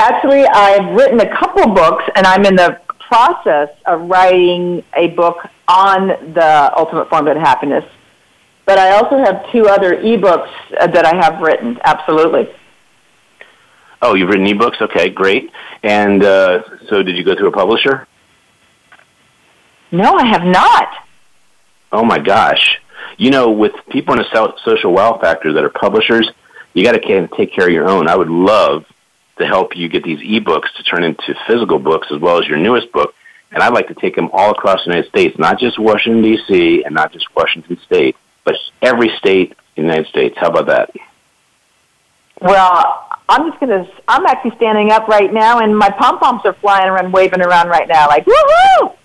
Actually, 0.00 0.44
I've 0.46 0.96
written 0.96 1.20
a 1.20 1.38
couple 1.38 1.72
books, 1.72 2.02
and 2.16 2.26
I'm 2.26 2.44
in 2.44 2.56
the 2.56 2.80
process 3.12 3.68
of 3.84 4.08
writing 4.08 4.82
a 4.96 5.08
book 5.08 5.36
on 5.68 6.08
the 6.32 6.72
ultimate 6.74 7.10
formula 7.10 7.34
to 7.34 7.40
happiness. 7.40 7.84
But 8.64 8.78
I 8.78 8.92
also 8.92 9.18
have 9.18 9.52
two 9.52 9.66
other 9.66 9.96
ebooks 9.96 10.48
uh, 10.80 10.86
that 10.86 11.04
I 11.04 11.14
have 11.16 11.42
written. 11.42 11.78
Absolutely. 11.84 12.48
Oh, 14.00 14.14
you've 14.14 14.30
written 14.30 14.46
ebooks? 14.46 14.80
Okay, 14.80 15.10
great. 15.10 15.50
And 15.82 16.24
uh, 16.24 16.62
so, 16.88 17.02
did 17.02 17.16
you 17.16 17.24
go 17.24 17.36
through 17.36 17.48
a 17.48 17.52
publisher? 17.52 18.08
No, 19.90 20.14
I 20.14 20.24
have 20.24 20.44
not. 20.44 20.88
Oh 21.92 22.04
my 22.04 22.18
gosh! 22.18 22.78
You 23.18 23.30
know, 23.30 23.50
with 23.50 23.72
people 23.90 24.14
in 24.14 24.20
a 24.20 24.48
social 24.64 24.92
wow 24.92 25.18
factor 25.20 25.52
that 25.52 25.62
are 25.62 25.68
publishers, 25.68 26.30
you 26.72 26.82
got 26.82 26.92
to 26.92 27.28
take 27.36 27.52
care 27.52 27.66
of 27.66 27.72
your 27.72 27.86
own. 27.90 28.08
I 28.08 28.16
would 28.16 28.30
love 28.30 28.86
to 29.38 29.46
help 29.46 29.76
you 29.76 29.88
get 29.88 30.04
these 30.04 30.20
ebooks 30.20 30.72
to 30.76 30.82
turn 30.82 31.04
into 31.04 31.34
physical 31.46 31.78
books 31.78 32.08
as 32.12 32.20
well 32.20 32.38
as 32.38 32.46
your 32.46 32.58
newest 32.58 32.92
book. 32.92 33.14
And 33.50 33.62
I'd 33.62 33.72
like 33.74 33.88
to 33.88 33.94
take 33.94 34.16
them 34.16 34.30
all 34.32 34.50
across 34.50 34.84
the 34.84 34.90
United 34.90 35.10
States, 35.10 35.38
not 35.38 35.58
just 35.58 35.78
Washington, 35.78 36.22
D.C., 36.22 36.84
and 36.84 36.94
not 36.94 37.12
just 37.12 37.26
Washington 37.36 37.78
State, 37.84 38.16
but 38.44 38.54
every 38.80 39.10
state 39.18 39.54
in 39.76 39.84
the 39.84 39.90
United 39.90 40.06
States. 40.08 40.36
How 40.38 40.48
about 40.48 40.66
that? 40.66 40.90
Well, 42.40 43.06
I'm 43.28 43.48
just 43.48 43.60
going 43.60 43.84
to, 43.84 43.90
I'm 44.08 44.26
actually 44.26 44.56
standing 44.56 44.90
up 44.90 45.06
right 45.06 45.32
now, 45.32 45.60
and 45.60 45.76
my 45.76 45.90
pom 45.90 46.18
poms 46.18 46.42
are 46.44 46.54
flying 46.54 46.88
around, 46.88 47.12
waving 47.12 47.40
around 47.40 47.68
right 47.68 47.86
now, 47.88 48.08
like, 48.08 48.24
woohoo! 48.24 48.96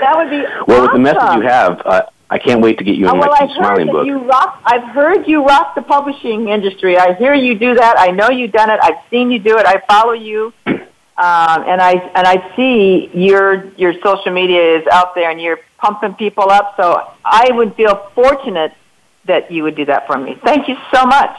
That 0.00 0.16
would 0.16 0.30
be 0.30 0.42
Well, 0.68 0.82
awesome. 0.82 1.02
with 1.02 1.12
the 1.14 1.20
message 1.20 1.36
you 1.36 1.48
have, 1.48 1.82
uh, 1.84 2.02
I 2.34 2.38
can't 2.38 2.60
wait 2.60 2.78
to 2.78 2.84
get 2.84 2.96
you 2.96 3.04
in 3.04 3.14
oh, 3.14 3.20
well, 3.20 3.30
my 3.30 3.38
I've 3.42 3.50
Smiling 3.52 3.86
heard 3.86 3.92
book. 3.92 4.06
You 4.06 4.18
rock, 4.18 4.60
I've 4.64 4.82
heard 4.92 5.28
you 5.28 5.44
rock 5.44 5.76
the 5.76 5.82
publishing 5.82 6.48
industry. 6.48 6.98
I 6.98 7.14
hear 7.14 7.32
you 7.32 7.56
do 7.56 7.76
that. 7.76 7.94
I 7.96 8.08
know 8.08 8.28
you've 8.28 8.50
done 8.50 8.70
it. 8.70 8.80
I've 8.82 8.98
seen 9.08 9.30
you 9.30 9.38
do 9.38 9.56
it. 9.56 9.64
I 9.66 9.80
follow 9.86 10.14
you, 10.14 10.52
um, 10.66 10.80
and 11.16 11.80
I 11.80 11.92
and 12.16 12.26
I 12.26 12.56
see 12.56 13.08
your 13.14 13.72
your 13.76 13.94
social 14.02 14.32
media 14.32 14.78
is 14.78 14.86
out 14.90 15.14
there, 15.14 15.30
and 15.30 15.40
you're 15.40 15.60
pumping 15.78 16.14
people 16.14 16.50
up. 16.50 16.74
So 16.76 17.08
I 17.24 17.52
would 17.52 17.76
feel 17.76 18.10
fortunate 18.16 18.72
that 19.26 19.52
you 19.52 19.62
would 19.62 19.76
do 19.76 19.84
that 19.84 20.08
for 20.08 20.18
me. 20.18 20.36
Thank 20.44 20.66
you 20.66 20.74
so 20.92 21.06
much. 21.06 21.38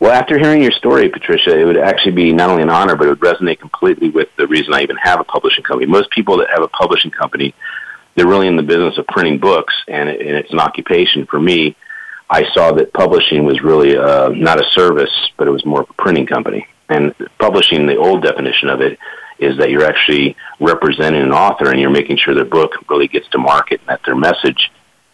Well, 0.00 0.12
after 0.12 0.38
hearing 0.38 0.60
your 0.60 0.72
story, 0.72 1.08
Patricia, 1.08 1.58
it 1.58 1.64
would 1.64 1.78
actually 1.78 2.12
be 2.12 2.34
not 2.34 2.50
only 2.50 2.62
an 2.62 2.68
honor, 2.68 2.94
but 2.94 3.06
it 3.06 3.08
would 3.08 3.20
resonate 3.20 3.58
completely 3.58 4.10
with 4.10 4.28
the 4.36 4.46
reason 4.46 4.74
I 4.74 4.82
even 4.82 4.96
have 4.96 5.18
a 5.18 5.24
publishing 5.24 5.64
company. 5.64 5.86
Most 5.86 6.10
people 6.10 6.36
that 6.36 6.48
have 6.50 6.62
a 6.62 6.68
publishing 6.68 7.10
company 7.10 7.54
they're 8.18 8.26
really 8.26 8.48
in 8.48 8.56
the 8.56 8.62
business 8.62 8.98
of 8.98 9.06
printing 9.06 9.38
books, 9.38 9.74
and, 9.86 10.08
it, 10.08 10.20
and 10.20 10.36
it's 10.36 10.52
an 10.52 10.60
occupation. 10.60 11.26
For 11.26 11.40
me, 11.40 11.76
I 12.30 12.50
saw 12.52 12.72
that 12.72 12.92
publishing 12.92 13.44
was 13.44 13.62
really 13.62 13.96
uh, 13.96 14.28
not 14.28 14.60
a 14.60 14.68
service, 14.72 15.12
but 15.36 15.48
it 15.48 15.50
was 15.50 15.64
more 15.64 15.82
of 15.82 15.90
a 15.90 15.94
printing 15.94 16.26
company. 16.26 16.66
And 16.88 17.14
publishing, 17.38 17.86
the 17.86 17.96
old 17.96 18.22
definition 18.22 18.68
of 18.68 18.80
it, 18.80 18.98
is 19.38 19.56
that 19.58 19.70
you're 19.70 19.84
actually 19.84 20.36
representing 20.58 21.22
an 21.22 21.32
author 21.32 21.70
and 21.70 21.80
you're 21.80 21.90
making 21.90 22.16
sure 22.16 22.34
their 22.34 22.44
book 22.44 22.72
really 22.90 23.06
gets 23.06 23.28
to 23.28 23.38
market 23.38 23.80
and 23.80 23.88
that 23.90 24.00
their 24.04 24.16
message 24.16 24.70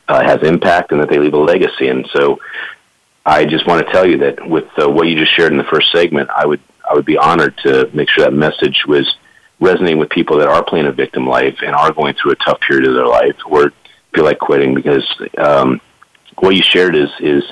uh, 0.08 0.22
has 0.22 0.42
impact 0.42 0.92
and 0.92 1.00
that 1.00 1.10
they 1.10 1.18
leave 1.18 1.34
a 1.34 1.38
legacy. 1.38 1.88
And 1.88 2.08
so, 2.12 2.40
I 3.26 3.46
just 3.46 3.66
want 3.66 3.86
to 3.86 3.92
tell 3.92 4.06
you 4.06 4.18
that 4.18 4.46
with 4.46 4.66
uh, 4.78 4.88
what 4.90 5.08
you 5.08 5.18
just 5.18 5.34
shared 5.34 5.52
in 5.52 5.58
the 5.58 5.64
first 5.64 5.90
segment, 5.92 6.28
I 6.30 6.44
would 6.46 6.60
I 6.88 6.94
would 6.94 7.06
be 7.06 7.16
honored 7.16 7.56
to 7.62 7.90
make 7.94 8.10
sure 8.10 8.24
that 8.24 8.34
message 8.34 8.84
was 8.86 9.16
resonating 9.60 9.98
with 9.98 10.10
people 10.10 10.38
that 10.38 10.48
are 10.48 10.64
playing 10.64 10.86
a 10.86 10.92
victim 10.92 11.26
life 11.26 11.56
and 11.62 11.74
are 11.74 11.92
going 11.92 12.14
through 12.14 12.32
a 12.32 12.36
tough 12.36 12.60
period 12.60 12.86
of 12.88 12.94
their 12.94 13.06
life 13.06 13.36
or 13.46 13.72
feel 14.14 14.24
like 14.24 14.38
quitting 14.38 14.74
because 14.74 15.04
um, 15.38 15.80
what 16.38 16.54
you 16.54 16.62
shared 16.62 16.94
is 16.94 17.08
is 17.20 17.42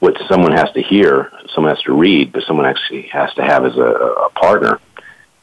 what 0.00 0.16
someone 0.28 0.52
has 0.52 0.70
to 0.72 0.82
hear, 0.82 1.32
someone 1.54 1.74
has 1.74 1.82
to 1.82 1.92
read, 1.92 2.32
but 2.32 2.44
someone 2.46 2.66
actually 2.66 3.02
has 3.08 3.32
to 3.34 3.42
have 3.42 3.64
as 3.64 3.76
a, 3.76 3.80
a 3.80 4.30
partner. 4.30 4.80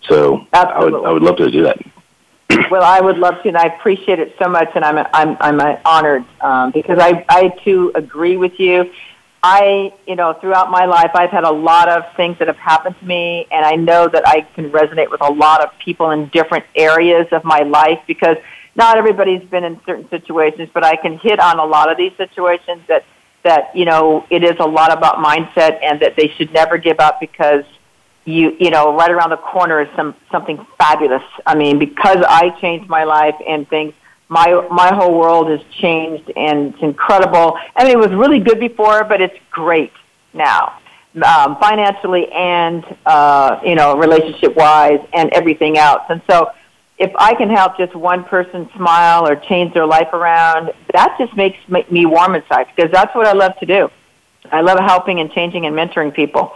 So 0.07 0.47
Absolutely. 0.53 0.99
I 0.99 0.99
would 0.99 1.07
I 1.07 1.11
would 1.11 1.23
love 1.23 1.37
to 1.37 1.51
do 1.51 1.63
that. 1.63 1.77
well, 2.71 2.83
I 2.83 3.01
would 3.01 3.17
love 3.17 3.41
to, 3.43 3.47
and 3.49 3.57
I 3.57 3.65
appreciate 3.65 4.19
it 4.19 4.35
so 4.41 4.49
much, 4.49 4.69
and 4.75 4.85
I'm 4.85 5.05
I'm 5.13 5.37
I'm 5.39 5.77
honored 5.85 6.25
um, 6.41 6.71
because 6.71 6.99
I 6.99 7.25
I 7.27 7.49
too 7.63 7.91
agree 7.95 8.37
with 8.37 8.59
you. 8.59 8.91
I, 9.47 9.93
you 10.07 10.15
know, 10.15 10.33
throughout 10.33 10.71
my 10.71 10.85
life, 10.85 11.11
I've 11.13 11.29
had 11.29 11.43
a 11.43 11.51
lot 11.51 11.87
of 11.87 12.03
things 12.15 12.39
that 12.39 12.47
have 12.47 12.57
happened 12.57 12.95
to 12.99 13.05
me, 13.05 13.45
and 13.51 13.63
I 13.63 13.75
know 13.75 14.07
that 14.07 14.27
I 14.27 14.41
can 14.41 14.71
resonate 14.71 15.11
with 15.11 15.21
a 15.21 15.31
lot 15.31 15.63
of 15.63 15.69
people 15.77 16.09
in 16.09 16.29
different 16.29 16.65
areas 16.75 17.27
of 17.31 17.43
my 17.43 17.59
life 17.59 17.99
because 18.07 18.37
not 18.73 18.97
everybody's 18.97 19.47
been 19.47 19.63
in 19.63 19.79
certain 19.85 20.09
situations, 20.09 20.69
but 20.73 20.83
I 20.83 20.95
can 20.95 21.19
hit 21.19 21.39
on 21.39 21.59
a 21.59 21.65
lot 21.65 21.91
of 21.91 21.97
these 21.97 22.11
situations 22.17 22.81
that 22.87 23.05
that 23.43 23.75
you 23.75 23.85
know 23.85 24.25
it 24.31 24.43
is 24.43 24.55
a 24.59 24.65
lot 24.65 24.91
about 24.91 25.17
mindset 25.17 25.77
and 25.83 25.99
that 25.99 26.15
they 26.15 26.29
should 26.29 26.51
never 26.51 26.79
give 26.79 26.99
up 26.99 27.19
because 27.19 27.65
you 28.25 28.57
you 28.59 28.71
know 28.71 28.97
right 28.97 29.11
around 29.11 29.29
the 29.29 29.37
corner 29.37 29.79
is 29.79 29.89
some 29.95 30.15
something 30.31 30.57
fabulous. 30.79 31.21
I 31.45 31.53
mean, 31.53 31.77
because 31.77 32.17
I 32.27 32.49
changed 32.59 32.89
my 32.89 33.03
life 33.03 33.35
and 33.47 33.69
things 33.69 33.93
my 34.29 34.67
my 34.71 34.93
whole 34.93 35.17
world 35.17 35.49
has 35.49 35.61
changed 35.79 36.31
and 36.35 36.73
it's 36.73 36.83
incredible. 36.83 37.57
I 37.75 37.83
mean, 37.83 37.93
it 37.93 37.99
was 37.99 38.11
really 38.11 38.39
good 38.39 38.59
before, 38.59 39.03
but 39.03 39.21
it's 39.21 39.37
great 39.51 39.93
now, 40.33 40.79
um, 41.23 41.57
financially 41.57 42.31
and 42.31 42.83
uh, 43.05 43.59
you 43.63 43.75
know 43.75 43.97
relationship 43.97 44.55
wise 44.55 45.05
and 45.13 45.29
everything 45.31 45.77
else. 45.77 46.03
And 46.09 46.21
so, 46.29 46.51
if 46.97 47.11
I 47.17 47.35
can 47.35 47.49
help 47.49 47.77
just 47.77 47.95
one 47.95 48.23
person 48.23 48.69
smile 48.75 49.27
or 49.27 49.35
change 49.35 49.73
their 49.73 49.85
life 49.85 50.11
around, 50.13 50.71
that 50.93 51.15
just 51.19 51.35
makes 51.37 51.57
me 51.91 52.05
warm 52.05 52.35
inside 52.35 52.67
because 52.75 52.91
that's 52.91 53.13
what 53.15 53.27
I 53.27 53.33
love 53.33 53.57
to 53.59 53.65
do. 53.65 53.89
I 54.51 54.61
love 54.61 54.79
helping 54.79 55.19
and 55.19 55.31
changing 55.31 55.65
and 55.65 55.75
mentoring 55.75 56.13
people. 56.13 56.53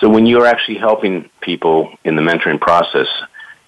So 0.00 0.08
when 0.08 0.24
you're 0.24 0.46
actually 0.46 0.78
helping 0.78 1.28
people 1.42 1.92
in 2.04 2.16
the 2.16 2.22
mentoring 2.22 2.58
process, 2.58 3.06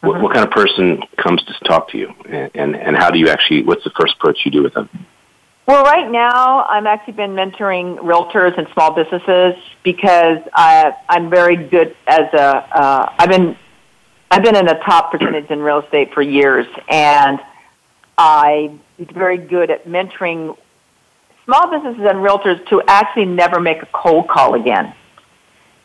what, 0.02 0.20
what, 0.20 0.32
kind 0.34 0.44
of 0.44 0.50
person 0.50 1.00
comes 1.16 1.42
to 1.44 1.54
talk 1.64 1.88
to 1.90 1.98
you, 1.98 2.12
and, 2.28 2.50
and, 2.54 2.76
and 2.76 2.96
how 2.96 3.10
do 3.10 3.18
you 3.18 3.28
actually? 3.28 3.62
What's 3.62 3.84
the 3.84 3.92
first 3.98 4.14
approach 4.16 4.40
you 4.44 4.50
do 4.50 4.62
with 4.62 4.74
them? 4.74 4.88
Well, 5.66 5.84
right 5.84 6.10
now 6.10 6.64
I'm 6.64 6.88
actually 6.88 7.14
been 7.14 7.30
mentoring 7.30 7.98
realtors 7.98 8.58
and 8.58 8.66
small 8.72 8.92
businesses 8.92 9.54
because 9.84 10.38
I, 10.52 10.92
I'm 11.08 11.30
very 11.30 11.56
good 11.56 11.96
as 12.06 12.26
a. 12.34 12.44
Uh, 12.44 13.12
I've 13.16 13.30
been 13.30 13.56
I've 14.30 14.42
been 14.42 14.56
in 14.56 14.66
the 14.66 14.80
top 14.84 15.12
percentage 15.12 15.50
in 15.50 15.60
real 15.60 15.80
estate 15.82 16.12
for 16.14 16.22
years, 16.22 16.66
and 16.88 17.38
I'm 18.18 18.80
very 18.98 19.38
good 19.38 19.70
at 19.70 19.86
mentoring 19.86 20.56
small 21.44 21.70
businesses 21.70 22.04
and 22.04 22.18
realtors 22.18 22.66
to 22.70 22.82
actually 22.88 23.26
never 23.26 23.60
make 23.60 23.82
a 23.82 23.88
cold 23.92 24.28
call 24.28 24.54
again 24.54 24.94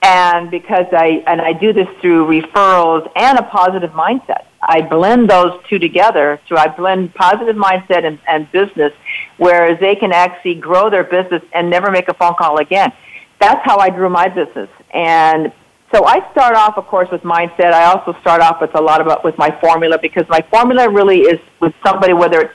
and 0.02 0.52
because 0.52 0.86
I 0.92 1.24
and 1.28 1.42
I 1.42 1.54
do 1.54 1.74
this 1.74 1.88
through 2.02 2.28
referrals 2.28 3.10
and 3.16 3.38
a 3.38 3.44
positive 3.44 3.92
mindset. 3.92 4.46
I 4.62 4.82
blend 4.82 5.30
those 5.30 5.60
two 5.70 5.80
together. 5.80 6.40
So 6.48 6.58
I 6.58 6.68
blend 6.68 7.14
positive 7.14 7.56
mindset 7.56 8.06
and, 8.06 8.20
and 8.28 8.52
business, 8.52 8.92
whereas 9.38 9.80
they 9.80 9.96
can 9.96 10.12
actually 10.12 10.56
grow 10.56 10.90
their 10.90 11.04
business 11.04 11.44
and 11.54 11.70
never 11.70 11.92
make 11.92 12.10
a 12.10 12.14
phone 12.14 12.36
call 12.36 12.58
again. 12.58 12.92
That's 13.40 13.64
how 13.64 13.78
I 13.78 13.90
grew 13.90 14.10
my 14.10 14.28
business. 14.28 14.70
And 14.94 15.54
so 15.94 16.06
I 16.06 16.30
start 16.32 16.56
off, 16.56 16.78
of 16.78 16.88
course, 16.88 17.10
with 17.12 17.22
mindset. 17.22 17.72
I 17.74 17.86
also 17.86 18.20
start 18.20 18.42
off 18.42 18.60
with 18.60 18.76
a 18.76 18.82
lot 18.82 19.00
about 19.00 19.24
with 19.24 19.38
my 19.38 19.58
formula 19.62 19.98
because 20.02 20.28
my 20.28 20.42
formula 20.50 20.90
really 20.90 21.22
is 21.22 21.40
with 21.60 21.74
somebody 21.86 22.14
whether 22.14 22.42
it's 22.42 22.54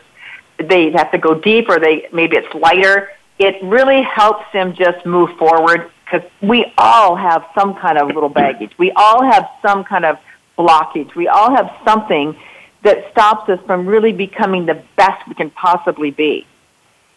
they 0.69 0.91
have 0.93 1.11
to 1.13 1.19
go 1.19 1.41
deep 1.41 1.69
or 1.69 1.79
they 1.79 2.09
maybe 2.13 2.37
it's 2.37 2.53
lighter. 2.55 3.11
It 3.39 3.63
really 3.63 4.03
helps 4.03 4.45
them 4.53 4.75
just 4.75 5.05
move 5.07 5.31
forward 5.39 5.92
because 6.13 6.29
we 6.43 6.73
all 6.77 7.17
have 7.17 7.45
some 7.59 7.75
kind 7.75 7.99
of 7.99 8.09
little 8.09 8.29
baggage. 8.29 8.73
We 8.79 8.93
all 8.93 9.23
have 9.25 9.49
some 9.63 9.85
kind 9.85 10.05
of 10.05 10.19
blockage. 10.59 11.15
We 11.15 11.29
all 11.29 11.55
have 11.55 11.71
something 11.85 12.37
that 12.83 13.11
stops 13.13 13.49
us 13.49 13.59
from 13.67 13.87
really 13.87 14.13
becoming 14.13 14.67
the 14.67 14.83
best 14.97 15.27
we 15.27 15.35
can 15.35 15.51
possibly 15.51 16.11
be. 16.11 16.47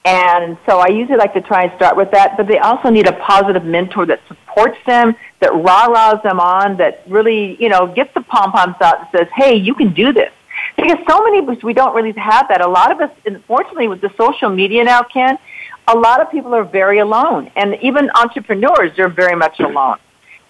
And 0.06 0.58
so 0.68 0.80
I 0.80 0.90
usually 0.90 1.18
like 1.18 1.34
to 1.34 1.42
try 1.42 1.64
and 1.64 1.72
start 1.76 1.98
with 1.98 2.12
that, 2.12 2.38
but 2.38 2.48
they 2.48 2.60
also 2.60 2.90
need 2.90 3.08
a 3.08 3.14
positive 3.14 3.66
mentor 3.66 4.06
that 4.06 4.22
supports 4.28 4.78
them, 4.86 5.16
that 5.40 5.52
rah-rahs 5.52 6.22
them 6.22 6.40
on, 6.40 6.78
that 6.78 7.02
really, 7.10 7.58
you 7.60 7.70
know, 7.70 7.88
gets 7.88 8.14
the 8.14 8.22
pom-poms 8.22 8.76
out 8.82 9.00
and 9.00 9.08
says, 9.12 9.28
hey, 9.36 9.56
you 9.56 9.74
can 9.74 9.94
do 9.94 10.14
this. 10.14 10.32
Because 10.78 10.98
so 11.10 11.24
many 11.24 11.40
of 11.40 11.50
us, 11.50 11.64
we 11.64 11.74
don't 11.74 11.96
really 11.96 12.14
have 12.14 12.48
that. 12.50 12.62
A 12.62 12.68
lot 12.68 12.92
of 12.92 13.02
us, 13.02 13.10
unfortunately, 13.26 13.88
with 13.88 14.02
the 14.02 14.12
social 14.16 14.50
media 14.50 14.84
now, 14.84 15.02
Ken, 15.02 15.40
a 15.88 15.96
lot 15.96 16.22
of 16.22 16.32
people 16.32 16.54
are 16.56 16.64
very 16.64 17.00
alone, 17.00 17.52
and 17.56 17.78
even 17.82 18.10
entrepreneurs, 18.16 18.92
they're 18.96 19.10
very 19.10 19.36
much 19.36 19.60
alone. 19.60 19.98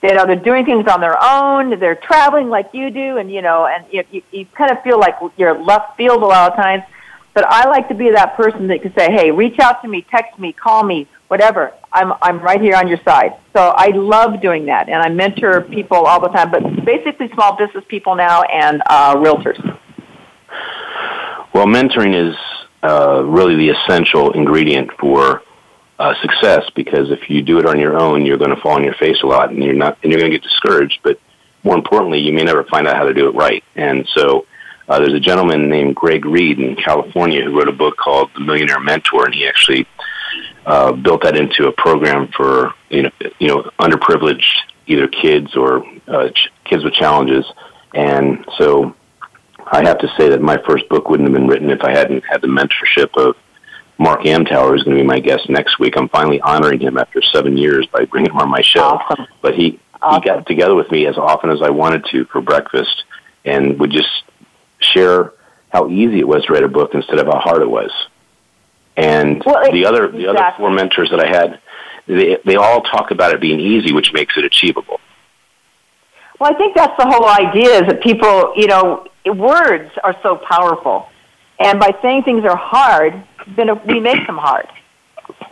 You 0.02 0.14
know, 0.14 0.26
they're 0.26 0.36
doing 0.36 0.66
things 0.66 0.88
on 0.88 1.02
their 1.02 1.22
own. 1.22 1.80
They're 1.80 1.96
traveling 1.96 2.50
like 2.50 2.70
you 2.74 2.92
do, 2.92 3.18
and 3.18 3.32
you 3.32 3.42
know, 3.42 3.66
and 3.66 3.86
you, 3.92 4.04
you, 4.12 4.22
you 4.32 4.46
kind 4.56 4.72
of 4.72 4.82
feel 4.84 5.00
like 5.00 5.16
you're 5.36 5.60
left 5.60 5.98
field 5.98 6.22
a 6.22 6.26
lot 6.26 6.52
of 6.52 6.56
times. 6.56 6.84
But 7.34 7.46
I 7.48 7.68
like 7.68 7.90
to 7.90 7.96
be 7.96 8.12
that 8.12 8.38
person 8.38 8.68
that 8.68 8.82
can 8.82 8.94
say, 8.96 9.12
"Hey, 9.12 9.32
reach 9.32 9.60
out 9.60 9.82
to 9.82 9.88
me, 9.88 10.06
text 10.10 10.38
me, 10.40 10.54
call 10.54 10.84
me, 10.84 11.08
whatever. 11.28 11.74
I'm 11.92 12.14
I'm 12.22 12.40
right 12.40 12.62
here 12.62 12.76
on 12.76 12.88
your 12.88 13.00
side." 13.04 13.34
So 13.54 13.74
I 13.76 13.88
love 13.88 14.42
doing 14.42 14.68
that, 14.68 14.90
and 14.90 15.02
I 15.02 15.10
mentor 15.10 15.62
people 15.62 15.98
all 15.98 16.22
the 16.22 16.30
time. 16.30 16.52
But 16.52 16.86
basically, 16.86 17.30
small 17.34 17.58
business 17.58 17.84
people 17.88 18.16
now 18.16 18.44
and 18.44 18.84
uh, 18.86 19.16
realtors. 19.16 19.60
Well, 21.54 21.66
mentoring 21.66 22.14
is 22.14 22.36
uh, 22.86 23.24
really 23.24 23.56
the 23.56 23.70
essential 23.70 24.32
ingredient 24.34 24.92
for 25.00 25.42
uh, 25.98 26.14
success 26.22 26.70
because 26.76 27.10
if 27.10 27.30
you 27.30 27.42
do 27.42 27.58
it 27.58 27.66
on 27.66 27.80
your 27.80 27.98
own, 27.98 28.26
you're 28.26 28.38
going 28.38 28.54
to 28.54 28.62
fall 28.62 28.74
on 28.74 28.84
your 28.84 28.94
face 28.96 29.18
a 29.24 29.26
lot 29.26 29.50
and 29.50 29.64
you're 29.64 29.74
not, 29.74 29.98
and 30.04 30.12
you're 30.12 30.20
going 30.20 30.32
to 30.32 30.38
get 30.38 30.44
discouraged. 30.44 31.00
But 31.04 31.20
more 31.64 31.76
importantly, 31.76 32.20
you 32.20 32.34
may 32.34 32.44
never 32.44 32.64
find 32.66 32.88
out 32.88 32.96
how 32.96 33.06
to 33.06 33.14
do 33.14 33.28
it 33.28 33.32
right. 33.32 33.64
And 33.76 34.08
so, 34.14 34.46
uh, 34.88 35.00
there's 35.00 35.14
a 35.14 35.20
gentleman 35.20 35.68
named 35.68 35.96
Greg 35.96 36.26
Reid 36.26 36.60
in 36.60 36.76
California 36.76 37.44
who 37.44 37.58
wrote 37.58 37.68
a 37.68 37.74
book 37.74 37.98
called 37.98 38.30
The 38.36 38.42
Millionaire 38.42 38.80
Mentor, 38.80 39.26
and 39.26 39.34
he 39.34 39.48
actually 39.48 39.88
uh, 40.66 40.92
built 40.92 41.24
that 41.24 41.36
into 41.36 41.68
a 41.68 41.72
program 41.72 42.28
for 42.38 42.74
you 42.90 43.04
know 43.04 43.12
you 43.40 43.48
know 43.48 43.64
underprivileged 43.80 44.46
either 44.86 45.08
kids 45.08 45.56
or 45.56 45.84
uh, 46.08 46.30
ch- 46.30 46.52
kids 46.66 46.84
with 46.84 46.94
challenges. 46.94 47.46
And 47.96 48.46
so 48.58 48.96
I 49.72 49.84
have 49.84 49.98
to 50.00 50.08
say 50.18 50.30
that 50.30 50.42
my 50.42 50.58
first 50.68 50.88
book 50.90 51.10
wouldn't 51.10 51.30
have 51.30 51.36
been 51.36 51.48
written 51.48 51.70
if 51.70 51.82
I 51.82 51.92
hadn't 51.92 52.24
had 52.26 52.42
the 52.42 52.48
mentorship 52.48 53.10
of 53.18 53.36
Mark 53.98 54.22
Amtower, 54.22 54.72
who's 54.72 54.84
going 54.84 54.98
to 54.98 55.04
be 55.04 55.08
my 55.08 55.20
guest 55.20 55.50
next 55.50 55.80
week. 55.80 55.96
I'm 55.98 56.10
finally 56.10 56.40
honoring 56.42 56.80
him 56.80 56.98
after 56.98 57.22
seven 57.22 57.58
years 57.58 57.88
by 57.88 58.06
bringing 58.06 58.32
him 58.32 58.38
on 58.38 58.50
my 58.50 58.62
show. 58.62 58.84
Awesome. 58.84 59.28
But 59.42 59.56
he, 59.56 59.80
awesome. 60.02 60.22
he 60.22 60.30
got 60.30 60.46
together 60.46 60.76
with 60.76 60.92
me 60.92 61.08
as 61.08 61.18
often 61.18 61.50
as 61.50 61.62
I 61.62 61.70
wanted 61.70 62.06
to 62.12 62.26
for 62.26 62.42
breakfast 62.42 63.04
and 63.46 63.80
would 63.80 63.92
just 63.92 64.10
share 64.80 65.34
how 65.70 65.90
easy 65.90 66.20
it 66.20 66.28
was 66.28 66.46
to 66.46 66.54
write 66.54 66.64
a 66.64 66.68
book 66.68 66.92
instead 66.94 67.20
of 67.20 67.28
how 67.28 67.40
hard 67.40 67.62
it 67.62 67.70
was. 67.70 67.92
And 68.98 69.44
well, 69.46 69.66
it, 69.66 69.72
the 69.74 69.86
other 69.86 70.10
the 70.10 70.28
other 70.28 70.54
four 70.58 70.72
mentors 70.72 71.10
that 71.10 71.20
I 71.20 71.28
had, 71.28 71.60
they 72.08 72.38
they 72.46 72.56
all 72.56 72.82
talk 72.82 73.12
about 73.12 73.34
it 73.34 73.42
being 73.42 73.60
easy, 73.60 73.92
which 73.92 74.14
makes 74.14 74.38
it 74.38 74.46
achievable. 74.46 75.00
Well, 76.40 76.54
I 76.54 76.58
think 76.58 76.76
that's 76.76 76.98
the 76.98 77.06
whole 77.06 77.28
idea 77.28 77.82
is 77.82 77.88
that 77.88 78.02
people, 78.02 78.54
you 78.56 78.68
know, 78.68 79.08
words 79.26 79.92
are 80.04 80.16
so 80.22 80.38
powerful. 80.38 81.08
And 81.60 81.80
by 81.80 81.96
saying 82.02 82.24
things 82.24 82.44
are 82.44 82.58
hard, 82.58 83.24
then 83.56 83.70
we 83.86 84.00
make 84.00 84.26
them 84.28 84.38
hard. 84.38 84.68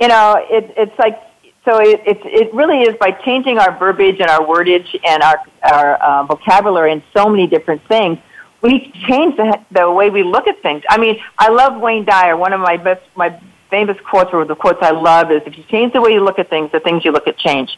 You 0.02 0.10
know, 0.10 0.36
it, 0.50 0.74
it's 0.76 0.98
like, 1.00 1.20
so 1.66 1.80
it, 1.80 2.02
it, 2.06 2.20
it 2.26 2.54
really 2.54 2.82
is 2.82 2.96
by 3.00 3.12
changing 3.12 3.58
our 3.58 3.78
verbiage 3.78 4.20
and 4.20 4.30
our 4.30 4.46
wordage 4.46 5.00
and 5.08 5.24
our, 5.24 5.38
our 5.64 5.96
uh, 5.96 6.24
vocabulary 6.26 6.92
and 6.92 7.02
so 7.16 7.30
many 7.30 7.48
different 7.48 7.82
things, 7.88 8.20
we 8.62 8.92
change 9.08 9.38
the, 9.38 9.60
the 9.72 9.90
way 9.90 10.10
we 10.10 10.24
look 10.24 10.48
at 10.48 10.62
things. 10.62 10.84
I 10.90 10.98
mean, 10.98 11.20
I 11.38 11.50
love 11.50 11.80
Wayne 11.80 12.04
Dyer. 12.04 12.36
One 12.36 12.52
of 12.52 12.60
my 12.60 12.76
best, 12.78 13.02
my 13.16 13.40
famous 13.70 13.98
quotes, 14.10 14.32
or 14.34 14.44
the 14.46 14.56
quotes 14.56 14.80
I 14.82 14.92
love, 14.92 15.32
is 15.32 15.42
if 15.46 15.58
you 15.58 15.64
change 15.66 15.94
the 15.94 16.02
way 16.02 16.12
you 16.12 16.24
look 16.24 16.40
at 16.40 16.50
things, 16.50 16.72
the 16.72 16.80
things 16.82 17.06
you 17.06 17.12
look 17.12 17.28
at 17.28 17.38
change. 17.38 17.78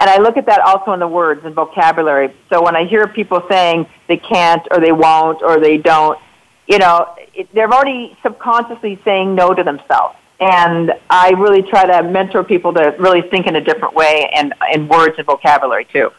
And 0.00 0.08
I 0.08 0.18
look 0.18 0.36
at 0.36 0.46
that 0.46 0.60
also 0.60 0.92
in 0.92 1.00
the 1.00 1.08
words 1.08 1.44
and 1.44 1.54
vocabulary. 1.54 2.32
So 2.50 2.62
when 2.62 2.76
I 2.76 2.84
hear 2.84 3.08
people 3.08 3.42
saying 3.50 3.86
they 4.06 4.16
can't 4.16 4.66
or 4.70 4.80
they 4.80 4.92
won't 4.92 5.42
or 5.42 5.58
they 5.58 5.76
don't, 5.76 6.18
you 6.68 6.78
know, 6.78 7.14
it, 7.34 7.52
they're 7.52 7.72
already 7.72 8.16
subconsciously 8.22 9.00
saying 9.04 9.34
no 9.34 9.54
to 9.54 9.64
themselves. 9.64 10.16
And 10.40 10.92
I 11.10 11.30
really 11.30 11.62
try 11.62 11.84
to 11.86 12.08
mentor 12.08 12.44
people 12.44 12.72
to 12.74 12.94
really 13.00 13.22
think 13.22 13.46
in 13.48 13.56
a 13.56 13.60
different 13.60 13.94
way 13.94 14.30
and 14.32 14.54
in 14.72 14.86
words 14.86 15.16
and 15.18 15.26
vocabulary 15.26 15.86
too. 15.92 16.10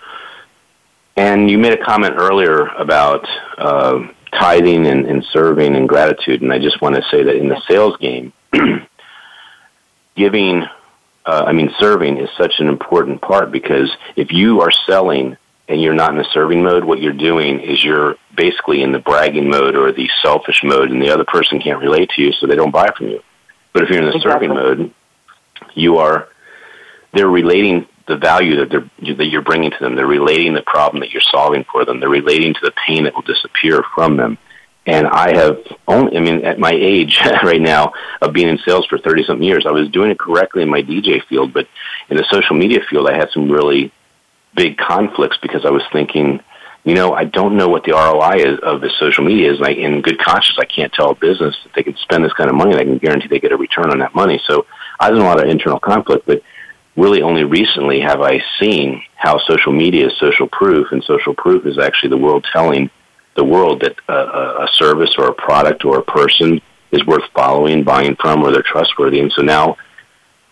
And 1.16 1.50
you 1.50 1.58
made 1.58 1.74
a 1.74 1.84
comment 1.84 2.16
earlier 2.18 2.68
about 2.68 3.26
uh, 3.58 4.08
tithing 4.34 4.88
and, 4.88 5.06
and 5.06 5.24
serving 5.32 5.76
and 5.76 5.88
gratitude. 5.88 6.42
And 6.42 6.52
I 6.52 6.60
just 6.60 6.82
want 6.82 6.96
to 6.96 7.02
say 7.10 7.24
that 7.24 7.36
in 7.36 7.48
the 7.48 7.62
sales 7.68 7.96
game, 7.98 8.34
giving 10.16 10.66
uh, 11.30 11.44
I 11.46 11.54
mean, 11.54 11.72
serving 11.78 12.18
is 12.18 12.30
such 12.36 12.56
an 12.58 12.68
important 12.68 13.22
part 13.22 13.52
because 13.52 13.96
if 14.16 14.32
you 14.32 14.62
are 14.62 14.72
selling 14.72 15.38
and 15.68 15.80
you're 15.80 15.94
not 15.94 16.10
in 16.10 16.18
the 16.18 16.28
serving 16.34 16.64
mode, 16.64 16.84
what 16.84 17.00
you're 17.00 17.14
doing 17.14 17.60
is 17.60 17.84
you're 17.84 18.16
basically 18.36 18.82
in 18.82 18.92
the 18.92 18.98
bragging 18.98 19.48
mode 19.48 19.76
or 19.76 19.92
the 19.92 20.10
selfish 20.24 20.64
mode, 20.64 20.90
and 20.90 21.00
the 21.00 21.12
other 21.12 21.26
person 21.26 21.62
can't 21.62 21.80
relate 21.80 22.10
to 22.16 22.24
you, 22.24 22.32
so 22.32 22.48
they 22.48 22.56
don't 22.56 22.72
buy 22.72 22.90
from 22.98 23.10
you. 23.10 23.22
But 23.74 23.84
if 23.84 23.90
you're 23.90 24.00
in 24.00 24.06
the 24.06 24.16
exactly. 24.16 24.48
serving 24.48 24.56
mode, 24.56 24.94
you 25.76 25.98
are 25.98 26.30
they're 27.14 27.30
relating 27.30 27.88
the 28.08 28.18
value 28.18 28.56
that 28.56 28.72
they're 28.72 29.14
that 29.14 29.28
you're 29.28 29.44
bringing 29.44 29.70
to 29.70 29.78
them. 29.80 29.96
They're 29.96 30.08
relating 30.08 30.56
the 30.56 30.64
problem 30.64 31.02
that 31.02 31.12
you're 31.12 31.22
solving 31.22 31.64
for 31.72 31.86
them. 31.86 32.00
They're 32.00 32.10
relating 32.10 32.56
to 32.56 32.62
the 32.64 32.74
pain 32.88 33.04
that 33.04 33.14
will 33.14 33.22
disappear 33.22 33.84
from 33.94 34.18
them. 34.18 34.40
And 34.90 35.08
I 35.08 35.36
have 35.36 35.60
only, 35.88 36.18
I 36.18 36.20
mean, 36.20 36.44
at 36.44 36.60
my 36.60 36.72
age 36.72 37.20
right 37.44 37.62
now 37.62 37.94
of 38.22 38.34
being 38.34 38.48
in 38.48 38.58
sales 38.60 38.86
for 38.88 38.98
30 38.98 39.26
something 39.26 39.48
years, 39.48 39.66
I 39.68 39.72
was 39.72 39.90
doing 39.90 40.12
it 40.12 40.20
correctly 40.20 40.64
in 40.64 40.70
my 40.70 40.82
DJ 40.82 41.24
field, 41.26 41.54
but 41.54 41.68
in 42.10 42.18
the 42.18 42.26
social 42.32 42.56
media 42.56 42.80
field, 42.90 43.08
I 43.08 43.16
had 43.16 43.30
some 43.32 43.52
really 43.52 43.92
big 44.56 44.78
conflicts 44.78 45.38
because 45.42 45.64
I 45.66 45.70
was 45.70 45.84
thinking, 45.94 46.40
you 46.86 46.96
know, 46.96 47.14
I 47.14 47.26
don't 47.26 47.56
know 47.56 47.68
what 47.68 47.84
the 47.84 47.92
ROI 47.92 48.38
is 48.38 48.60
of 48.62 48.82
this 48.82 48.98
social 48.98 49.24
media 49.24 49.52
is. 49.52 49.60
Like 49.60 49.78
in 49.78 50.02
good 50.02 50.20
conscience, 50.20 50.58
I 50.60 50.66
can't 50.66 50.92
tell 50.92 51.12
a 51.12 51.16
business 51.16 51.56
that 51.64 51.74
they 51.76 51.84
can 51.84 51.96
spend 51.98 52.24
this 52.24 52.34
kind 52.34 52.50
of 52.50 52.56
money. 52.56 52.72
And 52.72 52.80
I 52.80 52.84
can 52.84 52.98
guarantee 52.98 53.28
they 53.28 53.40
get 53.40 53.52
a 53.52 53.58
return 53.58 53.92
on 53.92 54.00
that 54.00 54.16
money. 54.16 54.42
So 54.48 54.66
I 55.00 55.12
was 55.12 55.20
in 55.20 55.26
a 55.26 55.28
lot 55.28 55.42
of 55.42 55.50
internal 55.50 55.80
conflict, 55.80 56.26
but 56.26 56.42
really 56.96 57.22
only 57.22 57.44
recently 57.44 58.00
have 58.00 58.22
I 58.22 58.42
seen 58.60 59.04
how 59.16 59.38
social 59.40 59.72
media 59.72 60.08
is 60.08 60.18
social 60.18 60.48
proof, 60.48 60.88
and 60.92 61.04
social 61.04 61.36
proof 61.36 61.66
is 61.66 61.78
actually 61.78 62.10
the 62.10 62.18
world 62.18 62.46
telling 62.52 62.90
the 63.36 63.44
world 63.44 63.82
that 63.82 63.96
a, 64.08 64.64
a 64.64 64.68
service 64.74 65.12
or 65.18 65.28
a 65.28 65.34
product 65.34 65.86
or 65.86 66.00
a 66.00 66.04
person 66.04 66.62
is 66.92 67.06
worth 67.06 67.24
following, 67.34 67.84
buying 67.84 68.16
from, 68.16 68.44
or 68.44 68.52
they're 68.52 68.64
trustworthy. 68.64 69.20
And 69.20 69.32
so 69.32 69.42
now 69.42 69.78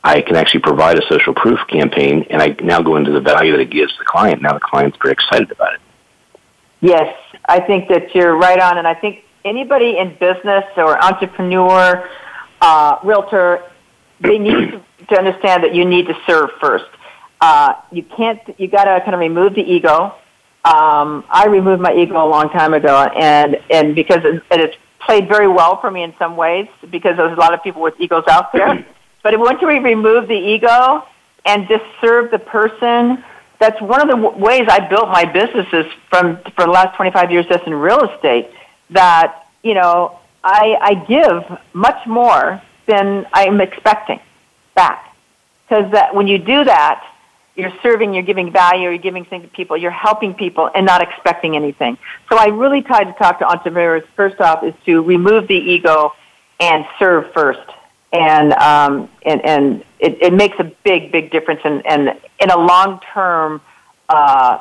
I 0.03 0.21
can 0.21 0.35
actually 0.35 0.61
provide 0.61 0.97
a 0.97 1.05
social 1.09 1.33
proof 1.33 1.59
campaign, 1.67 2.25
and 2.29 2.41
I 2.41 2.55
now 2.63 2.81
go 2.81 2.95
into 2.95 3.11
the 3.11 3.19
value 3.19 3.51
that 3.53 3.59
it 3.59 3.69
gives 3.69 3.97
the 3.97 4.05
client. 4.05 4.41
Now 4.41 4.53
the 4.53 4.59
client's 4.59 4.97
very 5.01 5.13
excited 5.13 5.51
about 5.51 5.73
it. 5.73 5.81
Yes, 6.79 7.13
I 7.45 7.59
think 7.59 7.89
that 7.89 8.13
you're 8.13 8.37
right 8.37 8.59
on, 8.59 8.77
and 8.77 8.87
I 8.87 8.93
think 8.93 9.23
anybody 9.43 9.97
in 9.97 10.15
business 10.19 10.65
or 10.77 11.03
entrepreneur, 11.03 12.07
uh, 12.61 12.99
realtor, 13.03 13.63
they 14.21 14.37
need 14.37 14.81
to, 15.09 15.17
understand 15.17 15.63
that 15.63 15.73
you 15.73 15.85
need 15.85 16.07
to 16.07 16.17
serve 16.27 16.49
first. 16.59 16.85
Uh, 17.41 17.73
you 17.91 18.03
can't. 18.03 18.39
You 18.57 18.67
got 18.67 18.85
to 18.85 18.99
kind 19.01 19.13
of 19.13 19.19
remove 19.19 19.55
the 19.55 19.61
ego. 19.61 20.15
Um, 20.67 21.23
I 21.29 21.47
removed 21.47 21.81
my 21.81 21.93
ego 21.93 22.15
a 22.21 22.27
long 22.27 22.49
time 22.49 22.73
ago, 22.73 23.03
and 23.15 23.57
and 23.69 23.95
because 23.95 24.25
it, 24.25 24.43
it's 24.51 24.75
played 24.99 25.29
very 25.29 25.47
well 25.47 25.79
for 25.79 25.89
me 25.89 26.03
in 26.03 26.13
some 26.19 26.35
ways, 26.35 26.67
because 26.91 27.15
there's 27.15 27.31
a 27.31 27.39
lot 27.39 27.53
of 27.53 27.63
people 27.63 27.81
with 27.81 27.93
egos 27.99 28.25
out 28.27 28.51
there. 28.51 28.85
But 29.23 29.37
once 29.39 29.61
we 29.61 29.79
remove 29.79 30.29
the 30.29 30.35
ego 30.35 31.03
and 31.43 31.67
just 31.67 31.83
serve 31.99 32.31
the 32.31 32.39
person, 32.39 33.23
that's 33.59 33.81
one 33.81 33.99
of 33.99 34.07
the 34.07 34.15
w- 34.15 34.41
ways 34.41 34.65
I 34.69 34.79
built 34.87 35.09
my 35.09 35.25
businesses 35.25 35.85
from 36.09 36.37
for 36.55 36.63
the 36.65 36.71
last 36.71 36.95
25 36.95 37.31
years 37.31 37.45
just 37.47 37.65
in 37.65 37.73
real 37.73 38.09
estate. 38.09 38.49
That 38.91 39.47
you 39.63 39.73
know, 39.73 40.19
I, 40.43 40.77
I 40.81 40.93
give 40.93 41.59
much 41.73 42.05
more 42.07 42.61
than 42.85 43.25
I'm 43.33 43.59
expecting 43.59 44.19
back, 44.75 45.13
because 45.65 45.91
that 45.91 46.13
when 46.15 46.27
you 46.27 46.37
do 46.37 46.63
that, 46.63 47.05
you're 47.57 47.73
serving, 47.83 48.13
you're 48.13 48.23
giving 48.23 48.51
value, 48.51 48.83
you're 48.83 48.97
giving 48.97 49.25
things 49.25 49.43
to 49.43 49.49
people, 49.49 49.75
you're 49.75 49.91
helping 49.91 50.33
people, 50.33 50.69
and 50.73 50.85
not 50.85 51.01
expecting 51.01 51.55
anything. 51.55 51.97
So 52.29 52.37
I 52.37 52.45
really 52.47 52.81
try 52.81 53.03
to 53.03 53.13
talk 53.13 53.39
to 53.39 53.45
entrepreneurs. 53.45 54.03
First 54.15 54.39
off, 54.39 54.63
is 54.63 54.73
to 54.85 55.01
remove 55.01 55.47
the 55.47 55.55
ego 55.55 56.13
and 56.59 56.85
serve 56.99 57.33
first 57.33 57.67
and 58.13 58.53
um, 58.53 59.09
and 59.23 59.43
and 59.45 59.83
it, 59.99 60.17
it 60.21 60.33
makes 60.33 60.57
a 60.59 60.63
big 60.83 61.11
big 61.11 61.31
difference 61.31 61.61
in 61.65 61.81
in, 61.81 62.09
in 62.39 62.49
a 62.49 62.57
long 62.57 62.99
term 63.13 63.61
uh, 64.09 64.59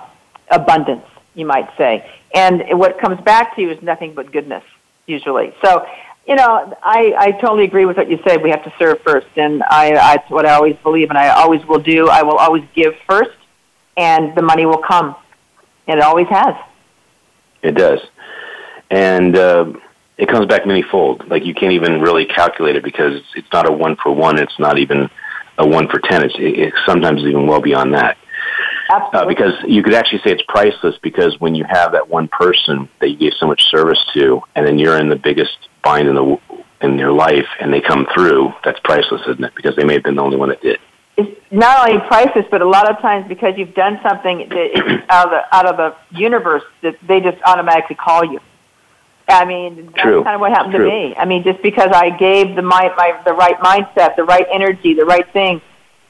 abundance, 0.50 1.06
you 1.34 1.46
might 1.46 1.68
say. 1.76 2.08
And 2.34 2.64
what 2.78 2.98
comes 2.98 3.20
back 3.20 3.54
to 3.56 3.62
you 3.62 3.70
is 3.70 3.82
nothing 3.82 4.14
but 4.14 4.32
goodness 4.32 4.64
usually. 5.06 5.54
So. 5.64 5.86
You 6.26 6.34
know, 6.34 6.76
I, 6.82 7.14
I 7.16 7.30
totally 7.40 7.64
agree 7.64 7.84
with 7.84 7.96
what 7.96 8.10
you 8.10 8.18
said. 8.26 8.42
We 8.42 8.50
have 8.50 8.64
to 8.64 8.72
serve 8.80 9.00
first, 9.02 9.28
and 9.36 9.62
I, 9.62 9.92
I, 9.94 10.16
that's 10.16 10.30
what 10.30 10.44
I 10.44 10.54
always 10.54 10.76
believe, 10.82 11.08
and 11.08 11.18
I 11.18 11.28
always 11.28 11.64
will 11.66 11.78
do. 11.78 12.08
I 12.08 12.22
will 12.22 12.36
always 12.36 12.64
give 12.74 12.94
first, 13.08 13.36
and 13.96 14.36
the 14.36 14.42
money 14.42 14.66
will 14.66 14.82
come. 14.82 15.14
And 15.86 15.98
it 16.00 16.04
always 16.04 16.26
has. 16.28 16.56
It 17.62 17.76
does. 17.76 18.00
And 18.90 19.36
uh, 19.36 19.72
it 20.18 20.28
comes 20.28 20.46
back 20.46 20.66
many-fold. 20.66 21.28
Like 21.28 21.44
you 21.44 21.54
can't 21.54 21.72
even 21.72 22.00
really 22.00 22.26
calculate 22.26 22.74
it 22.74 22.82
because 22.82 23.22
it's 23.36 23.52
not 23.52 23.68
a 23.68 23.72
one 23.72 23.96
for 23.96 24.12
one. 24.12 24.38
It's 24.38 24.58
not 24.58 24.78
even 24.78 25.08
a 25.58 25.66
one 25.66 25.88
for 25.88 26.00
ten. 26.00 26.24
It's 26.24 26.34
it, 26.34 26.58
it 26.58 26.74
sometimes 26.84 27.22
even 27.22 27.46
well 27.46 27.60
beyond 27.60 27.94
that. 27.94 28.16
Absolutely. 28.90 29.20
Uh, 29.20 29.28
because 29.28 29.54
you 29.66 29.82
could 29.82 29.94
actually 29.94 30.18
say 30.18 30.32
it's 30.32 30.42
priceless 30.48 30.96
because 31.02 31.38
when 31.40 31.54
you 31.54 31.64
have 31.68 31.92
that 31.92 32.08
one 32.08 32.28
person 32.28 32.88
that 33.00 33.10
you 33.10 33.16
gave 33.16 33.32
so 33.38 33.46
much 33.46 33.62
service 33.70 33.98
to, 34.14 34.42
and 34.54 34.66
then 34.66 34.78
you're 34.78 34.98
in 34.98 35.08
the 35.08 35.16
biggest 35.16 35.56
bind 35.86 36.08
in 36.08 36.14
the 36.16 36.38
in 36.82 36.98
your 36.98 37.12
life, 37.12 37.46
and 37.60 37.72
they 37.72 37.80
come 37.80 38.06
through, 38.12 38.52
that's 38.64 38.78
priceless, 38.80 39.22
isn't 39.22 39.42
it? 39.42 39.54
Because 39.54 39.74
they 39.76 39.84
may 39.84 39.94
have 39.94 40.02
been 40.02 40.16
the 40.16 40.22
only 40.22 40.36
one 40.36 40.50
that 40.50 40.60
did. 40.60 40.78
It's 41.16 41.40
not 41.50 41.88
only 41.88 41.98
priceless, 42.06 42.44
but 42.50 42.60
a 42.60 42.68
lot 42.68 42.90
of 42.90 43.00
times 43.00 43.26
because 43.26 43.54
you've 43.56 43.74
done 43.74 43.98
something 44.02 44.48
that 44.50 45.04
out 45.08 45.26
of 45.26 45.30
the 45.30 45.56
out 45.56 45.66
of 45.66 45.76
the 45.78 46.18
universe, 46.18 46.64
that 46.82 46.96
they 47.06 47.20
just 47.20 47.38
automatically 47.44 47.96
call 47.96 48.24
you. 48.24 48.40
I 49.28 49.44
mean, 49.44 49.86
that's 49.86 50.02
True. 50.02 50.22
kind 50.22 50.34
of 50.34 50.40
what 50.40 50.50
happened 50.50 50.74
True. 50.74 50.84
to 50.84 50.90
me. 50.90 51.14
I 51.16 51.24
mean, 51.24 51.42
just 51.42 51.62
because 51.62 51.90
I 51.92 52.10
gave 52.10 52.54
the 52.54 52.62
my, 52.62 52.92
my 52.96 53.20
the 53.24 53.32
right 53.32 53.58
mindset, 53.58 54.16
the 54.16 54.24
right 54.24 54.46
energy, 54.52 54.94
the 54.94 55.06
right 55.06 55.28
thing, 55.32 55.62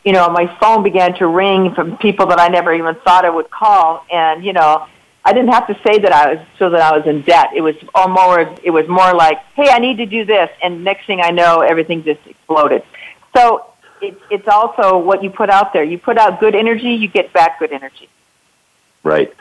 you 0.05 0.13
know, 0.13 0.29
my 0.29 0.47
phone 0.59 0.83
began 0.83 1.15
to 1.19 1.27
ring 1.27 1.75
from 1.75 1.97
people 1.99 2.27
that 2.27 2.41
I 2.41 2.49
never 2.49 2.75
even 2.75 2.95
thought 3.05 3.25
I 3.25 3.31
would 3.31 3.51
call, 3.51 4.05
and 4.11 4.45
you 4.45 4.53
know, 4.53 4.87
I 5.29 5.33
didn't 5.33 5.53
have 5.53 5.67
to 5.67 5.75
say 5.85 5.99
that 5.99 6.13
I 6.13 6.35
was 6.35 6.47
so 6.57 6.71
that 6.71 6.81
I 6.81 6.97
was 6.97 7.05
in 7.07 7.23
debt. 7.23 7.49
It 7.53 7.61
was 7.61 7.75
all 7.97 8.09
more. 8.09 8.39
It 8.63 8.71
was 8.71 8.87
more 8.87 9.13
like, 9.13 9.39
hey, 9.57 9.69
I 9.71 9.81
need 9.81 9.97
to 9.97 10.07
do 10.07 10.25
this, 10.25 10.51
and 10.63 10.85
next 10.85 11.07
thing 11.09 11.21
I 11.21 11.33
know, 11.33 11.53
everything 11.73 12.05
just 12.05 12.25
exploded. 12.27 12.83
So 13.37 13.67
it, 14.01 14.17
it's 14.31 14.47
also 14.47 14.99
what 14.99 15.25
you 15.25 15.31
put 15.31 15.51
out 15.51 15.73
there. 15.73 15.83
You 15.83 15.99
put 15.99 16.17
out 16.17 16.39
good 16.39 16.55
energy, 16.55 16.93
you 17.03 17.09
get 17.09 17.33
back 17.33 17.59
good 17.59 17.73
energy. 17.73 18.09
Right. 19.03 19.35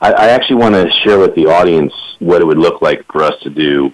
I, 0.00 0.12
I 0.12 0.26
actually 0.28 0.56
want 0.64 0.74
to 0.76 0.90
share 1.02 1.18
with 1.18 1.34
the 1.34 1.46
audience 1.46 1.92
what 2.20 2.40
it 2.40 2.46
would 2.46 2.58
look 2.58 2.80
like 2.80 3.04
for 3.12 3.22
us 3.22 3.38
to 3.42 3.50
do, 3.50 3.92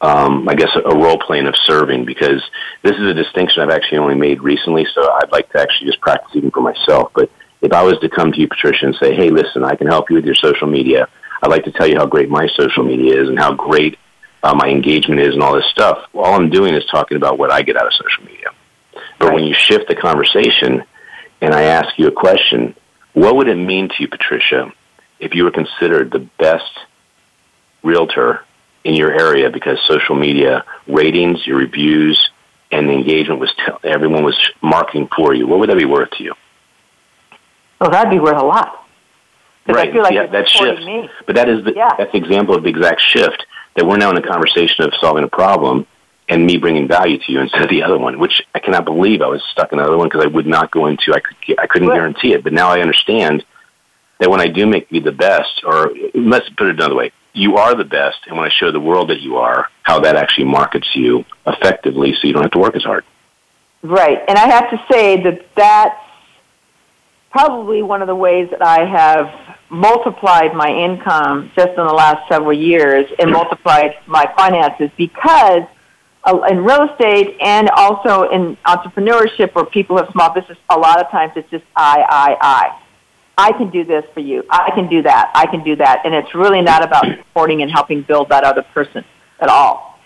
um, 0.00 0.48
I 0.48 0.54
guess, 0.54 0.70
a, 0.74 0.80
a 0.80 0.96
role 0.96 1.18
playing 1.18 1.46
of 1.46 1.54
serving, 1.64 2.06
because 2.06 2.42
this 2.80 2.96
is 2.96 3.06
a 3.06 3.14
distinction 3.14 3.62
I've 3.62 3.70
actually 3.78 3.98
only 3.98 4.14
made 4.14 4.40
recently, 4.40 4.86
so 4.94 5.00
I'd 5.12 5.30
like 5.30 5.50
to 5.52 5.60
actually 5.60 5.88
just 5.88 6.00
practice 6.00 6.34
even 6.34 6.50
for 6.50 6.62
myself. 6.62 7.12
But 7.14 7.30
if 7.60 7.72
I 7.72 7.82
was 7.82 7.98
to 7.98 8.08
come 8.08 8.32
to 8.32 8.40
you, 8.40 8.48
Patricia, 8.48 8.86
and 8.86 8.96
say, 8.96 9.14
hey, 9.14 9.30
listen, 9.30 9.64
I 9.64 9.74
can 9.74 9.86
help 9.86 10.10
you 10.10 10.16
with 10.16 10.24
your 10.24 10.34
social 10.34 10.66
media, 10.66 11.08
I'd 11.42 11.50
like 11.50 11.64
to 11.64 11.72
tell 11.72 11.86
you 11.86 11.96
how 11.96 12.06
great 12.06 12.28
my 12.28 12.48
social 12.56 12.84
media 12.84 13.20
is 13.20 13.28
and 13.28 13.38
how 13.38 13.54
great 13.54 13.98
uh, 14.42 14.54
my 14.54 14.68
engagement 14.68 15.20
is 15.20 15.34
and 15.34 15.42
all 15.42 15.54
this 15.54 15.66
stuff. 15.66 16.06
Well, 16.12 16.24
all 16.24 16.34
I'm 16.34 16.50
doing 16.50 16.74
is 16.74 16.84
talking 16.86 17.16
about 17.16 17.38
what 17.38 17.50
I 17.50 17.62
get 17.62 17.76
out 17.76 17.86
of 17.86 17.92
social 17.94 18.24
media. 18.24 18.48
But 19.18 19.28
Right. 19.28 19.34
when 19.34 19.44
you 19.44 19.54
shift 19.54 19.88
the 19.88 19.94
conversation 19.94 20.82
and 21.40 21.54
I 21.54 21.62
ask 21.62 21.98
you 21.98 22.06
a 22.08 22.12
question, 22.12 22.74
what 23.12 23.36
would 23.36 23.48
it 23.48 23.56
mean 23.56 23.88
to 23.88 23.94
you, 23.98 24.08
Patricia, 24.08 24.72
if 25.18 25.34
you 25.34 25.44
were 25.44 25.50
considered 25.50 26.10
the 26.10 26.20
best 26.38 26.70
realtor 27.82 28.44
in 28.84 28.94
your 28.94 29.12
area 29.12 29.50
because 29.50 29.78
social 29.84 30.14
media 30.14 30.64
ratings, 30.86 31.46
your 31.46 31.58
reviews, 31.58 32.30
and 32.72 32.88
the 32.88 32.92
engagement 32.92 33.40
was 33.40 33.52
t- 33.52 33.72
everyone 33.88 34.24
was 34.24 34.38
marketing 34.62 35.08
for 35.14 35.34
you? 35.34 35.46
What 35.46 35.58
would 35.58 35.70
that 35.70 35.76
be 35.76 35.84
worth 35.84 36.10
to 36.12 36.24
you? 36.24 36.34
Well, 37.80 37.90
that'd 37.90 38.10
be 38.10 38.18
worth 38.18 38.36
a 38.36 38.44
lot. 38.44 38.84
feel 39.66 39.74
like 40.02 40.12
yeah, 40.12 40.26
that 40.26 40.48
shift. 40.48 40.82
me. 40.84 41.08
But 41.26 41.36
that 41.36 41.48
is 41.48 41.64
the, 41.64 41.72
Yeah. 41.74 41.90
that's 41.96 42.12
the 42.12 42.18
example 42.18 42.54
of 42.54 42.62
the 42.62 42.68
exact 42.68 43.00
shift 43.00 43.46
that 43.76 43.86
we're 43.86 43.96
now 43.96 44.10
in 44.10 44.16
a 44.16 44.22
conversation 44.22 44.84
of 44.84 44.92
solving 45.00 45.24
a 45.24 45.28
problem 45.28 45.86
and 46.28 46.44
me 46.46 46.56
bringing 46.58 46.86
value 46.86 47.18
to 47.18 47.32
you 47.32 47.40
instead 47.40 47.62
of 47.62 47.68
the 47.70 47.82
other 47.82 47.98
one, 47.98 48.18
which 48.18 48.42
I 48.54 48.58
cannot 48.58 48.84
believe 48.84 49.22
I 49.22 49.26
was 49.26 49.42
stuck 49.50 49.72
in 49.72 49.78
the 49.78 49.84
other 49.84 49.96
one 49.96 50.08
because 50.08 50.24
I 50.24 50.28
would 50.28 50.46
not 50.46 50.70
go 50.70 50.86
into. 50.86 51.12
I 51.14 51.20
could 51.20 51.58
I 51.58 51.66
couldn't 51.66 51.88
Right. 51.88 51.96
guarantee 51.96 52.32
it, 52.34 52.44
but 52.44 52.52
now 52.52 52.68
I 52.70 52.80
understand 52.80 53.44
that 54.18 54.30
when 54.30 54.40
I 54.40 54.46
do 54.48 54.66
make 54.66 54.86
you 54.90 55.00
the 55.00 55.12
best, 55.12 55.62
or 55.64 55.92
let's 56.14 56.48
put 56.50 56.66
it 56.68 56.74
another 56.76 56.94
way, 56.94 57.10
you 57.32 57.56
are 57.56 57.74
the 57.74 57.84
best, 57.84 58.18
and 58.26 58.36
when 58.36 58.44
I 58.44 58.50
show 58.50 58.70
the 58.70 58.78
world 58.80 59.08
that 59.08 59.20
you 59.20 59.38
are, 59.38 59.68
how 59.82 60.00
that 60.00 60.16
actually 60.16 60.44
markets 60.44 60.94
you 60.94 61.24
effectively, 61.46 62.12
so 62.14 62.26
you 62.26 62.32
don't 62.34 62.42
have 62.42 62.50
to 62.52 62.58
work 62.58 62.76
as 62.76 62.84
hard. 62.84 63.04
Right. 63.82 64.22
And 64.28 64.36
I 64.36 64.46
have 64.48 64.68
to 64.70 64.84
say 64.92 65.22
that 65.22 65.54
that's 65.54 65.96
probably 67.30 67.82
one 67.82 68.02
of 68.02 68.08
the 68.08 68.14
ways 68.14 68.48
that 68.50 68.62
I 68.62 68.84
have 68.84 69.56
multiplied 69.70 70.54
my 70.54 70.68
income 70.68 71.50
just 71.54 71.68
in 71.68 71.76
the 71.76 71.92
last 71.92 72.28
several 72.28 72.52
years 72.52 73.06
and 73.18 73.30
multiplied 73.40 73.94
my 74.06 74.32
finances 74.36 74.90
because 74.96 75.62
uh, 76.24 76.40
in 76.50 76.64
real 76.64 76.88
estate 76.90 77.36
and 77.40 77.70
also 77.70 78.28
in 78.30 78.56
entrepreneurship 78.66 79.52
or 79.54 79.64
people 79.66 79.96
have 79.96 80.08
small 80.12 80.32
business, 80.34 80.58
a 80.68 80.78
lot 80.78 81.00
of 81.00 81.10
times 81.10 81.32
it's 81.36 81.48
just 81.50 81.64
I, 81.76 82.04
I, 82.08 82.36
I. 82.40 82.76
I 83.38 83.52
can 83.52 83.70
do 83.70 83.84
this 83.84 84.04
for 84.12 84.20
you. 84.20 84.44
I 84.50 84.70
can 84.74 84.86
do 84.90 85.00
that. 85.00 85.30
I 85.34 85.46
can 85.46 85.64
do 85.64 85.74
that. 85.76 86.02
And 86.04 86.14
it's 86.14 86.34
really 86.34 86.60
not 86.60 86.84
about 86.84 87.06
supporting 87.18 87.62
and 87.62 87.70
helping 87.70 88.02
build 88.02 88.28
that 88.28 88.44
other 88.44 88.62
person 88.74 89.02
at 89.40 89.48
all. 89.48 89.98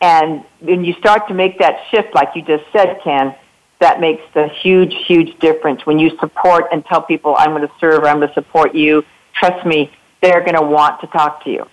And 0.00 0.44
when 0.60 0.82
you 0.82 0.94
start 0.94 1.28
to 1.28 1.34
make 1.34 1.58
that 1.58 1.80
shift, 1.90 2.14
like 2.14 2.30
you 2.34 2.40
just 2.40 2.64
said, 2.72 3.00
Ken, 3.04 3.34
that 3.80 4.00
makes 4.00 4.22
a 4.36 4.48
huge, 4.48 4.94
huge 5.06 5.38
difference. 5.40 5.84
When 5.84 5.98
you 5.98 6.10
support 6.18 6.66
and 6.72 6.84
tell 6.84 7.02
people, 7.02 7.34
I'm 7.38 7.50
going 7.50 7.66
to 7.66 7.72
serve, 7.80 8.04
I'm 8.04 8.18
going 8.18 8.28
to 8.28 8.34
support 8.34 8.74
you, 8.74 9.04
trust 9.34 9.66
me, 9.66 9.90
they're 10.22 10.40
going 10.40 10.54
to 10.54 10.62
want 10.62 11.00
to 11.00 11.06
talk 11.08 11.44
to 11.44 11.50
you. 11.50 11.66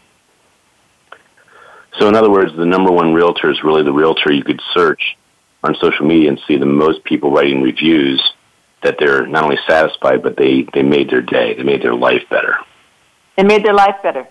So, 1.99 2.07
in 2.07 2.15
other 2.15 2.29
words, 2.29 2.55
the 2.55 2.65
number 2.65 2.91
one 2.91 3.13
realtor 3.13 3.49
is 3.49 3.63
really 3.63 3.83
the 3.83 3.91
realtor 3.91 4.31
you 4.31 4.43
could 4.43 4.61
search 4.73 5.17
on 5.63 5.75
social 5.75 6.05
media 6.05 6.29
and 6.29 6.39
see 6.47 6.57
the 6.57 6.65
most 6.65 7.03
people 7.03 7.31
writing 7.31 7.61
reviews 7.61 8.21
that 8.83 8.97
they're 8.99 9.25
not 9.25 9.43
only 9.43 9.57
satisfied, 9.67 10.21
but 10.21 10.37
they, 10.37 10.65
they 10.73 10.83
made 10.83 11.09
their 11.09 11.21
day, 11.21 11.55
they 11.55 11.63
made 11.63 11.81
their 11.81 11.95
life 11.95 12.23
better. 12.29 12.55
It 13.35 13.45
made 13.45 13.65
their 13.65 13.73
life 13.73 13.95
better. 14.03 14.27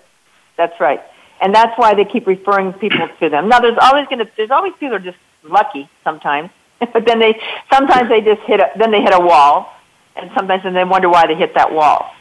That's 0.57 0.79
right. 0.81 1.01
And 1.41 1.55
that's 1.55 1.77
why 1.77 1.95
they 1.95 2.05
keep 2.05 2.27
referring 2.27 2.73
people 2.75 3.09
to 3.21 3.29
them. 3.29 3.49
Now, 3.49 3.61
there's 3.61 3.79
always 3.81 4.07
going 4.07 4.21
to, 4.21 4.31
there's 4.37 4.51
always 4.51 4.73
people 4.75 4.91
who 4.91 4.95
are 4.95 4.99
just 5.01 5.19
lucky 5.43 5.89
sometimes, 6.05 6.51
but 6.93 7.07
then 7.07 7.19
they, 7.19 7.41
sometimes 7.73 8.09
they 8.09 8.21
just 8.21 8.43
hit 8.43 8.61
a, 8.61 8.71
then 8.79 8.91
they 8.91 9.01
hit 9.01 9.15
a 9.15 9.21
wall, 9.21 9.73
and 10.17 10.31
sometimes 10.35 10.63
then 10.63 10.75
they 10.75 10.85
wonder 10.85 11.09
why 11.09 11.27
they 11.27 11.35
hit 11.35 11.55
that 11.55 11.73
wall. 11.73 12.13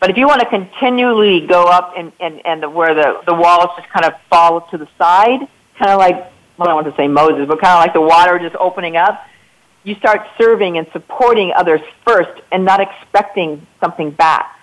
But 0.00 0.10
if 0.10 0.16
you 0.16 0.26
want 0.26 0.40
to 0.40 0.46
continually 0.48 1.46
go 1.46 1.64
up 1.64 1.94
and, 1.96 2.12
and, 2.20 2.44
and 2.46 2.62
the, 2.62 2.70
where 2.70 2.94
the, 2.94 3.20
the 3.26 3.34
walls 3.34 3.70
just 3.76 3.88
kind 3.88 4.04
of 4.04 4.12
fall 4.30 4.60
to 4.70 4.78
the 4.78 4.88
side, 4.96 5.40
kind 5.78 5.90
of 5.90 5.98
like, 5.98 6.16
well, 6.56 6.68
I 6.68 6.72
don't 6.72 6.84
want 6.84 6.86
to 6.86 6.96
say 6.96 7.08
Moses, 7.08 7.46
but 7.48 7.60
kind 7.60 7.74
of 7.74 7.80
like 7.80 7.94
the 7.94 8.00
water 8.00 8.38
just 8.38 8.54
opening 8.56 8.96
up, 8.96 9.24
you 9.82 9.94
start 9.96 10.20
serving 10.36 10.78
and 10.78 10.86
supporting 10.92 11.52
others 11.56 11.80
first 12.06 12.42
and 12.52 12.64
not 12.64 12.80
expecting 12.80 13.66
something 13.80 14.10
back. 14.10 14.54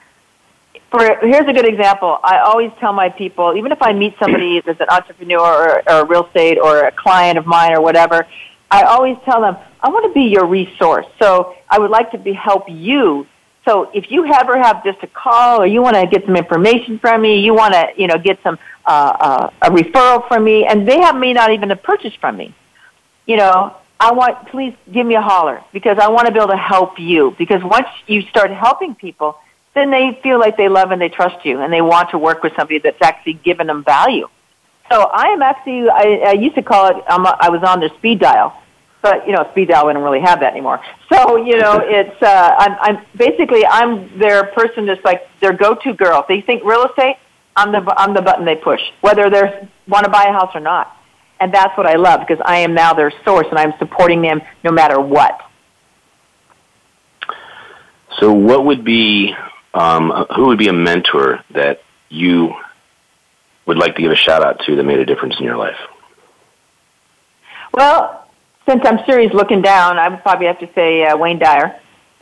For, 0.92 1.18
here's 1.22 1.48
a 1.48 1.54
good 1.54 1.68
example. 1.68 2.20
I 2.24 2.40
always 2.40 2.72
tell 2.80 2.94
my 2.94 3.10
people, 3.10 3.56
even 3.58 3.72
if 3.72 3.82
I 3.82 3.92
meet 3.92 4.16
somebody 4.20 4.62
that's 4.66 4.80
an 4.80 4.88
entrepreneur 4.90 5.82
or, 5.88 5.92
or 5.92 6.06
real 6.06 6.28
estate 6.28 6.58
or 6.58 6.86
a 6.86 6.92
client 6.92 7.38
of 7.38 7.46
mine 7.46 7.74
or 7.74 7.82
whatever, 7.82 8.26
I 8.72 8.84
always 8.84 9.18
tell 9.26 9.42
them, 9.42 9.58
I 9.82 9.90
want 9.90 10.06
to 10.06 10.14
be 10.14 10.28
your 10.30 10.46
resource. 10.46 11.06
So 11.20 11.56
I 11.70 11.80
would 11.80 11.92
like 11.92 12.12
to 12.12 12.18
be 12.18 12.34
help 12.34 12.66
you 12.68 13.28
so 13.66 13.90
if 13.94 14.12
you 14.12 14.26
ever 14.28 14.58
have 14.62 14.84
just 14.84 15.02
a 15.02 15.08
call 15.08 15.62
or 15.62 15.66
you 15.66 15.82
want 15.82 15.96
to 15.96 16.06
get 16.06 16.26
some 16.26 16.36
information 16.36 17.00
from 17.00 17.24
me, 17.24 17.40
you 17.40 17.56
want 17.56 17.74
to, 17.74 17.88
you 17.98 18.06
know, 18.08 18.20
get 18.20 18.42
some, 18.44 18.60
uh, 18.86 19.18
uh, 19.20 19.50
a 19.64 19.70
referral 19.72 20.28
from 20.28 20.44
me, 20.44 20.66
and 20.66 20.88
they 20.88 21.00
have 21.00 21.16
may 21.16 21.34
not 21.34 21.52
even 21.52 21.72
a 21.72 21.76
purchase 21.76 22.14
from 22.14 22.38
me, 22.38 22.54
you 23.26 23.38
know, 23.38 23.76
I 24.00 24.12
want, 24.12 24.50
please 24.50 24.76
give 24.92 25.08
me 25.08 25.16
a 25.16 25.22
holler 25.22 25.64
because 25.74 25.98
I 25.98 26.10
want 26.10 26.28
to 26.28 26.34
be 26.34 26.38
able 26.38 26.50
to 26.50 26.58
help 26.58 27.00
you. 27.00 27.34
Because 27.38 27.64
once 27.64 27.88
you 28.06 28.22
start 28.24 28.52
helping 28.52 28.94
people, 28.94 29.40
then 29.74 29.90
they 29.90 30.20
feel 30.22 30.38
like 30.40 30.58
they 30.58 30.70
love 30.70 30.92
and 30.92 31.02
they 31.02 31.10
trust 31.10 31.44
you 31.46 31.62
and 31.62 31.74
they 31.74 31.82
want 31.82 32.12
to 32.12 32.20
work 32.20 32.44
with 32.44 32.54
somebody 32.56 32.80
that's 32.80 33.02
actually 33.02 33.34
giving 33.34 33.68
them 33.68 33.84
value. 33.84 34.28
So 34.92 35.02
I 35.02 35.28
am 35.30 35.42
actually, 35.42 35.90
I, 35.90 36.22
I 36.28 36.32
used 36.34 36.56
to 36.56 36.64
call 36.64 36.88
it, 36.88 37.04
I'm, 37.08 37.26
I 37.26 37.50
was 37.50 37.64
on 37.64 37.80
their 37.80 37.90
speed 37.98 38.20
dial 38.20 38.62
but 39.06 39.28
you 39.28 39.34
know, 39.34 39.48
speed 39.52 39.68
dial 39.68 39.86
we 39.86 39.94
don't 39.94 40.02
really 40.02 40.20
have 40.20 40.40
that 40.40 40.52
anymore. 40.52 40.82
So 41.14 41.36
you 41.36 41.60
know, 41.60 41.80
it's 41.84 42.20
uh, 42.24 42.56
I'm, 42.58 42.76
I'm 42.82 43.06
basically 43.16 43.64
I'm 43.64 44.18
their 44.18 44.46
person 44.46 44.88
that's 44.88 45.06
like 45.06 45.22
their 45.40 45.54
go-to 45.54 45.94
girl. 45.94 46.22
If 46.22 46.28
they 46.28 46.42
think 46.42 46.64
real 46.64 46.86
estate, 46.88 47.18
I'm 47.56 47.72
the 47.72 47.82
I'm 47.98 48.16
the 48.16 48.24
button 48.24 48.46
they 48.46 48.56
push, 48.56 48.82
whether 49.02 49.30
they 49.30 49.70
want 49.88 50.06
to 50.06 50.12
buy 50.12 50.24
a 50.24 50.32
house 50.32 50.50
or 50.56 50.60
not. 50.60 50.92
And 51.40 51.54
that's 51.54 51.78
what 51.78 51.86
I 51.86 51.98
love 51.98 52.22
because 52.22 52.42
I 52.44 52.58
am 52.60 52.74
now 52.74 52.94
their 52.94 53.12
source 53.24 53.46
and 53.52 53.60
I'm 53.60 53.74
supporting 53.78 54.24
them 54.24 54.42
no 54.64 54.72
matter 54.72 55.00
what. 55.00 55.40
So, 58.20 58.34
what 58.34 58.66
would 58.66 58.84
be 58.84 59.36
um, 59.76 60.26
who 60.36 60.48
would 60.48 60.58
be 60.58 60.70
a 60.70 60.74
mentor 60.74 61.44
that 61.52 61.84
you 62.10 62.56
would 63.66 63.78
like 63.78 63.96
to 63.96 64.02
give 64.02 64.12
a 64.12 64.16
shout 64.16 64.44
out 64.44 64.60
to 64.66 64.76
that 64.76 64.84
made 64.84 65.00
a 65.00 65.06
difference 65.06 65.36
in 65.38 65.46
your 65.46 65.58
life? 65.58 65.78
Well, 67.74 68.28
since 68.68 68.82
I'm 68.86 69.00
sure 69.06 69.20
he's 69.20 69.34
looking 69.34 69.62
down, 69.62 69.98
I 69.98 70.10
would 70.10 70.22
probably 70.22 70.48
have 70.48 70.60
to 70.60 70.70
say 70.74 71.06
uh, 71.06 71.18
Wayne 71.18 71.40
Dyer. 71.40 71.80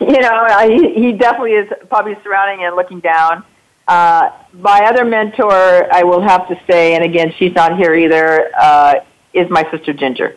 you 0.00 0.20
know, 0.20 0.30
I, 0.30 0.92
he 0.94 1.12
definitely 1.12 1.52
is 1.52 1.72
probably 1.88 2.16
surrounding 2.22 2.64
and 2.64 2.76
looking 2.76 3.00
down. 3.00 3.44
Uh, 3.86 4.30
my 4.52 4.84
other 4.84 5.04
mentor, 5.04 5.92
I 5.92 6.02
will 6.04 6.22
have 6.22 6.48
to 6.48 6.58
say, 6.70 6.94
and 6.94 7.04
again, 7.04 7.32
she's 7.38 7.54
not 7.54 7.76
here 7.76 7.94
either, 7.94 8.50
uh, 8.58 8.94
is 9.32 9.50
my 9.50 9.68
sister 9.70 9.92
Ginger. 9.92 10.36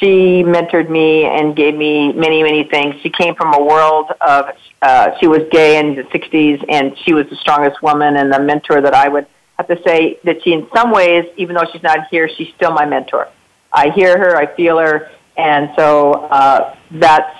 She 0.00 0.42
mentored 0.42 0.90
me 0.90 1.24
and 1.24 1.56
gave 1.56 1.74
me 1.74 2.12
many, 2.12 2.42
many 2.42 2.64
things. 2.64 2.96
She 3.02 3.10
came 3.10 3.34
from 3.34 3.54
a 3.54 3.62
world 3.62 4.10
of, 4.20 4.50
uh, 4.82 5.10
she 5.20 5.26
was 5.26 5.42
gay 5.50 5.78
in 5.78 5.94
the 5.94 6.02
60s, 6.02 6.64
and 6.68 6.96
she 7.04 7.14
was 7.14 7.26
the 7.30 7.36
strongest 7.36 7.82
woman 7.82 8.16
and 8.16 8.32
the 8.32 8.40
mentor 8.40 8.80
that 8.80 8.94
I 8.94 9.08
would 9.08 9.26
have 9.58 9.68
to 9.68 9.80
say 9.86 10.18
that 10.24 10.42
she, 10.42 10.52
in 10.52 10.68
some 10.74 10.90
ways, 10.90 11.24
even 11.36 11.54
though 11.54 11.64
she's 11.72 11.82
not 11.82 12.08
here, 12.10 12.28
she's 12.28 12.52
still 12.56 12.72
my 12.72 12.84
mentor. 12.84 13.28
I 13.72 13.90
hear 13.90 14.18
her, 14.18 14.36
I 14.36 14.54
feel 14.54 14.78
her, 14.78 15.10
and 15.36 15.70
so 15.76 16.12
uh, 16.12 16.76
that's 16.90 17.36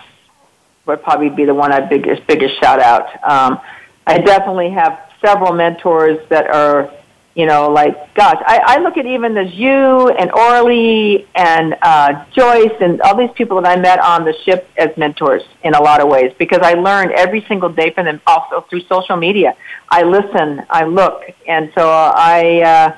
would 0.87 1.03
probably 1.03 1.31
be 1.31 1.45
the 1.45 1.55
one 1.55 1.73
I 1.73 1.81
biggest 1.81 2.27
biggest 2.27 2.61
shout 2.61 2.81
out. 2.81 3.09
Um, 3.29 3.61
I 4.07 4.19
definitely 4.19 4.71
have 4.71 5.11
several 5.25 5.53
mentors 5.53 6.19
that 6.29 6.47
are 6.47 6.93
you 7.37 7.45
know, 7.45 7.69
like, 7.69 8.15
gosh, 8.15 8.43
I, 8.47 8.61
I 8.65 8.79
look 8.79 8.97
at 8.97 9.05
even 9.05 9.37
as 9.37 9.53
you 9.53 10.09
and 10.09 10.33
Orly 10.33 11.29
and 11.35 11.77
uh, 11.83 12.25
Joyce 12.33 12.73
and 12.81 13.03
all 13.03 13.15
these 13.15 13.31
people 13.35 13.61
that 13.61 13.77
I 13.77 13.79
met 13.79 13.99
on 13.99 14.25
the 14.25 14.33
ship 14.45 14.67
as 14.79 14.97
mentors 14.97 15.43
in 15.63 15.75
a 15.75 15.83
lot 15.83 16.01
of 16.01 16.09
ways 16.09 16.33
because 16.39 16.61
I 16.63 16.73
learned 16.73 17.13
every 17.13 17.45
single 17.47 17.69
day 17.69 17.91
from 17.91 18.07
them 18.07 18.23
also 18.27 18.63
through 18.63 18.81
social 18.89 19.17
media. 19.17 19.55
I 19.91 20.03
listen, 20.03 20.65
I 20.71 20.85
look, 20.87 21.25
and 21.47 21.71
so 21.75 21.87
I, 21.91 22.63
uh, 22.63 22.97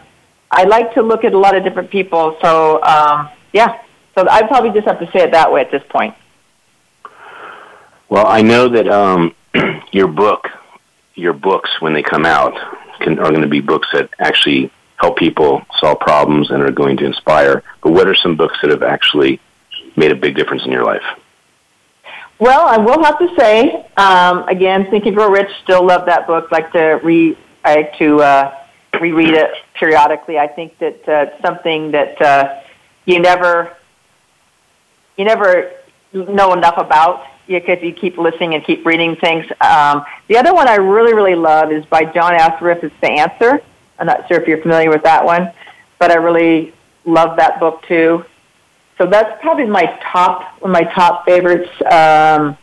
I 0.53 0.65
like 0.65 0.95
to 0.95 1.03
look 1.03 1.25
at 1.25 1.35
a 1.35 1.39
lot 1.39 1.57
of 1.57 1.65
different 1.65 1.91
people. 1.91 2.37
So, 2.41 2.81
um, 2.85 3.31
yeah, 3.53 3.83
so 4.15 4.25
I 4.31 4.47
probably 4.47 4.71
just 4.71 4.87
have 4.87 5.01
to 5.01 5.11
say 5.11 5.25
it 5.25 5.33
that 5.33 5.51
way 5.51 5.63
at 5.63 5.73
this 5.73 5.83
point. 5.89 6.15
Well, 8.09 8.29
I 8.29 8.43
know 8.43 8.69
that 8.69 8.87
um, 8.87 9.35
your 9.91 10.07
book, 10.07 10.47
your 11.17 11.33
books, 11.33 11.71
when 11.81 11.93
they 11.93 12.05
come 12.05 12.25
out, 12.25 12.55
can, 13.01 13.19
are 13.19 13.31
going 13.31 13.43
to 13.43 13.49
be 13.49 13.61
books 13.61 13.89
that 13.93 14.11
actually 14.19 14.71
help 14.97 15.17
people 15.17 15.63
solve 15.79 16.01
problems 16.01 16.51
and 16.51 16.63
are 16.63 16.71
going 16.71 16.97
to 16.99 17.05
inspire. 17.05 17.63
But 17.83 17.93
what 17.93 18.09
are 18.09 18.15
some 18.15 18.37
books 18.37 18.59
that 18.63 18.71
have 18.71 18.83
actually 18.83 19.41
made 19.97 20.13
a 20.13 20.17
big 20.17 20.35
difference 20.37 20.65
in 20.65 20.73
your 20.73 20.85
life? 20.85 21.03
Well, 22.39 22.67
I 22.67 22.77
will 22.77 23.03
have 23.03 23.19
to 23.19 23.35
say, 23.37 23.87
um, 23.97 24.49
again, 24.49 24.89
Think 24.91 25.07
and 25.07 25.15
Grow 25.15 25.29
Rich. 25.29 25.51
Still 25.65 25.85
love 25.85 26.07
that 26.07 26.27
book. 26.27 26.53
Like 26.53 26.71
to 26.73 27.01
re, 27.03 27.37
I 27.65 27.75
like 27.75 27.99
to 27.99 28.21
uh, 28.21 28.65
reread 29.01 29.35
it 29.35 29.51
periodically. 29.75 30.39
I 30.39 30.47
think 30.47 30.79
that 30.79 31.09
uh, 31.09 31.31
it's 31.31 31.43
something 31.43 31.91
that 31.93 32.21
uh, 32.23 32.61
you 33.07 33.19
never, 33.21 33.77
you 35.17 35.25
never 35.25 35.73
know 36.13 36.53
enough 36.53 36.77
about 36.77 37.27
if 37.49 37.83
you 37.83 37.93
keep 37.93 38.19
listening 38.19 38.55
and 38.55 38.65
keep 38.65 38.85
reading 38.85 39.17
things. 39.17 39.47
Um, 39.61 40.05
the 40.29 40.37
other 40.37 40.55
one 40.55 40.69
I 40.69 40.77
really, 40.77 41.15
really 41.15 41.35
love 41.35 41.73
is 41.73 41.85
by 41.87 42.05
John 42.05 42.33
Assaraf. 42.33 42.85
It's 42.85 42.95
The 43.01 43.09
Answer. 43.09 43.63
I'm 43.99 44.07
not 44.07 44.29
sure 44.29 44.41
if 44.41 44.47
you're 44.47 44.63
familiar 44.63 44.91
with 44.91 45.03
that 45.03 45.25
one, 45.25 45.53
but 45.99 46.11
I 46.11 46.15
really 46.15 46.75
love 47.05 47.37
that 47.37 47.59
book 47.59 47.83
too. 47.89 48.25
So 48.99 49.07
that's 49.07 49.41
probably 49.41 49.67
my 49.67 49.87
top, 50.03 50.61
one 50.61 50.71
of 50.71 50.73
my 50.73 50.93
top 50.93 51.25
favorites. 51.25 51.71
Um, 51.91 52.57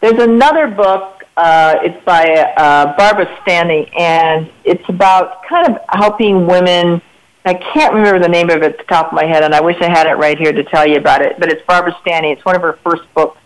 there's 0.00 0.22
another 0.22 0.68
book. 0.68 1.24
Uh, 1.36 1.76
it's 1.82 2.04
by 2.04 2.52
uh, 2.56 2.96
Barbara 2.96 3.38
Stanny, 3.42 3.90
and 3.98 4.50
it's 4.64 4.86
about 4.88 5.44
kind 5.44 5.68
of 5.68 5.80
helping 5.88 6.46
women. 6.46 7.00
I 7.44 7.54
can't 7.54 7.94
remember 7.94 8.20
the 8.20 8.28
name 8.28 8.50
of 8.50 8.58
it 8.58 8.72
at 8.72 8.78
the 8.78 8.84
top 8.84 9.08
of 9.08 9.12
my 9.12 9.24
head, 9.24 9.42
and 9.42 9.54
I 9.54 9.60
wish 9.60 9.76
I 9.80 9.88
had 9.88 10.06
it 10.06 10.14
right 10.14 10.38
here 10.38 10.52
to 10.52 10.62
tell 10.64 10.86
you 10.86 10.96
about 10.96 11.22
it. 11.22 11.38
But 11.38 11.50
it's 11.50 11.62
Barbara 11.66 11.96
Stanny. 12.00 12.32
It's 12.32 12.44
one 12.44 12.56
of 12.56 12.62
her 12.62 12.78
first 12.84 13.02
books 13.14 13.38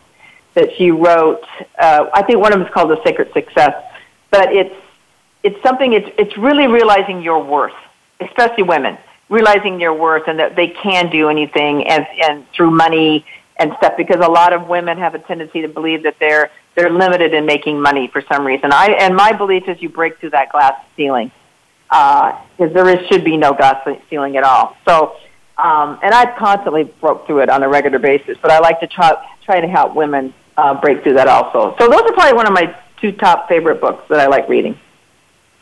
that 0.54 0.70
she 0.76 0.90
wrote. 0.90 1.44
Uh, 1.78 2.06
I 2.12 2.22
think 2.22 2.40
one 2.40 2.52
of 2.52 2.58
them 2.58 2.66
is 2.66 2.74
called 2.74 2.90
The 2.90 3.02
Sacred 3.04 3.32
Success, 3.32 3.74
but 4.30 4.52
it's 4.52 4.74
it's 5.42 5.62
something. 5.62 5.92
It's 5.92 6.08
it's 6.18 6.36
really 6.38 6.66
realizing 6.66 7.22
your 7.22 7.42
worth, 7.42 7.74
especially 8.20 8.64
women 8.64 8.98
realizing 9.28 9.78
their 9.78 9.92
worth 9.92 10.28
and 10.28 10.38
that 10.38 10.56
they 10.56 10.68
can 10.68 11.10
do 11.10 11.28
anything 11.28 11.86
and 11.86 12.06
and 12.22 12.46
through 12.52 12.70
money 12.70 13.24
and 13.56 13.72
stuff 13.78 13.94
because 13.96 14.20
a 14.20 14.30
lot 14.30 14.52
of 14.52 14.68
women 14.68 14.98
have 14.98 15.14
a 15.14 15.18
tendency 15.18 15.62
to 15.62 15.68
believe 15.68 16.02
that 16.02 16.16
they're 16.18 16.50
they're 16.74 16.90
limited 16.90 17.32
in 17.32 17.46
making 17.46 17.80
money 17.80 18.08
for 18.08 18.22
some 18.32 18.46
reason. 18.46 18.72
I 18.72 18.92
and 18.92 19.14
my 19.14 19.32
belief 19.32 19.68
is 19.68 19.80
you 19.80 19.88
break 19.88 20.18
through 20.18 20.30
that 20.30 20.50
glass 20.50 20.74
ceiling 20.96 21.30
because 21.88 22.40
uh, 22.58 22.68
there 22.68 22.88
is 22.88 23.06
should 23.08 23.24
be 23.24 23.36
no 23.36 23.52
glass 23.52 23.86
ceiling 24.08 24.36
at 24.36 24.44
all. 24.44 24.76
So. 24.86 25.16
Um, 25.56 26.00
and 26.02 26.12
I've 26.12 26.36
constantly 26.36 26.82
broke 26.82 27.28
through 27.28 27.42
it 27.42 27.48
on 27.48 27.62
a 27.62 27.68
regular 27.68 28.00
basis, 28.00 28.36
but 28.42 28.50
I 28.50 28.58
like 28.58 28.80
to 28.80 28.88
try, 28.88 29.14
try 29.44 29.60
to 29.60 29.68
help 29.68 29.94
women 29.94 30.34
uh, 30.56 30.80
break 30.80 31.02
through 31.02 31.14
that 31.14 31.28
also. 31.28 31.74
So 31.78 31.88
those 31.88 32.02
are 32.02 32.12
probably 32.12 32.34
one 32.34 32.46
of 32.46 32.52
my 32.52 32.76
two 33.00 33.12
top 33.12 33.48
favorite 33.48 33.80
books 33.80 34.04
that 34.08 34.20
I 34.20 34.26
like 34.26 34.48
reading. 34.48 34.78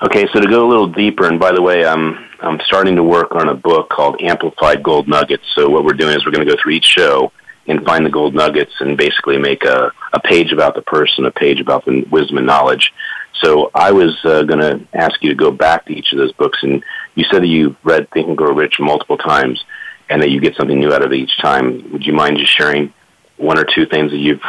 Okay, 0.03 0.27
so 0.33 0.41
to 0.41 0.49
go 0.49 0.67
a 0.67 0.69
little 0.69 0.89
deeper, 0.89 1.27
and 1.27 1.39
by 1.39 1.53
the 1.53 1.63
way, 1.63 1.87
I'm 1.87 2.29
I'm 2.41 2.59
starting 2.67 2.97
to 2.97 3.05
work 3.05 3.37
on 3.37 3.49
a 3.49 3.55
book 3.55 3.89
called 3.89 4.21
Amplified 4.21 4.83
Gold 4.83 5.07
Nuggets. 5.07 5.45
So 5.55 5.69
what 5.69 5.85
we're 5.85 5.93
doing 5.93 6.17
is 6.17 6.27
we're 6.27 6.33
going 6.33 6.47
to 6.47 6.53
go 6.53 6.61
through 6.61 6.73
each 6.73 6.87
show 6.87 7.31
and 7.69 7.85
find 7.85 8.05
the 8.05 8.11
gold 8.11 8.35
nuggets 8.35 8.73
and 8.81 8.97
basically 8.97 9.39
make 9.39 9.65
a, 9.65 9.93
a 10.13 10.21
page 10.21 10.53
about 10.53 10.75
the 10.75 10.83
person, 10.83 11.25
a 11.27 11.31
page 11.31 11.61
about 11.61 11.85
the 11.85 12.03
wisdom 12.11 12.39
and 12.39 12.47
knowledge. 12.47 12.93
So 13.41 13.71
I 13.75 13.93
was 13.93 14.19
uh, 14.25 14.43
going 14.43 14.59
to 14.59 14.87
ask 14.93 15.23
you 15.23 15.29
to 15.31 15.37
go 15.37 15.53
back 15.53 15.87
to 15.87 15.93
each 15.93 16.13
of 16.13 16.19
those 16.19 16.33
books, 16.33 16.59
and 16.63 16.83
you 17.15 17.25
said 17.31 17.43
that 17.43 17.49
you 17.49 17.77
read 17.85 18.11
Think 18.11 18.27
and 18.27 18.37
Grow 18.37 18.53
Rich 18.53 18.81
multiple 18.81 19.17
times, 19.17 19.65
and 20.09 20.21
that 20.21 20.31
you 20.31 20.41
get 20.41 20.57
something 20.57 20.79
new 20.79 20.93
out 20.93 21.05
of 21.05 21.13
it 21.13 21.17
each 21.17 21.39
time. 21.39 21.93
Would 21.93 22.05
you 22.05 22.13
mind 22.13 22.39
just 22.39 22.57
sharing 22.57 22.93
one 23.37 23.59
or 23.59 23.65
two 23.65 23.87
things 23.87 24.11
that 24.11 24.19
you've 24.19 24.43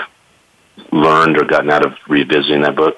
learned 0.92 1.38
or 1.38 1.44
gotten 1.46 1.70
out 1.70 1.86
of 1.86 1.94
revisiting 2.08 2.62
that 2.62 2.76
book? 2.76 2.96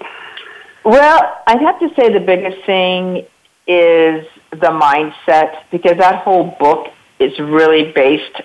Well, 0.83 1.41
I'd 1.47 1.61
have 1.61 1.79
to 1.79 1.89
say 1.95 2.13
the 2.13 2.19
biggest 2.19 2.65
thing 2.65 3.25
is 3.67 4.25
the 4.51 4.67
mindset 4.67 5.63
because 5.71 5.97
that 5.97 6.23
whole 6.23 6.55
book 6.59 6.87
is 7.19 7.37
really 7.39 7.91
based 7.91 8.41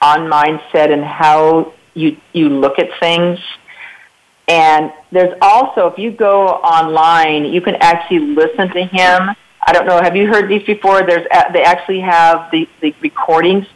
on 0.00 0.20
mindset 0.20 0.92
and 0.92 1.04
how 1.04 1.72
you 1.94 2.16
you 2.32 2.48
look 2.48 2.78
at 2.78 2.88
things. 3.00 3.38
And 4.48 4.92
there's 5.12 5.36
also, 5.40 5.86
if 5.86 5.98
you 5.98 6.10
go 6.10 6.48
online, 6.48 7.44
you 7.44 7.60
can 7.60 7.76
actually 7.76 8.20
listen 8.20 8.68
to 8.70 8.84
him. 8.84 9.30
I 9.62 9.72
don't 9.72 9.86
know. 9.86 10.00
Have 10.00 10.16
you 10.16 10.26
heard 10.26 10.48
these 10.48 10.64
before? 10.64 11.02
There's 11.02 11.26
they 11.52 11.62
actually 11.62 12.00
have 12.00 12.50
the, 12.50 12.68
the 12.80 12.94
recordings 13.00 13.66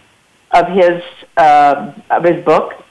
of 0.52 0.68
his 0.68 1.02
uh, 1.36 1.92
of 2.10 2.24
his 2.24 2.44
book. 2.44 2.83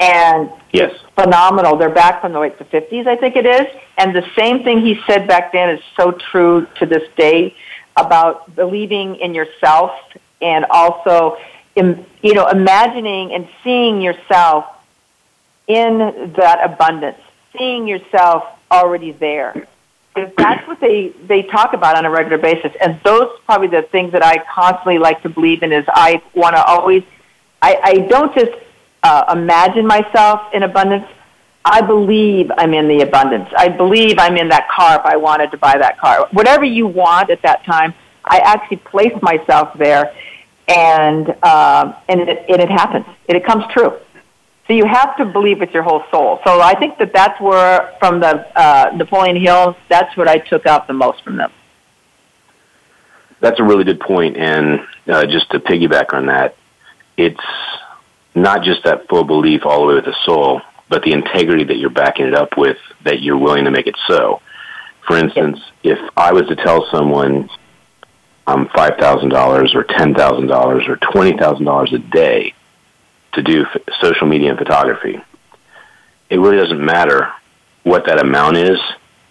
And 0.00 0.50
yes. 0.72 0.94
phenomenal. 1.14 1.76
They're 1.76 1.90
back 1.90 2.20
from 2.20 2.32
the 2.32 2.38
like 2.38 2.58
the 2.58 2.64
fifties, 2.64 3.06
I 3.06 3.16
think 3.16 3.36
it 3.36 3.46
is. 3.46 3.66
And 3.96 4.14
the 4.14 4.26
same 4.36 4.62
thing 4.62 4.80
he 4.80 5.00
said 5.06 5.26
back 5.26 5.52
then 5.52 5.70
is 5.70 5.80
so 5.96 6.12
true 6.12 6.66
to 6.78 6.86
this 6.86 7.08
day 7.16 7.54
about 7.96 8.54
believing 8.54 9.16
in 9.16 9.34
yourself 9.34 9.90
and 10.40 10.64
also, 10.70 11.36
in, 11.74 12.06
you 12.22 12.34
know, 12.34 12.46
imagining 12.46 13.32
and 13.32 13.48
seeing 13.64 14.00
yourself 14.00 14.66
in 15.66 16.32
that 16.36 16.60
abundance, 16.62 17.18
seeing 17.56 17.88
yourself 17.88 18.44
already 18.70 19.12
there. 19.12 19.66
Because 20.14 20.32
that's 20.36 20.66
what 20.68 20.80
they, 20.80 21.08
they 21.26 21.42
talk 21.42 21.74
about 21.74 21.96
on 21.96 22.04
a 22.04 22.10
regular 22.10 22.38
basis. 22.38 22.72
And 22.80 23.00
those 23.02 23.30
probably 23.46 23.68
the 23.68 23.82
things 23.82 24.12
that 24.12 24.24
I 24.24 24.38
constantly 24.38 24.98
like 24.98 25.22
to 25.22 25.28
believe 25.28 25.62
in 25.62 25.72
is 25.72 25.84
I 25.88 26.22
want 26.34 26.54
to 26.56 26.64
always, 26.64 27.02
I, 27.60 27.80
I 27.82 27.94
don't 28.08 28.34
just 28.34 28.52
uh, 29.02 29.24
imagine 29.32 29.86
myself 29.86 30.52
in 30.52 30.62
abundance. 30.62 31.06
I 31.64 31.82
believe 31.82 32.50
I'm 32.56 32.72
in 32.72 32.88
the 32.88 33.02
abundance. 33.02 33.48
I 33.56 33.68
believe 33.68 34.18
I'm 34.18 34.36
in 34.36 34.48
that 34.48 34.68
car 34.68 34.98
if 34.98 35.04
I 35.04 35.16
wanted 35.16 35.50
to 35.50 35.58
buy 35.58 35.76
that 35.76 35.98
car. 35.98 36.28
Whatever 36.32 36.64
you 36.64 36.86
want 36.86 37.30
at 37.30 37.42
that 37.42 37.64
time, 37.64 37.94
I 38.24 38.38
actually 38.38 38.78
place 38.78 39.12
myself 39.22 39.76
there, 39.76 40.14
and 40.66 41.28
uh, 41.42 41.94
and 42.08 42.20
it, 42.20 42.44
and 42.48 42.60
it 42.60 42.70
happens. 42.70 43.06
And 43.28 43.36
it 43.36 43.44
comes 43.44 43.64
true. 43.72 43.98
So 44.66 44.74
you 44.74 44.84
have 44.84 45.16
to 45.16 45.24
believe 45.24 45.60
with 45.60 45.72
your 45.72 45.82
whole 45.82 46.04
soul. 46.10 46.40
So 46.44 46.60
I 46.60 46.78
think 46.78 46.98
that 46.98 47.12
that's 47.14 47.40
where, 47.40 47.94
from 48.00 48.20
the 48.20 48.46
uh, 48.54 48.90
Napoleon 48.94 49.36
Hill, 49.36 49.76
that's 49.88 50.14
what 50.14 50.28
I 50.28 50.38
took 50.38 50.66
out 50.66 50.86
the 50.86 50.92
most 50.92 51.22
from 51.22 51.36
them. 51.36 51.50
That's 53.40 53.58
a 53.60 53.64
really 53.64 53.84
good 53.84 54.00
point, 54.00 54.36
and 54.36 54.80
uh, 55.06 55.24
just 55.26 55.50
to 55.52 55.60
piggyback 55.60 56.12
on 56.12 56.26
that, 56.26 56.56
it's 57.16 57.40
not 58.42 58.62
just 58.62 58.84
that 58.84 59.08
full 59.08 59.24
belief 59.24 59.64
all 59.64 59.80
the 59.80 59.86
way 59.86 59.94
with 59.94 60.04
the 60.04 60.16
soul, 60.24 60.60
but 60.88 61.02
the 61.02 61.12
integrity 61.12 61.64
that 61.64 61.76
you're 61.76 61.90
backing 61.90 62.26
it 62.26 62.34
up 62.34 62.56
with, 62.56 62.78
that 63.04 63.22
you're 63.22 63.38
willing 63.38 63.64
to 63.64 63.70
make 63.70 63.86
it 63.86 63.96
so. 64.06 64.40
For 65.06 65.16
instance, 65.16 65.58
if 65.82 65.98
I 66.16 66.32
was 66.32 66.46
to 66.48 66.56
tell 66.56 66.86
someone 66.90 67.48
I'm 68.46 68.66
$5,000 68.68 69.74
or 69.74 69.84
$10,000 69.84 70.88
or 70.88 70.96
$20,000 70.96 71.92
a 71.92 71.98
day 71.98 72.54
to 73.34 73.42
do 73.42 73.64
f- 73.66 73.82
social 74.00 74.26
media 74.26 74.50
and 74.50 74.58
photography, 74.58 75.20
it 76.30 76.38
really 76.38 76.56
doesn't 76.56 76.82
matter 76.82 77.32
what 77.82 78.06
that 78.06 78.18
amount 78.18 78.56
is. 78.56 78.78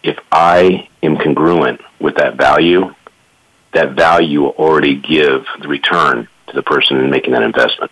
If 0.04 0.18
I 0.32 0.88
am 1.04 1.18
congruent 1.18 1.82
with 2.00 2.16
that 2.18 2.38
value, 2.38 2.94
that 3.74 3.94
value 3.94 4.42
will 4.42 4.52
already 4.52 4.96
give 4.96 5.46
the 5.62 5.68
return 5.68 6.28
to 6.48 6.56
the 6.56 6.64
person 6.64 7.10
making 7.10 7.34
that 7.34 7.44
investment. 7.44 7.92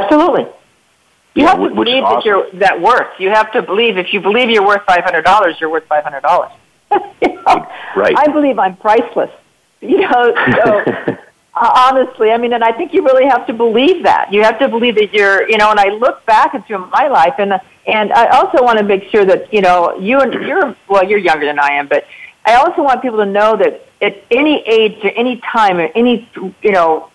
Absolutely. 0.00 0.46
You 1.34 1.44
Yeah, 1.44 1.48
have 1.50 1.58
to 1.58 1.68
wh- 1.70 1.76
which 1.76 1.88
is 1.88 1.94
believe 1.94 2.04
that 2.04 2.24
you're 2.24 2.50
that 2.54 2.80
worth. 2.80 3.08
You 3.18 3.30
have 3.30 3.50
to 3.52 3.62
believe 3.62 3.96
if 3.98 4.12
you 4.12 4.20
believe 4.20 4.50
you're 4.50 4.66
worth 4.66 4.84
five 4.86 5.04
hundred 5.04 5.24
dollars, 5.24 5.56
you're 5.60 5.70
worth 5.70 5.86
five 5.86 6.04
hundred 6.04 6.22
dollars. 6.22 6.52
Right. 7.94 8.14
I 8.16 8.28
believe 8.28 8.58
I'm 8.58 8.76
priceless. 8.76 9.30
You 9.80 9.98
know, 10.00 10.34
so 10.64 10.84
uh, 11.54 11.72
honestly, 11.90 12.30
I 12.30 12.38
mean, 12.38 12.52
and 12.54 12.62
I 12.64 12.72
think 12.72 12.94
you 12.94 13.02
really 13.04 13.26
have 13.26 13.46
to 13.48 13.52
believe 13.52 14.04
that. 14.04 14.32
You 14.32 14.42
have 14.44 14.58
to 14.60 14.68
believe 14.68 14.94
that 14.94 15.12
you're, 15.12 15.46
you 15.50 15.58
know. 15.58 15.70
And 15.70 15.78
I 15.80 15.88
look 15.88 16.24
back 16.24 16.54
into 16.54 16.78
my 16.78 17.08
life, 17.08 17.34
and 17.38 17.60
and 17.86 18.12
I 18.12 18.28
also 18.38 18.62
want 18.62 18.78
to 18.78 18.84
make 18.84 19.04
sure 19.10 19.24
that 19.24 19.52
you 19.52 19.60
know 19.60 19.98
you 19.98 20.20
and 20.20 20.32
you're 20.32 20.74
well, 20.88 21.04
you're 21.04 21.18
younger 21.18 21.44
than 21.46 21.58
I 21.58 21.72
am, 21.72 21.88
but 21.88 22.06
I 22.46 22.54
also 22.54 22.82
want 22.82 23.02
people 23.02 23.18
to 23.18 23.26
know 23.26 23.56
that 23.56 23.82
at 24.00 24.22
any 24.30 24.62
age, 24.66 25.04
or 25.04 25.10
any 25.10 25.36
time, 25.52 25.78
or 25.78 25.88
any 25.94 26.28
you 26.62 26.72
know 26.72 27.10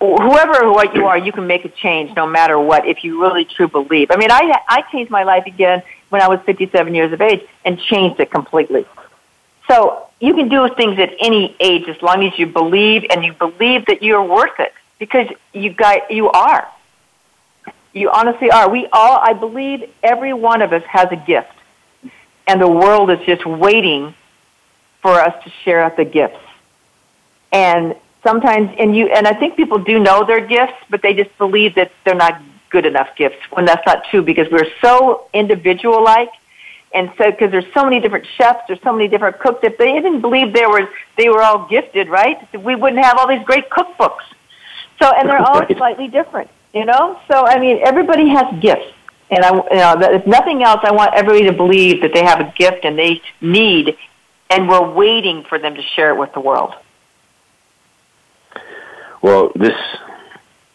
whoever 0.00 0.64
or 0.64 0.72
what 0.72 0.94
you 0.94 1.06
are, 1.06 1.18
you 1.18 1.32
can 1.32 1.46
make 1.46 1.64
a 1.64 1.68
change 1.68 2.14
no 2.14 2.26
matter 2.26 2.58
what 2.58 2.86
if 2.86 3.02
you 3.04 3.20
really 3.20 3.44
true 3.44 3.68
believe. 3.68 4.10
I 4.10 4.16
mean, 4.16 4.30
I 4.30 4.60
I 4.68 4.82
changed 4.92 5.10
my 5.10 5.24
life 5.24 5.46
again 5.46 5.82
when 6.08 6.22
I 6.22 6.28
was 6.28 6.40
57 6.46 6.94
years 6.94 7.12
of 7.12 7.20
age 7.20 7.42
and 7.64 7.78
changed 7.78 8.20
it 8.20 8.30
completely. 8.30 8.86
So 9.68 10.06
you 10.20 10.34
can 10.34 10.48
do 10.48 10.68
things 10.74 10.98
at 10.98 11.12
any 11.20 11.56
age 11.60 11.88
as 11.88 12.00
long 12.00 12.24
as 12.24 12.38
you 12.38 12.46
believe 12.46 13.04
and 13.10 13.24
you 13.24 13.32
believe 13.32 13.86
that 13.86 14.02
you're 14.02 14.22
worth 14.22 14.58
it 14.60 14.72
because 14.98 15.28
you 15.52 15.72
got 15.72 16.10
you 16.10 16.30
are. 16.30 16.68
You 17.92 18.10
honestly 18.10 18.50
are. 18.50 18.68
We 18.68 18.86
all, 18.92 19.18
I 19.18 19.32
believe, 19.32 19.90
every 20.02 20.34
one 20.34 20.60
of 20.60 20.72
us 20.72 20.82
has 20.84 21.10
a 21.10 21.16
gift, 21.16 21.52
and 22.46 22.60
the 22.60 22.68
world 22.68 23.10
is 23.10 23.18
just 23.24 23.46
waiting 23.46 24.14
for 25.00 25.12
us 25.12 25.42
to 25.44 25.50
share 25.64 25.80
out 25.80 25.96
the 25.96 26.04
gifts. 26.04 26.38
And 27.52 27.96
sometimes, 28.26 28.74
and 28.78 28.96
you, 28.96 29.06
and 29.08 29.26
I 29.26 29.34
think 29.34 29.56
people 29.56 29.78
do 29.78 29.98
know 29.98 30.24
their 30.24 30.44
gifts, 30.44 30.74
but 30.90 31.02
they 31.02 31.14
just 31.14 31.36
believe 31.38 31.74
that 31.76 31.92
they're 32.04 32.14
not 32.14 32.42
good 32.70 32.84
enough 32.84 33.08
gifts 33.16 33.38
when 33.52 33.64
that's 33.64 33.86
not 33.86 34.04
true 34.10 34.22
because 34.22 34.50
we're 34.50 34.70
so 34.82 35.28
individual-like 35.32 36.30
and 36.96 37.12
so 37.18 37.30
because 37.30 37.50
there's 37.50 37.72
so 37.74 37.84
many 37.84 38.00
different 38.00 38.26
chefs, 38.36 38.60
there's 38.66 38.80
so 38.82 38.92
many 38.92 39.08
different 39.08 39.38
cooks. 39.38 39.60
If 39.62 39.76
they 39.76 39.92
didn't 39.92 40.20
believe 40.20 40.52
there 40.52 40.68
was 40.68 40.88
they 41.18 41.28
were 41.28 41.42
all 41.42 41.66
gifted, 41.68 42.08
right? 42.08 42.38
We 42.54 42.74
wouldn't 42.74 43.04
have 43.04 43.18
all 43.18 43.28
these 43.28 43.44
great 43.44 43.68
cookbooks. 43.68 44.24
So 45.00 45.12
and 45.12 45.28
they're 45.28 45.40
all 45.40 45.62
slightly 45.76 46.08
different, 46.08 46.48
you 46.72 46.84
know. 46.84 47.20
So 47.30 47.44
I 47.46 47.58
mean, 47.58 47.80
everybody 47.84 48.28
has 48.28 48.46
gifts, 48.60 48.92
and 49.30 49.44
I, 49.44 49.54
you 49.54 49.76
know, 49.76 50.14
if 50.14 50.26
nothing 50.26 50.62
else, 50.62 50.80
I 50.84 50.92
want 50.92 51.12
everybody 51.14 51.44
to 51.44 51.52
believe 51.52 52.00
that 52.02 52.14
they 52.14 52.24
have 52.24 52.40
a 52.40 52.52
gift 52.56 52.84
and 52.84 52.98
they 52.98 53.20
need, 53.40 53.96
and 54.48 54.68
we're 54.68 54.88
waiting 54.90 55.44
for 55.44 55.58
them 55.58 55.74
to 55.74 55.82
share 55.82 56.14
it 56.14 56.18
with 56.18 56.32
the 56.32 56.40
world. 56.40 56.74
Well, 59.26 59.50
this 59.56 59.74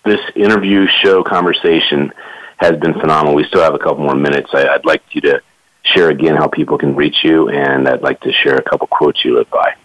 this 0.03 0.19
interview 0.35 0.85
show 1.01 1.23
conversation 1.23 2.11
has 2.57 2.73
been 2.81 2.91
phenomenal. 2.99 3.33
We 3.33 3.45
still 3.45 3.61
have 3.61 3.73
a 3.73 3.79
couple 3.79 4.03
more 4.03 4.13
minutes. 4.13 4.49
I, 4.51 4.67
I'd 4.67 4.83
like 4.83 5.01
you 5.11 5.21
to 5.21 5.41
share 5.83 6.09
again 6.09 6.35
how 6.35 6.49
people 6.49 6.77
can 6.77 6.93
reach 6.93 7.15
you, 7.23 7.47
and 7.47 7.87
I'd 7.87 8.01
like 8.01 8.19
to 8.19 8.33
share 8.43 8.57
a 8.57 8.61
couple 8.61 8.87
quotes 8.87 9.23
you 9.23 9.37
live 9.37 9.49
by. 9.49 9.75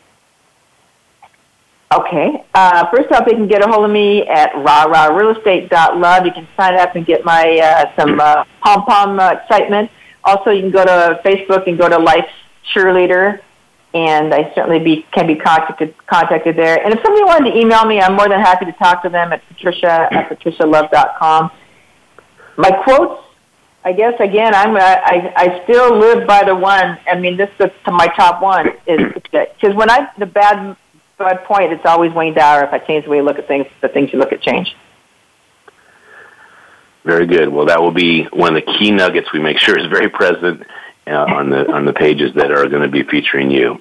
Okay. 1.95 2.45
Uh, 2.55 2.91
first 2.91 3.12
off, 3.12 3.25
they 3.25 3.35
can 3.35 3.47
get 3.47 3.62
a 3.62 3.69
hold 3.69 3.85
of 3.85 3.93
me 3.93 4.27
at 4.27 4.51
rahrahrealestate.love. 4.55 6.27
You 6.27 6.33
can 6.33 6.49
sign 6.57 6.75
up 6.75 6.97
and 6.97 7.07
get 7.07 7.25
my 7.25 7.61
uh, 7.62 7.95
some 7.97 8.19
uh, 8.19 8.43
pom 8.64 8.85
pom 8.85 9.21
uh, 9.21 9.35
excitement. 9.35 9.93
Also, 10.25 10.51
you 10.51 10.62
can 10.62 10.73
go 10.73 10.85
to 10.85 11.21
Facebook 11.25 11.69
and 11.69 11.79
go 11.79 11.89
to 11.89 11.99
Life 11.99 12.29
Cheerleader, 12.75 13.43
and 13.97 14.35
I 14.35 14.53
certainly 14.55 14.79
be 14.79 15.07
can 15.11 15.27
be 15.27 15.37
contacted 15.37 15.95
contacted 16.07 16.55
there. 16.55 16.85
And 16.85 16.93
if 16.93 17.03
somebody 17.03 17.25
wanted 17.25 17.53
to 17.53 17.59
email 17.59 17.87
me, 17.87 17.99
I'm 17.99 18.15
more 18.15 18.29
than 18.29 18.41
happy 18.41 18.67
to 18.67 18.73
talk 18.73 19.03
to 19.05 19.09
them 19.09 19.33
at 19.33 19.41
patricia 19.49 20.09
at 20.13 20.29
patricialove.com. 20.29 21.51
My 22.59 22.71
quotes, 22.85 23.23
I 23.85 23.93
guess 23.93 24.13
again, 24.21 24.55
I'm 24.55 24.77
I, 24.77 25.33
I, 25.35 25.63
still 25.65 25.97
live 25.97 26.27
by 26.27 26.45
the 26.45 26.55
one. 26.55 26.99
I 27.11 27.19
mean, 27.19 27.39
this 27.39 27.49
is 27.59 27.71
my 27.87 28.09
top 28.09 28.43
one 28.43 28.69
is 28.87 29.01
because 29.15 29.75
when 29.75 29.91
I 29.91 30.11
the 30.19 30.27
bad 30.27 30.77
bad 31.17 31.45
point, 31.45 31.73
it's 31.73 31.87
always 31.87 32.13
Wayne 32.13 32.35
Dyer. 32.35 32.65
If 32.65 32.75
I 32.75 32.79
change 32.79 33.05
the 33.05 33.11
way 33.11 33.17
you 33.17 33.23
look 33.23 33.39
at 33.39 33.49
things, 33.49 33.67
the 33.81 33.89
things 33.89 34.13
you 34.13 34.19
look 34.19 34.33
at 34.33 34.43
change. 34.43 34.77
Very 37.05 37.27
good. 37.27 37.49
Well, 37.49 37.67
that 37.67 37.81
will 37.81 37.93
be 37.93 38.25
one 38.25 38.55
of 38.55 38.63
the 38.63 38.73
key 38.79 38.91
nuggets 38.91 39.33
we 39.33 39.41
make 39.41 39.59
sure 39.59 39.79
is 39.79 39.87
very 39.87 40.11
present 40.11 40.65
uh, 41.07 41.13
on 41.13 41.49
the 41.49 41.73
on 41.73 41.87
the 41.87 41.95
pages 41.95 42.35
that 42.35 42.51
are 42.51 42.69
going 42.69 42.83
to 42.83 42.89
be 42.89 43.05
featuring 43.05 43.51
you. 43.51 43.81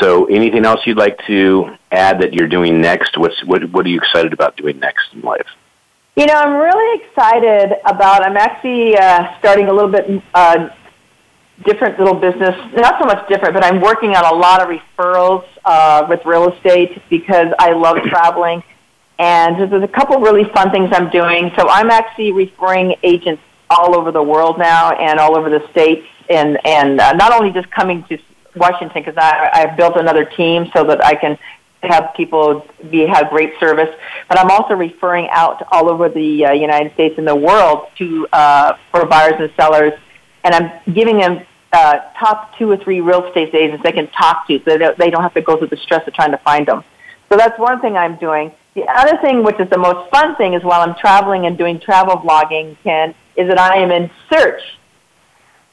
So, 0.00 0.26
anything 0.26 0.64
else 0.64 0.80
you'd 0.86 0.98
like 0.98 1.18
to 1.26 1.76
add 1.90 2.20
that 2.20 2.34
you're 2.34 2.48
doing 2.48 2.80
next? 2.80 3.16
What's 3.18 3.42
what 3.44 3.64
What 3.70 3.86
are 3.86 3.88
you 3.88 3.98
excited 3.98 4.32
about 4.32 4.56
doing 4.56 4.78
next 4.78 5.12
in 5.12 5.22
life? 5.22 5.46
You 6.16 6.26
know, 6.26 6.34
I'm 6.34 6.56
really 6.56 7.00
excited 7.04 7.76
about. 7.84 8.24
I'm 8.24 8.36
actually 8.36 8.96
uh, 8.96 9.38
starting 9.38 9.68
a 9.68 9.72
little 9.72 9.90
bit 9.90 10.22
uh, 10.34 10.68
different 11.64 11.98
little 11.98 12.14
business. 12.14 12.54
Not 12.74 13.00
so 13.00 13.06
much 13.06 13.28
different, 13.28 13.54
but 13.54 13.64
I'm 13.64 13.80
working 13.80 14.16
on 14.16 14.24
a 14.24 14.36
lot 14.36 14.60
of 14.60 14.68
referrals 14.68 15.44
uh, 15.64 16.06
with 16.08 16.24
real 16.24 16.52
estate 16.52 17.02
because 17.08 17.48
I 17.58 17.72
love 17.72 17.98
traveling, 18.08 18.62
and 19.18 19.70
there's 19.70 19.82
a 19.82 19.88
couple 19.88 20.20
really 20.20 20.44
fun 20.52 20.70
things 20.70 20.90
I'm 20.92 21.10
doing. 21.10 21.50
So 21.56 21.68
I'm 21.68 21.90
actually 21.90 22.32
referring 22.32 22.94
agents 23.02 23.42
all 23.70 23.96
over 23.96 24.10
the 24.10 24.22
world 24.22 24.58
now 24.58 24.92
and 24.92 25.20
all 25.20 25.36
over 25.36 25.50
the 25.50 25.66
states, 25.70 26.06
and 26.28 26.58
and 26.64 27.00
uh, 27.00 27.12
not 27.12 27.32
only 27.32 27.52
just 27.52 27.70
coming 27.70 28.04
to 28.08 28.18
Washington 28.58 29.02
because 29.04 29.16
I 29.16 29.50
I've 29.52 29.76
built 29.76 29.96
another 29.96 30.24
team 30.24 30.70
so 30.74 30.84
that 30.84 31.04
I 31.04 31.14
can 31.14 31.38
have 31.82 32.12
people 32.16 32.66
be 32.90 33.06
have 33.06 33.30
great 33.30 33.52
service, 33.60 33.94
but 34.28 34.38
I'm 34.38 34.50
also 34.50 34.74
referring 34.74 35.28
out 35.30 35.62
all 35.70 35.88
over 35.88 36.08
the 36.08 36.46
uh, 36.46 36.52
United 36.52 36.92
States 36.94 37.16
and 37.18 37.26
the 37.26 37.36
world 37.36 37.88
to 37.98 38.26
uh, 38.32 38.76
for 38.90 39.06
buyers 39.06 39.34
and 39.38 39.50
sellers, 39.56 39.92
and 40.44 40.54
I'm 40.54 40.70
giving 40.92 41.18
them 41.18 41.46
uh, 41.72 42.00
top 42.18 42.56
two 42.58 42.70
or 42.70 42.76
three 42.76 43.00
real 43.00 43.24
estate 43.26 43.54
agents 43.54 43.82
they 43.82 43.92
can 43.92 44.08
talk 44.08 44.46
to, 44.48 44.58
so 44.58 44.64
they 44.64 44.78
don't, 44.78 44.98
they 44.98 45.10
don't 45.10 45.22
have 45.22 45.34
to 45.34 45.42
go 45.42 45.56
through 45.56 45.68
the 45.68 45.76
stress 45.76 46.06
of 46.06 46.14
trying 46.14 46.32
to 46.32 46.38
find 46.38 46.66
them. 46.66 46.82
So 47.30 47.36
that's 47.36 47.58
one 47.58 47.80
thing 47.80 47.96
I'm 47.96 48.16
doing. 48.16 48.52
The 48.74 48.84
other 48.84 49.18
thing, 49.18 49.42
which 49.42 49.60
is 49.60 49.68
the 49.68 49.78
most 49.78 50.10
fun 50.10 50.34
thing, 50.36 50.54
is 50.54 50.62
while 50.62 50.80
I'm 50.80 50.94
traveling 50.94 51.46
and 51.46 51.58
doing 51.58 51.78
travel 51.78 52.16
vlogging, 52.16 52.76
Ken, 52.82 53.14
is 53.36 53.48
that 53.48 53.58
I 53.58 53.76
am 53.76 53.90
in 53.90 54.10
search 54.32 54.62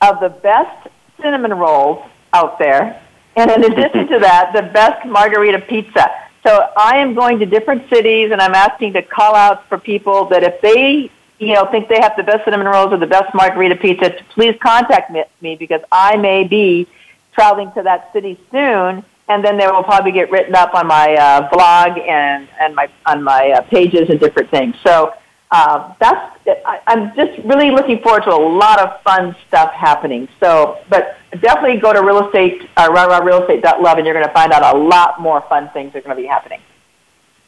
of 0.02 0.20
the 0.20 0.30
best 0.30 0.90
cinnamon 1.22 1.54
rolls 1.54 2.04
out 2.36 2.60
there, 2.60 3.02
and 3.36 3.50
in 3.52 3.64
addition 3.72 4.08
to 4.14 4.20
that, 4.20 4.52
the 4.54 4.64
best 4.80 5.06
margarita 5.06 5.60
pizza. 5.60 6.06
So 6.46 6.52
I 6.78 6.98
am 6.98 7.16
going 7.16 7.40
to 7.40 7.46
different 7.46 7.90
cities, 7.90 8.32
and 8.32 8.40
I'm 8.40 8.54
asking 8.54 8.94
to 8.94 9.02
call 9.02 9.34
out 9.34 9.68
for 9.68 9.78
people 9.80 10.26
that 10.26 10.44
if 10.44 10.62
they 10.62 11.10
you 11.40 11.54
know, 11.54 11.66
think 11.70 11.90
they 11.90 12.00
have 12.00 12.14
the 12.16 12.24
best 12.24 12.46
cinnamon 12.46 12.68
rolls 12.68 12.94
or 12.94 12.98
the 12.98 13.08
best 13.08 13.34
margarita 13.34 13.76
pizza, 13.76 14.10
to 14.10 14.24
please 14.26 14.56
contact 14.62 15.12
me 15.42 15.56
because 15.56 15.82
I 15.92 16.16
may 16.16 16.46
be 16.46 16.88
traveling 17.34 17.72
to 17.74 17.84
that 17.84 18.12
city 18.14 18.40
soon, 18.52 19.04
and 19.28 19.44
then 19.44 19.58
they 19.58 19.68
will 19.68 19.84
probably 19.84 20.12
get 20.12 20.32
written 20.32 20.56
up 20.56 20.74
on 20.74 20.88
my 20.88 21.14
uh, 21.16 21.50
blog 21.50 21.98
and 22.00 22.48
and 22.62 22.76
my 22.76 22.90
on 23.06 23.24
my 23.24 23.52
uh, 23.52 23.62
pages 23.64 24.10
and 24.10 24.20
different 24.20 24.50
things. 24.50 24.76
So 24.84 25.14
uh, 25.52 25.94
that's 26.00 26.38
I, 26.66 26.82
I'm 26.88 27.16
just 27.16 27.38
really 27.46 27.72
looking 27.72 28.00
forward 28.00 28.24
to 28.24 28.32
a 28.32 28.36
lot 28.36 28.80
of 28.80 29.02
fun 29.04 29.36
stuff 29.48 29.72
happening. 29.72 30.28
So, 30.40 30.80
but 30.90 31.18
definitely 31.42 31.80
go 31.80 31.94
to 31.94 32.02
real 32.02 32.26
estate 32.26 32.68
uh, 32.78 32.90
love, 32.92 33.98
and 33.98 34.06
you're 34.06 34.16
going 34.16 34.26
to 34.26 34.34
find 34.34 34.52
out 34.52 34.76
a 34.76 34.78
lot 34.78 35.22
more 35.22 35.42
fun 35.48 35.70
things 35.74 35.96
are 35.96 36.02
going 36.02 36.16
to 36.16 36.22
be 36.22 36.28
happening. 36.28 36.62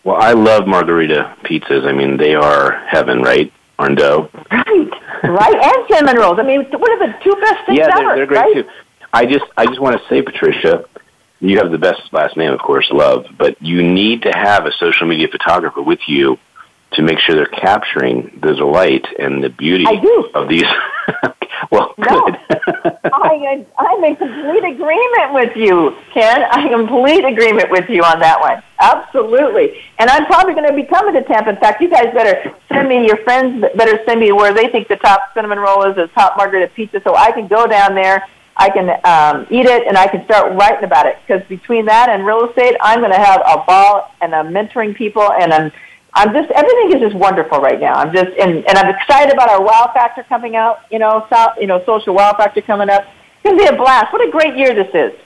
Well, 0.04 0.18
I 0.18 0.34
love 0.34 0.68
margarita 0.68 1.36
pizzas. 1.44 1.86
I 1.86 1.92
mean, 1.92 2.18
they 2.18 2.36
are 2.36 2.86
heaven, 2.88 3.22
right? 3.22 3.52
Arndo. 3.78 4.32
Right, 4.52 4.90
right, 5.24 5.56
and 5.56 5.88
cinnamon 5.90 6.18
rolls. 6.18 6.40
I 6.40 6.44
mean, 6.44 6.64
what 6.72 6.92
are 6.92 7.08
the 7.08 7.14
two 7.24 7.36
best 7.36 7.66
things 7.66 7.80
yeah, 7.80 7.90
ever? 7.92 8.02
Yeah, 8.02 8.08
they're, 8.08 8.16
they're 8.16 8.26
great 8.26 8.40
right? 8.40 8.54
too. 8.54 8.70
I 9.14 9.26
just, 9.26 9.46
I 9.56 9.66
just 9.66 9.80
want 9.80 10.00
to 10.00 10.08
say, 10.08 10.22
Patricia, 10.22 10.86
you 11.40 11.58
have 11.58 11.72
the 11.72 11.78
best 11.78 12.02
last 12.12 12.38
name, 12.38 12.52
of 12.52 12.60
course, 12.60 12.88
Love, 12.92 13.26
but 13.38 13.62
you 13.62 13.84
need 13.84 14.24
to 14.24 14.32
have 14.32 14.66
a 14.66 14.72
social 14.80 15.08
media 15.08 15.28
photographer 15.28 15.82
with 15.82 16.00
you 16.08 16.38
to 16.94 17.02
make 17.02 17.20
sure 17.20 17.36
they're 17.36 17.46
capturing 17.46 18.40
the 18.42 18.54
delight 18.54 19.06
and 19.20 19.44
the 19.44 19.50
beauty 19.50 19.86
of 20.34 20.48
these. 20.48 20.64
well, 21.72 21.94
no, 21.98 22.28
I, 23.14 23.66
I'm 23.78 24.04
in 24.04 24.16
complete 24.16 24.64
agreement 24.64 25.34
with 25.34 25.56
you, 25.56 25.96
Ken. 26.14 26.46
I'm 26.52 26.68
in 26.68 26.88
complete 26.88 27.26
agreement 27.26 27.70
with 27.72 27.90
you 27.90 28.04
on 28.04 28.20
that 28.20 28.40
one. 28.40 28.64
Absolutely. 28.80 29.80
And 30.00 30.10
I'm 30.10 30.26
probably 30.26 30.54
going 30.54 30.68
to 30.68 30.74
be 30.74 30.84
coming 30.84 31.14
to 31.14 31.24
Tampa. 31.24 31.52
In 31.52 31.58
fact, 31.58 31.82
you 31.82 31.90
guys 31.90 32.14
better 32.14 32.54
send 32.72 32.88
me 32.88 33.06
your 33.06 33.18
friends. 33.18 33.64
Better 33.76 34.00
send 34.06 34.20
me 34.20 34.32
where 34.32 34.54
they 34.54 34.68
think 34.70 34.88
the 34.88 34.98
top 34.98 35.34
cinnamon 35.34 35.60
roll 35.60 35.84
is, 35.84 35.96
the 35.96 36.08
top 36.08 36.38
margarita 36.38 36.72
pizza, 36.74 37.02
so 37.04 37.16
I 37.16 37.32
can 37.32 37.48
go 37.48 37.68
down 37.68 37.96
there. 37.96 38.28
I 38.60 38.70
can 38.70 38.90
um, 39.04 39.46
eat 39.52 39.68
it 39.68 39.86
and 39.88 39.98
I 39.98 40.08
can 40.08 40.26
start 40.26 40.54
writing 40.58 40.84
about 40.84 41.06
it 41.06 41.18
because 41.26 41.48
between 41.48 41.86
that 41.86 42.10
and 42.10 42.26
real 42.26 42.50
estate, 42.50 42.76
I'm 42.82 43.00
going 43.00 43.12
to 43.12 43.20
have 43.20 43.42
a 43.42 43.64
ball 43.68 44.12
and 44.20 44.34
I'm 44.34 44.48
mentoring 44.48 44.96
people 44.96 45.32
and 45.32 45.54
I'm 45.54 45.72
I'm 46.14 46.34
just 46.34 46.50
everything 46.52 46.94
is 46.94 47.02
just 47.02 47.16
wonderful 47.16 47.60
right 47.60 47.80
now. 47.80 47.94
I'm 47.96 48.14
just 48.14 48.32
and, 48.40 48.68
and 48.68 48.78
I'm 48.78 48.94
excited 48.94 49.34
about 49.34 49.50
our 49.50 49.62
wow 49.62 49.92
factor 49.94 50.24
coming 50.24 50.56
out. 50.56 50.80
You 50.92 51.00
know, 51.00 51.28
so, 51.30 51.48
you 51.60 51.68
know, 51.68 51.84
social 51.86 52.14
wow 52.14 52.36
factor 52.36 52.62
coming 52.62 52.90
up. 52.90 53.04
It's 53.04 53.44
gonna 53.44 53.58
be 53.58 53.66
a 53.66 53.76
blast. 53.76 54.12
What 54.12 54.28
a 54.28 54.32
great 54.32 54.58
year 54.58 54.74
this 54.74 54.94
is. 54.94 55.20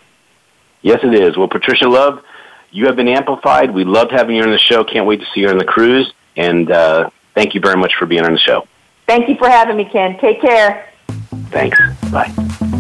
Yes, 0.82 1.00
it 1.04 1.14
is. 1.14 1.38
Well, 1.38 1.48
Patricia 1.48 1.88
Love, 1.88 2.24
you 2.72 2.88
have 2.88 2.96
been 2.96 3.08
amplified. 3.08 3.72
We 3.72 3.84
loved 3.84 4.12
having 4.12 4.36
you 4.36 4.44
on 4.44 4.52
the 4.52 4.60
show. 4.60 4.84
Can't 4.84 5.06
wait 5.06 5.20
to 5.20 5.26
see 5.34 5.42
you 5.42 5.50
on 5.50 5.58
the 5.58 5.66
cruise. 5.66 6.12
And 6.36 6.72
uh, 6.72 7.10
thank 7.36 7.54
you 7.54 7.62
very 7.62 7.80
much 7.80 7.94
for 8.00 8.06
being 8.06 8.26
on 8.26 8.34
the 8.34 8.40
show. 8.40 8.68
Thank 9.08 9.30
you 9.30 9.36
for 9.36 9.50
having 9.50 9.78
me, 9.78 9.86
Ken. 9.86 10.18
Take 10.20 10.42
care. 10.42 10.88
Thanks. 11.52 11.78
Bye. 12.12 12.78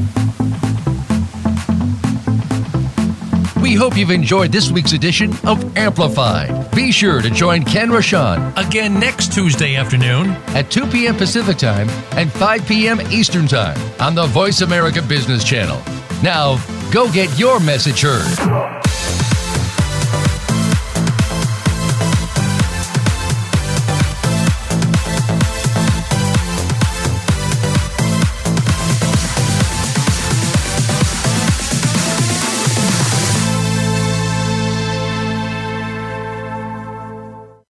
We 3.72 3.78
hope 3.78 3.96
you've 3.96 4.12
enjoyed 4.12 4.52
this 4.52 4.70
week's 4.70 4.92
edition 4.92 5.32
of 5.46 5.78
Amplified. 5.78 6.76
Be 6.76 6.92
sure 6.92 7.22
to 7.22 7.30
join 7.30 7.64
Ken 7.64 7.88
Rochon 7.88 8.52
again 8.58 9.00
next 9.00 9.32
Tuesday 9.32 9.78
afternoon 9.78 10.32
at 10.48 10.70
2 10.70 10.88
p.m. 10.88 11.16
Pacific 11.16 11.56
Time 11.56 11.88
and 12.18 12.30
5 12.34 12.68
p.m. 12.68 13.00
Eastern 13.10 13.48
Time 13.48 13.80
on 14.02 14.14
the 14.14 14.26
Voice 14.26 14.60
America 14.60 15.02
Business 15.02 15.46
Channel. 15.46 15.80
Now, 16.22 16.60
go 16.92 17.10
get 17.14 17.40
your 17.40 17.62
message 17.62 18.02
heard. 18.02 19.01